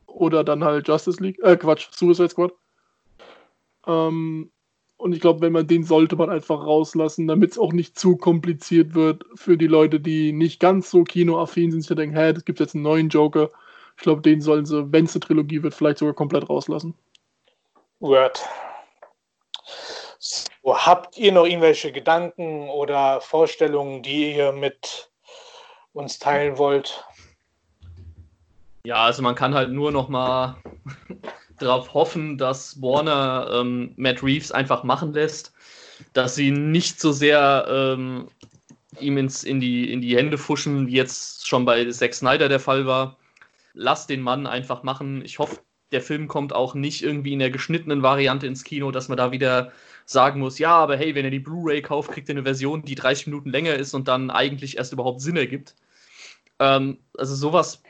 [0.08, 2.54] oder dann halt Justice League, äh Quatsch, Suicide Squad.
[3.86, 4.52] Ähm,
[4.98, 8.16] und ich glaube, wenn man den sollte man einfach rauslassen, damit es auch nicht zu
[8.16, 12.46] kompliziert wird für die Leute, die nicht ganz so kinoaffin sind, sich denken, hä, das
[12.46, 13.50] gibt jetzt einen neuen Joker.
[13.98, 16.96] Ich glaube, den sollen sie, wenn es eine Trilogie wird, vielleicht sogar komplett rauslassen.
[18.00, 18.42] Word.
[20.20, 25.10] So, habt ihr noch irgendwelche Gedanken oder Vorstellungen, die ihr mit
[25.92, 27.06] uns teilen wollt?
[28.86, 30.58] Ja, also man kann halt nur noch mal
[31.60, 35.54] darauf hoffen, dass Warner ähm, Matt Reeves einfach machen lässt,
[36.14, 38.28] dass sie nicht so sehr ähm,
[39.00, 42.60] ihm ins, in, die, in die Hände fuschen, wie jetzt schon bei Zack Snyder der
[42.60, 43.18] Fall war.
[43.74, 45.24] Lass den Mann einfach machen.
[45.26, 45.60] Ich hoffe,
[45.92, 49.32] der Film kommt auch nicht irgendwie in der geschnittenen Variante ins Kino, dass man da
[49.32, 49.72] wieder
[50.06, 52.96] sagen muss, ja, aber hey, wenn ihr die Blu-ray kauft, kriegt ihr eine Version, die
[52.96, 55.76] 30 Minuten länger ist und dann eigentlich erst überhaupt Sinn ergibt.
[56.60, 57.82] Ähm, also sowas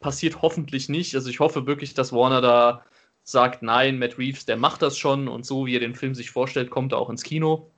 [0.00, 1.14] passiert hoffentlich nicht.
[1.14, 2.84] Also ich hoffe wirklich, dass Warner da
[3.24, 6.30] sagt, nein, Matt Reeves, der macht das schon und so, wie er den Film sich
[6.30, 7.70] vorstellt, kommt er auch ins Kino.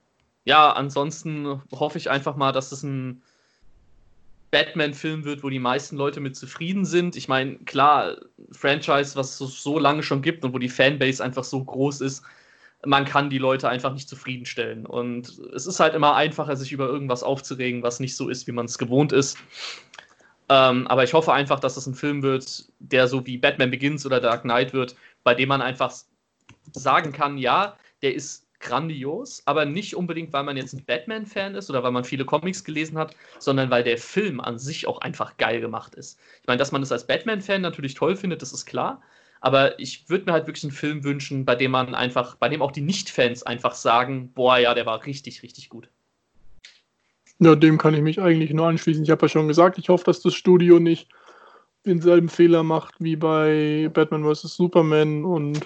[0.45, 3.23] Ja, ansonsten hoffe ich einfach mal, dass es ein
[4.51, 7.16] Batman-Film wird, wo die meisten Leute mit zufrieden sind.
[7.16, 8.16] Ich meine, klar,
[8.53, 12.23] Franchise, was es so lange schon gibt und wo die Fanbase einfach so groß ist,
[12.87, 14.87] man kann die Leute einfach nicht zufriedenstellen.
[14.87, 18.53] Und es ist halt immer einfacher, sich über irgendwas aufzuregen, was nicht so ist, wie
[18.53, 19.39] man es gewohnt ist.
[20.49, 24.05] Ähm, aber ich hoffe einfach, dass es ein Film wird, der so wie Batman Begins
[24.05, 25.92] oder Dark Knight wird, bei dem man einfach
[26.72, 31.68] sagen kann, ja, der ist grandios, aber nicht unbedingt, weil man jetzt ein Batman-Fan ist
[31.68, 35.36] oder weil man viele Comics gelesen hat, sondern weil der Film an sich auch einfach
[35.36, 36.18] geil gemacht ist.
[36.40, 39.02] Ich meine, dass man es als Batman-Fan natürlich toll findet, das ist klar,
[39.40, 42.62] aber ich würde mir halt wirklich einen Film wünschen, bei dem man einfach, bei dem
[42.62, 45.88] auch die Nicht-Fans einfach sagen, boah, ja, der war richtig, richtig gut.
[47.40, 49.05] Ja, dem kann ich mich eigentlich nur anschließen.
[49.05, 51.09] Ich habe ja schon gesagt, ich hoffe, dass das Studio nicht
[51.86, 54.55] denselben Fehler macht wie bei Batman vs.
[54.55, 55.61] Superman und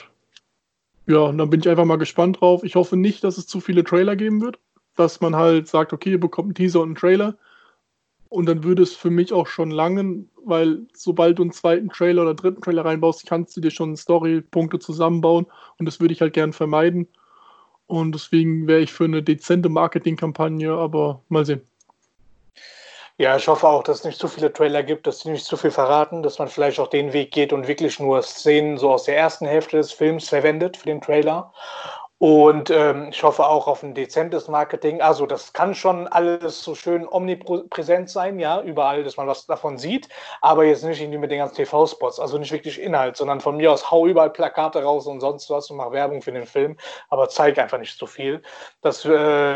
[1.07, 2.62] ja, und dann bin ich einfach mal gespannt drauf.
[2.65, 4.59] Ich hoffe nicht, dass es zu viele Trailer geben wird,
[4.97, 7.39] dass man halt sagt, okay, ihr bekommt einen Teaser und einen Trailer
[8.28, 12.23] und dann würde es für mich auch schon langen, weil sobald du einen zweiten Trailer
[12.23, 15.47] oder dritten Trailer reinbaust, kannst du dir schon Storypunkte zusammenbauen
[15.78, 17.09] und das würde ich halt gern vermeiden.
[17.86, 21.62] Und deswegen wäre ich für eine dezente Marketingkampagne, aber mal sehen.
[23.20, 25.57] Ja, ich hoffe auch, dass es nicht zu viele Trailer gibt, dass sie nicht zu
[25.57, 29.05] viel verraten, dass man vielleicht auch den Weg geht und wirklich nur Szenen so aus
[29.05, 31.53] der ersten Hälfte des Films verwendet für den Trailer
[32.19, 35.01] und ähm, ich hoffe auch auf ein dezentes Marketing.
[35.01, 39.78] Also das kann schon alles so schön omnipräsent sein, ja, überall, dass man was davon
[39.78, 40.09] sieht,
[40.40, 43.70] aber jetzt nicht irgendwie mit den ganzen TV-Spots, also nicht wirklich Inhalt, sondern von mir
[43.70, 46.77] aus hau überall Plakate raus und sonst was und mach Werbung für den Film,
[47.09, 48.43] aber zeig einfach nicht so viel.
[48.82, 49.09] Das äh,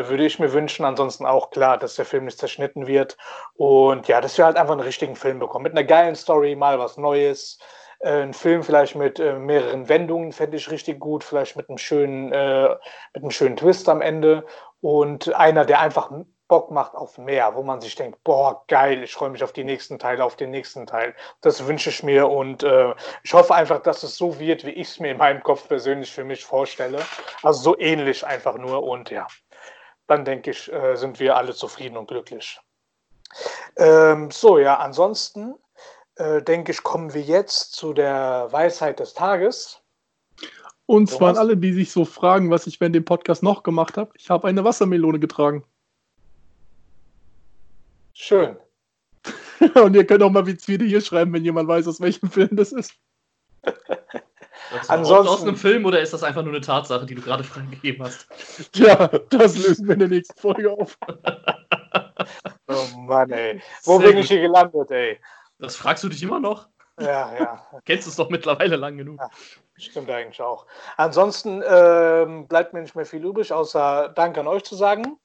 [0.09, 0.85] würde ich mir wünschen.
[0.85, 3.17] Ansonsten auch klar, dass der Film nicht zerschnitten wird
[3.57, 6.79] und ja, dass wir halt einfach einen richtigen Film bekommen mit einer geilen Story, mal
[6.79, 7.59] was Neues.
[8.03, 11.79] Äh, ein Film vielleicht mit äh, mehreren Wendungen fände ich richtig gut, vielleicht mit einem
[11.79, 12.69] schönen, äh,
[13.15, 14.45] mit einem schönen Twist am Ende
[14.81, 16.11] und einer, der einfach
[16.49, 19.65] Bock macht auf mehr, wo man sich denkt, boah, geil, ich freue mich auf die
[19.65, 21.15] nächsten Teile, auf den nächsten Teil.
[21.41, 24.89] Das wünsche ich mir und äh, ich hoffe einfach, dass es so wird, wie ich
[24.89, 26.99] es mir in meinem Kopf persönlich für mich vorstelle.
[27.43, 29.27] Also so ähnlich einfach nur und ja,
[30.09, 32.61] dann denke ich, äh, sind wir alle zufrieden und glücklich.
[33.77, 35.55] Ähm, so, ja, ansonsten
[36.17, 39.81] äh, denke ich, kommen wir jetzt zu der Weisheit des Tages.
[40.87, 43.97] Und zwar an alle, die sich so fragen, was ich während dem Podcast noch gemacht
[43.97, 44.11] habe.
[44.17, 45.65] Ich habe eine Wassermelone getragen.
[48.13, 48.57] Schön.
[49.75, 52.73] Und ihr könnt auch mal wieder hier schreiben, wenn jemand weiß, aus welchem Film das
[52.73, 52.93] ist.
[54.73, 57.45] Das Ansonsten aus einem Film oder ist das einfach nur eine Tatsache, die du gerade
[57.45, 58.27] freigegeben hast?
[58.75, 60.97] Ja, das lösen wir in der nächsten Folge auf.
[62.69, 63.61] oh Mann, ey.
[63.85, 64.25] Wo Sehr bin gut.
[64.25, 65.21] ich hier gelandet, ey?
[65.63, 66.67] Das fragst du dich immer noch?
[66.99, 67.67] Ja, ja.
[67.85, 69.21] Kennst es doch mittlerweile lang genug.
[69.21, 69.31] Ja,
[69.77, 70.67] stimmt eigentlich auch.
[70.97, 75.21] Ansonsten ähm, bleibt mir nicht mehr viel übrig, außer Dank an euch zu sagen.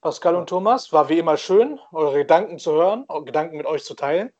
[0.00, 3.84] Pascal und Thomas, war wie immer schön, eure Gedanken zu hören, eure Gedanken mit euch
[3.84, 4.32] zu teilen.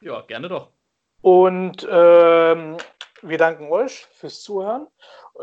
[0.00, 0.70] Ja, gerne doch.
[1.20, 2.78] Und ähm,
[3.20, 4.86] wir danken euch fürs Zuhören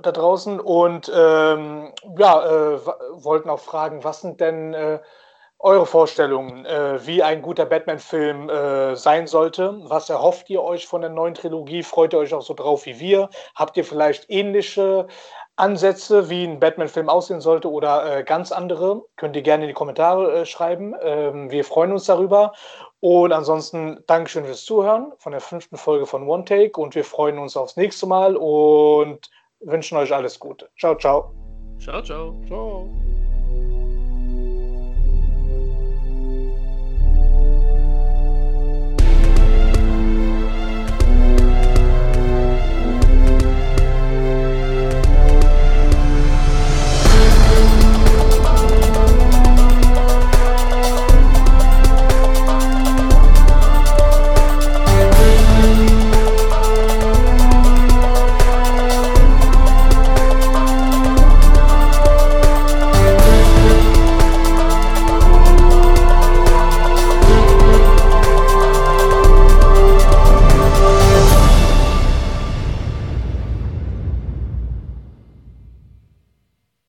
[0.02, 2.80] da draußen und ähm, ja, äh,
[3.12, 5.00] wollten auch fragen, was sind denn äh,
[5.64, 9.80] eure Vorstellungen, äh, wie ein guter Batman-Film äh, sein sollte.
[9.86, 11.84] Was erhofft ihr euch von der neuen Trilogie?
[11.84, 13.30] Freut ihr euch auch so drauf wie wir?
[13.56, 15.08] Habt ihr vielleicht ähnliche
[15.56, 19.04] Ansätze, wie ein Batman-Film aussehen sollte oder äh, ganz andere?
[19.16, 20.96] Könnt ihr gerne in die Kommentare äh, schreiben.
[21.02, 22.52] Ähm, wir freuen uns darüber.
[23.00, 27.40] Und ansonsten Dankeschön fürs Zuhören von der fünften Folge von One Take und wir freuen
[27.40, 29.30] uns aufs nächste Mal und
[29.62, 30.70] wünschen euch alles Gute.
[30.78, 31.34] Ciao, ciao.
[31.80, 32.36] Ciao, ciao.
[32.48, 32.90] Ciao.